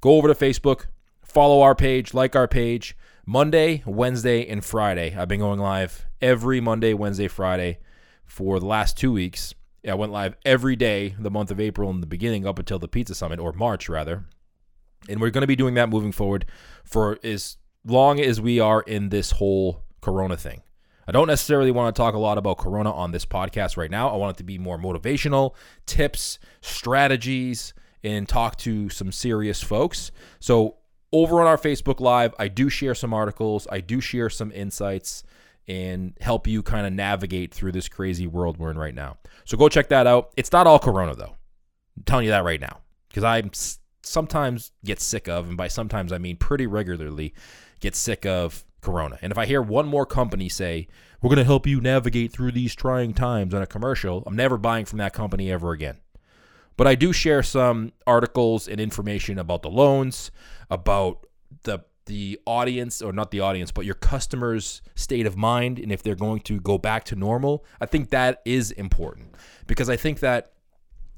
go 0.00 0.16
over 0.16 0.32
to 0.32 0.34
Facebook, 0.34 0.86
follow 1.22 1.62
our 1.62 1.74
page, 1.74 2.14
like 2.14 2.36
our 2.36 2.48
page. 2.48 2.96
Monday, 3.26 3.82
Wednesday, 3.84 4.46
and 4.48 4.64
Friday. 4.64 5.14
I've 5.14 5.28
been 5.28 5.40
going 5.40 5.60
live 5.60 6.06
every 6.22 6.62
Monday, 6.62 6.94
Wednesday, 6.94 7.28
Friday 7.28 7.78
for 8.28 8.60
the 8.60 8.66
last 8.66 8.96
two 8.96 9.10
weeks. 9.10 9.54
I 9.88 9.94
went 9.94 10.12
live 10.12 10.36
every 10.44 10.76
day 10.76 11.16
the 11.18 11.30
month 11.30 11.50
of 11.50 11.58
April 11.58 11.90
in 11.90 12.00
the 12.00 12.06
beginning 12.06 12.46
up 12.46 12.58
until 12.58 12.78
the 12.78 12.88
Pizza 12.88 13.14
Summit, 13.14 13.40
or 13.40 13.52
March 13.52 13.88
rather. 13.88 14.24
And 15.08 15.20
we're 15.20 15.30
going 15.30 15.42
to 15.42 15.48
be 15.48 15.56
doing 15.56 15.74
that 15.74 15.88
moving 15.88 16.12
forward 16.12 16.44
for 16.84 17.18
as 17.24 17.56
long 17.84 18.20
as 18.20 18.40
we 18.40 18.60
are 18.60 18.82
in 18.82 19.08
this 19.08 19.32
whole 19.32 19.82
Corona 20.00 20.36
thing. 20.36 20.62
I 21.06 21.12
don't 21.12 21.26
necessarily 21.26 21.70
want 21.70 21.94
to 21.94 21.98
talk 21.98 22.14
a 22.14 22.18
lot 22.18 22.36
about 22.36 22.58
Corona 22.58 22.92
on 22.92 23.12
this 23.12 23.24
podcast 23.24 23.78
right 23.78 23.90
now. 23.90 24.10
I 24.10 24.16
want 24.16 24.36
it 24.36 24.38
to 24.38 24.44
be 24.44 24.58
more 24.58 24.78
motivational, 24.78 25.54
tips, 25.86 26.38
strategies, 26.60 27.72
and 28.04 28.28
talk 28.28 28.56
to 28.58 28.90
some 28.90 29.10
serious 29.10 29.62
folks. 29.62 30.10
So, 30.38 30.76
over 31.10 31.40
on 31.40 31.46
our 31.46 31.56
Facebook 31.56 32.00
Live, 32.00 32.34
I 32.38 32.48
do 32.48 32.68
share 32.68 32.94
some 32.94 33.14
articles, 33.14 33.66
I 33.72 33.80
do 33.80 33.98
share 34.02 34.28
some 34.28 34.52
insights, 34.52 35.24
and 35.68 36.14
help 36.20 36.46
you 36.46 36.62
kind 36.62 36.86
of 36.86 36.92
navigate 36.92 37.54
through 37.54 37.72
this 37.72 37.88
crazy 37.88 38.26
world 38.26 38.56
we're 38.56 38.70
in 38.70 38.78
right 38.78 38.94
now. 38.94 39.18
So, 39.44 39.56
go 39.56 39.68
check 39.68 39.88
that 39.90 40.06
out. 40.06 40.32
It's 40.36 40.52
not 40.52 40.66
all 40.66 40.78
Corona, 40.78 41.14
though. 41.14 41.36
I'm 41.96 42.04
telling 42.04 42.24
you 42.24 42.30
that 42.30 42.44
right 42.44 42.60
now 42.60 42.80
because 43.08 43.24
I 43.24 43.42
sometimes 44.02 44.72
get 44.84 45.00
sick 45.00 45.28
of, 45.28 45.48
and 45.48 45.56
by 45.56 45.68
sometimes 45.68 46.12
I 46.12 46.18
mean 46.18 46.36
pretty 46.36 46.66
regularly, 46.66 47.34
get 47.80 47.94
sick 47.94 48.26
of 48.26 48.64
Corona. 48.80 49.18
And 49.22 49.32
if 49.32 49.38
I 49.38 49.46
hear 49.46 49.62
one 49.62 49.86
more 49.86 50.06
company 50.06 50.48
say, 50.48 50.88
we're 51.20 51.28
going 51.28 51.38
to 51.38 51.44
help 51.44 51.66
you 51.66 51.80
navigate 51.80 52.32
through 52.32 52.52
these 52.52 52.74
trying 52.74 53.12
times 53.14 53.54
on 53.54 53.62
a 53.62 53.66
commercial, 53.66 54.22
I'm 54.26 54.36
never 54.36 54.56
buying 54.56 54.84
from 54.84 54.98
that 54.98 55.12
company 55.12 55.50
ever 55.50 55.72
again. 55.72 55.98
But 56.76 56.86
I 56.86 56.94
do 56.94 57.12
share 57.12 57.42
some 57.42 57.92
articles 58.06 58.68
and 58.68 58.80
information 58.80 59.38
about 59.38 59.62
the 59.62 59.70
loans, 59.70 60.30
about 60.70 61.26
the 61.64 61.80
the 62.08 62.40
audience 62.46 63.00
or 63.00 63.12
not 63.12 63.30
the 63.30 63.40
audience, 63.40 63.70
but 63.70 63.84
your 63.84 63.94
customers' 63.94 64.82
state 64.96 65.26
of 65.26 65.36
mind 65.36 65.78
and 65.78 65.92
if 65.92 66.02
they're 66.02 66.16
going 66.16 66.40
to 66.40 66.58
go 66.60 66.78
back 66.78 67.04
to 67.04 67.16
normal. 67.16 67.64
I 67.80 67.86
think 67.86 68.10
that 68.10 68.42
is 68.44 68.72
important 68.72 69.36
because 69.66 69.88
I 69.88 69.96
think 69.96 70.20
that 70.20 70.52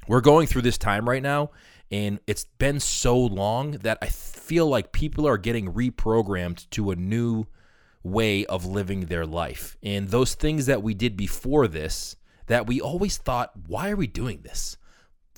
we're 0.07 0.21
going 0.21 0.47
through 0.47 0.63
this 0.63 0.77
time 0.77 1.09
right 1.09 1.23
now 1.23 1.51
and 1.91 2.21
it's 2.27 2.45
been 2.45 2.81
so 2.81 3.19
long 3.19 3.73
that 3.73 3.99
I 4.03 4.07
feel 4.07 4.67
like 4.67 4.93
people 4.93 5.27
are 5.27 5.39
getting 5.39 5.73
reprogrammed 5.73 6.69
to 6.71 6.91
a 6.91 6.97
new 6.97 7.47
way 8.03 8.47
of 8.47 8.67
living 8.67 9.07
their 9.07 9.27
life. 9.27 9.77
And 9.83 10.09
those 10.09 10.35
things 10.35 10.67
that 10.67 10.83
we 10.83 10.95
did 10.95 11.17
before 11.17 11.69
this, 11.69 12.17
that 12.47 12.67
we 12.67 12.81
always 12.81 13.17
thought, 13.17 13.53
why 13.67 13.91
are 13.91 13.97
we 13.97 14.07
doing 14.07 14.41
this? 14.43 14.77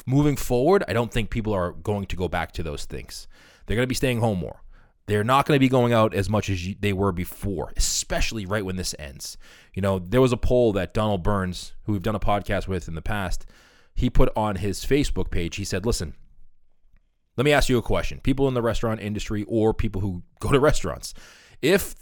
Moving 0.07 0.37
forward, 0.37 0.85
I 0.89 0.93
don't 0.93 1.13
think 1.13 1.31
people 1.31 1.53
are 1.53 1.73
going 1.73 2.07
to 2.07 2.17
go 2.17 2.29
back 2.29 2.53
to 2.53 2.63
those 2.63 2.85
things. 2.85 3.29
They're 3.67 3.77
going 3.77 3.85
to 3.85 3.89
be 3.89 3.95
staying 3.95 4.21
home 4.21 4.39
more. 4.39 4.62
They're 5.07 5.25
not 5.25 5.47
going 5.47 5.57
to 5.57 5.61
be 5.61 5.69
going 5.69 5.93
out 5.93 6.15
as 6.15 6.29
much 6.29 6.49
as 6.49 6.67
they 6.81 6.93
were 6.93 7.13
before, 7.13 7.73
especially 7.77 8.47
right 8.47 8.65
when 8.65 8.77
this 8.77 8.95
ends. 8.99 9.37
You 9.75 9.83
know, 9.83 9.99
there 9.99 10.21
was 10.21 10.33
a 10.33 10.37
poll 10.37 10.73
that 10.75 10.95
Donald 10.95 11.23
Burns, 11.23 11.75
who 11.85 11.93
we've 11.93 12.03
done 12.03 12.15
a 12.15 12.21
podcast 12.21 12.69
with 12.69 12.89
in 12.89 12.95
the 12.95 13.03
past, 13.03 13.45
he 13.95 14.09
put 14.09 14.31
on 14.37 14.57
his 14.57 14.85
Facebook 14.85 15.31
page. 15.31 15.57
He 15.57 15.65
said, 15.65 15.85
Listen, 15.85 16.15
let 17.37 17.45
me 17.45 17.53
ask 17.53 17.69
you 17.69 17.79
a 17.79 17.83
question. 17.83 18.21
People 18.21 18.47
in 18.49 18.55
the 18.55 18.63
restaurant 18.63 19.01
industry 19.01 19.45
or 19.49 19.75
people 19.75 20.01
who 20.01 20.23
go 20.39 20.53
to 20.53 20.61
restaurants, 20.61 21.15
if 21.61 21.95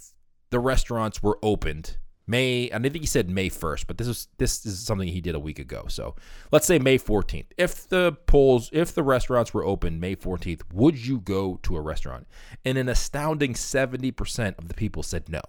the 0.51 0.61
restaurants 0.61 1.23
were 1.23 1.39
opened 1.43 1.97
May, 2.31 2.71
and 2.71 2.87
I 2.87 2.89
think 2.89 3.03
he 3.03 3.09
said 3.09 3.29
May 3.29 3.51
1st, 3.51 3.87
but 3.89 3.99
this 3.99 4.07
is 4.07 4.29
this 4.39 4.65
is 4.65 4.79
something 4.79 5.09
he 5.09 5.21
did 5.21 5.35
a 5.35 5.41
week 5.41 5.59
ago. 5.59 5.87
So 5.89 6.15
let's 6.53 6.67
say 6.67 6.79
May 6.79 6.97
14th. 6.97 7.47
If 7.59 7.89
the 7.89 8.13
polls, 8.27 8.71
if 8.73 8.95
the 8.95 9.03
restaurants 9.03 9.53
were 9.53 9.65
open 9.65 9.99
May 9.99 10.15
14th, 10.15 10.63
would 10.73 11.05
you 11.05 11.19
go 11.19 11.59
to 11.65 11.77
a 11.77 11.81
restaurant? 11.81 12.29
And 12.65 12.79
an 12.79 12.89
astounding 12.89 13.55
70% 13.55 14.59
of 14.59 14.69
the 14.69 14.75
people 14.75 15.03
said 15.03 15.29
no 15.29 15.43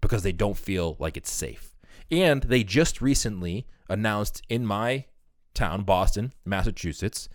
because 0.00 0.22
they 0.22 0.32
don't 0.32 0.56
feel 0.56 0.96
like 1.00 1.16
it's 1.16 1.30
safe. 1.30 1.76
And 2.10 2.44
they 2.44 2.62
just 2.62 3.02
recently 3.02 3.66
announced 3.88 4.42
in 4.48 4.64
my 4.64 5.06
town, 5.52 5.82
Boston, 5.82 6.32
Massachusetts, 6.44 7.28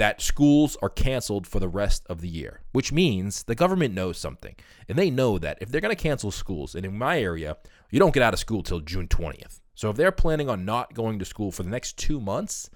that 0.00 0.22
schools 0.22 0.78
are 0.80 0.88
canceled 0.88 1.46
for 1.46 1.60
the 1.60 1.68
rest 1.68 2.06
of 2.08 2.22
the 2.22 2.28
year, 2.28 2.62
which 2.72 2.90
means 2.90 3.42
the 3.42 3.54
government 3.54 3.92
knows 3.92 4.16
something. 4.16 4.56
And 4.88 4.96
they 4.96 5.10
know 5.10 5.38
that 5.38 5.58
if 5.60 5.70
they're 5.70 5.82
going 5.82 5.94
to 5.94 6.02
cancel 6.02 6.30
schools, 6.30 6.74
and 6.74 6.86
in 6.86 6.96
my 6.96 7.20
area, 7.20 7.58
you 7.90 7.98
don't 7.98 8.14
get 8.14 8.22
out 8.22 8.32
of 8.32 8.40
school 8.40 8.62
till 8.62 8.80
June 8.80 9.08
20th. 9.08 9.60
So 9.74 9.90
if 9.90 9.96
they're 9.96 10.10
planning 10.10 10.48
on 10.48 10.64
not 10.64 10.94
going 10.94 11.18
to 11.18 11.26
school 11.26 11.52
for 11.52 11.64
the 11.64 11.68
next 11.68 11.98
two 11.98 12.18
months, 12.18 12.70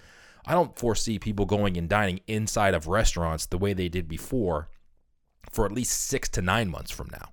I 0.45 0.53
don't 0.53 0.79
foresee 0.79 1.19
people 1.19 1.47
going 1.47 1.79
and 1.79 1.89
dining 1.89 2.21
inside 2.27 2.75
of 2.75 2.89
restaurants 2.89 3.47
the 3.47 3.57
way 3.57 3.73
they 3.73 3.89
did 3.89 4.07
before 4.07 4.69
for 5.51 5.65
at 5.65 5.73
least 5.73 5.99
six 5.99 6.29
to 6.29 6.43
nine 6.43 6.69
months 6.69 6.91
from 6.91 7.09
now. 7.11 7.33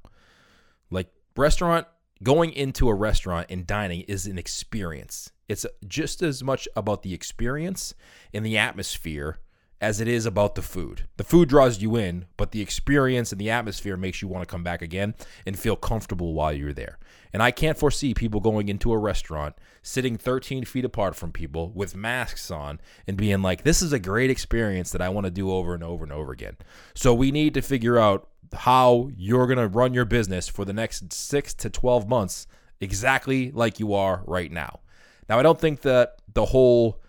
Like, 0.89 1.11
restaurant, 1.35 1.85
going 2.23 2.53
into 2.53 2.87
a 2.87 2.95
restaurant 2.95 3.47
and 3.49 3.67
dining 3.67 4.03
is 4.03 4.25
an 4.25 4.37
experience. 4.37 5.31
It's 5.49 5.65
just 5.85 6.21
as 6.21 6.41
much 6.41 6.65
about 6.77 7.03
the 7.03 7.13
experience 7.13 7.93
and 8.33 8.45
the 8.45 8.57
atmosphere 8.57 9.39
as 9.81 9.99
it 9.99 10.07
is 10.07 10.27
about 10.27 10.53
the 10.53 10.61
food. 10.61 11.05
The 11.17 11.23
food 11.23 11.49
draws 11.49 11.81
you 11.81 11.95
in, 11.95 12.25
but 12.37 12.51
the 12.51 12.61
experience 12.61 13.31
and 13.31 13.41
the 13.41 13.49
atmosphere 13.49 13.97
makes 13.97 14.21
you 14.21 14.27
want 14.27 14.43
to 14.43 14.51
come 14.51 14.63
back 14.63 14.83
again 14.83 15.15
and 15.43 15.57
feel 15.57 15.75
comfortable 15.75 16.33
while 16.33 16.53
you're 16.53 16.71
there. 16.71 16.99
And 17.33 17.41
I 17.41 17.49
can't 17.49 17.77
foresee 17.77 18.13
people 18.13 18.39
going 18.39 18.69
into 18.69 18.93
a 18.93 18.97
restaurant, 18.97 19.55
sitting 19.81 20.17
13 20.17 20.65
feet 20.65 20.85
apart 20.85 21.15
from 21.15 21.31
people 21.31 21.71
with 21.71 21.95
masks 21.95 22.51
on, 22.51 22.79
and 23.07 23.17
being 23.17 23.41
like, 23.41 23.63
this 23.63 23.81
is 23.81 23.91
a 23.91 23.99
great 23.99 24.29
experience 24.29 24.91
that 24.91 25.01
I 25.01 25.09
want 25.09 25.25
to 25.25 25.31
do 25.31 25.51
over 25.51 25.73
and 25.73 25.83
over 25.83 26.03
and 26.03 26.13
over 26.13 26.31
again. 26.31 26.57
So 26.93 27.13
we 27.13 27.31
need 27.31 27.55
to 27.55 27.61
figure 27.63 27.97
out 27.97 28.27
how 28.53 29.09
you're 29.17 29.47
going 29.47 29.57
to 29.57 29.67
run 29.67 29.95
your 29.95 30.05
business 30.05 30.47
for 30.47 30.63
the 30.63 30.73
next 30.73 31.11
six 31.11 31.55
to 31.55 31.69
12 31.71 32.07
months 32.07 32.45
exactly 32.79 33.49
like 33.51 33.79
you 33.79 33.95
are 33.95 34.23
right 34.27 34.51
now. 34.51 34.81
Now, 35.27 35.39
I 35.39 35.43
don't 35.43 35.59
think 35.59 35.81
that 35.81 36.17
the 36.33 36.45
whole 36.45 37.00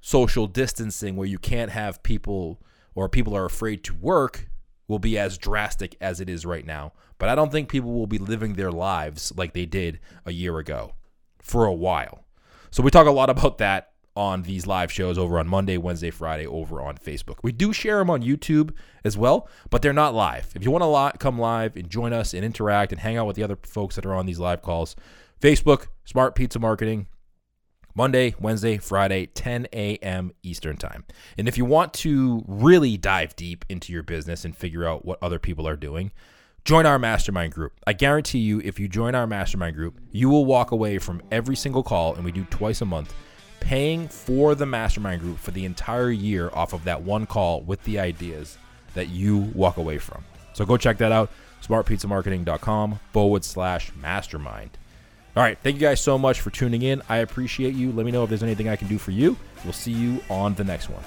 social 0.00 0.46
distancing 0.46 1.16
where 1.16 1.28
you 1.28 1.38
can't 1.38 1.70
have 1.70 2.02
people 2.02 2.60
or 2.94 3.08
people 3.08 3.36
are 3.36 3.44
afraid 3.44 3.84
to 3.84 3.94
work 3.94 4.48
will 4.88 4.98
be 4.98 5.18
as 5.18 5.38
drastic 5.38 5.96
as 6.00 6.20
it 6.20 6.28
is 6.28 6.44
right 6.44 6.66
now. 6.66 6.92
But 7.18 7.28
I 7.28 7.34
don't 7.34 7.52
think 7.52 7.68
people 7.68 7.92
will 7.92 8.06
be 8.06 8.18
living 8.18 8.54
their 8.54 8.72
lives 8.72 9.32
like 9.36 9.52
they 9.52 9.66
did 9.66 10.00
a 10.26 10.32
year 10.32 10.58
ago 10.58 10.94
for 11.38 11.64
a 11.64 11.72
while. 11.72 12.24
So 12.70 12.82
we 12.82 12.90
talk 12.90 13.06
a 13.06 13.12
lot 13.12 13.30
about 13.30 13.58
that 13.58 13.92
on 14.16 14.42
these 14.42 14.66
live 14.66 14.90
shows 14.90 15.16
over 15.16 15.38
on 15.38 15.46
Monday, 15.46 15.76
Wednesday, 15.76 16.10
Friday 16.10 16.46
over 16.46 16.80
on 16.80 16.96
Facebook. 16.96 17.36
We 17.42 17.52
do 17.52 17.72
share 17.72 17.98
them 17.98 18.10
on 18.10 18.22
YouTube 18.22 18.72
as 19.04 19.16
well, 19.16 19.48
but 19.70 19.82
they're 19.82 19.92
not 19.92 20.14
live. 20.14 20.50
If 20.54 20.64
you 20.64 20.70
want 20.70 20.82
to 20.82 21.18
come 21.18 21.38
live 21.38 21.76
and 21.76 21.88
join 21.88 22.12
us 22.12 22.34
and 22.34 22.44
interact 22.44 22.90
and 22.92 23.00
hang 23.00 23.16
out 23.16 23.26
with 23.26 23.36
the 23.36 23.42
other 23.44 23.58
folks 23.62 23.94
that 23.94 24.06
are 24.06 24.14
on 24.14 24.26
these 24.26 24.40
live 24.40 24.62
calls, 24.62 24.96
Facebook, 25.40 25.86
Smart 26.04 26.34
Pizza 26.34 26.58
Marketing, 26.58 27.06
Monday, 27.94 28.34
Wednesday, 28.38 28.78
Friday, 28.78 29.26
10 29.26 29.66
a.m. 29.72 30.32
Eastern 30.42 30.76
Time. 30.76 31.04
And 31.36 31.48
if 31.48 31.58
you 31.58 31.64
want 31.64 31.92
to 31.94 32.44
really 32.46 32.96
dive 32.96 33.36
deep 33.36 33.64
into 33.68 33.92
your 33.92 34.02
business 34.02 34.44
and 34.44 34.56
figure 34.56 34.86
out 34.86 35.04
what 35.04 35.18
other 35.22 35.38
people 35.38 35.66
are 35.66 35.76
doing, 35.76 36.12
join 36.64 36.86
our 36.86 36.98
mastermind 36.98 37.52
group. 37.52 37.72
I 37.86 37.92
guarantee 37.92 38.38
you, 38.38 38.60
if 38.60 38.78
you 38.78 38.88
join 38.88 39.14
our 39.14 39.26
mastermind 39.26 39.76
group, 39.76 40.00
you 40.12 40.28
will 40.28 40.44
walk 40.44 40.70
away 40.70 40.98
from 40.98 41.22
every 41.30 41.56
single 41.56 41.82
call, 41.82 42.14
and 42.14 42.24
we 42.24 42.32
do 42.32 42.44
twice 42.44 42.80
a 42.80 42.86
month, 42.86 43.14
paying 43.60 44.08
for 44.08 44.54
the 44.54 44.66
mastermind 44.66 45.20
group 45.20 45.38
for 45.38 45.50
the 45.50 45.64
entire 45.64 46.10
year 46.10 46.50
off 46.52 46.72
of 46.72 46.84
that 46.84 47.02
one 47.02 47.26
call 47.26 47.62
with 47.62 47.82
the 47.84 47.98
ideas 47.98 48.58
that 48.94 49.08
you 49.08 49.38
walk 49.54 49.76
away 49.76 49.98
from. 49.98 50.24
So 50.52 50.64
go 50.64 50.76
check 50.76 50.98
that 50.98 51.12
out 51.12 51.30
smartpizzamarketing.com 51.62 52.98
forward 53.12 53.44
slash 53.44 53.92
mastermind. 53.94 54.78
All 55.36 55.42
right. 55.42 55.56
Thank 55.58 55.76
you 55.76 55.80
guys 55.80 56.00
so 56.00 56.18
much 56.18 56.40
for 56.40 56.50
tuning 56.50 56.82
in. 56.82 57.02
I 57.08 57.18
appreciate 57.18 57.74
you. 57.74 57.92
Let 57.92 58.04
me 58.04 58.12
know 58.12 58.24
if 58.24 58.28
there's 58.28 58.42
anything 58.42 58.68
I 58.68 58.76
can 58.76 58.88
do 58.88 58.98
for 58.98 59.12
you. 59.12 59.36
We'll 59.64 59.72
see 59.72 59.92
you 59.92 60.22
on 60.28 60.54
the 60.54 60.64
next 60.64 60.88
one. 60.88 61.02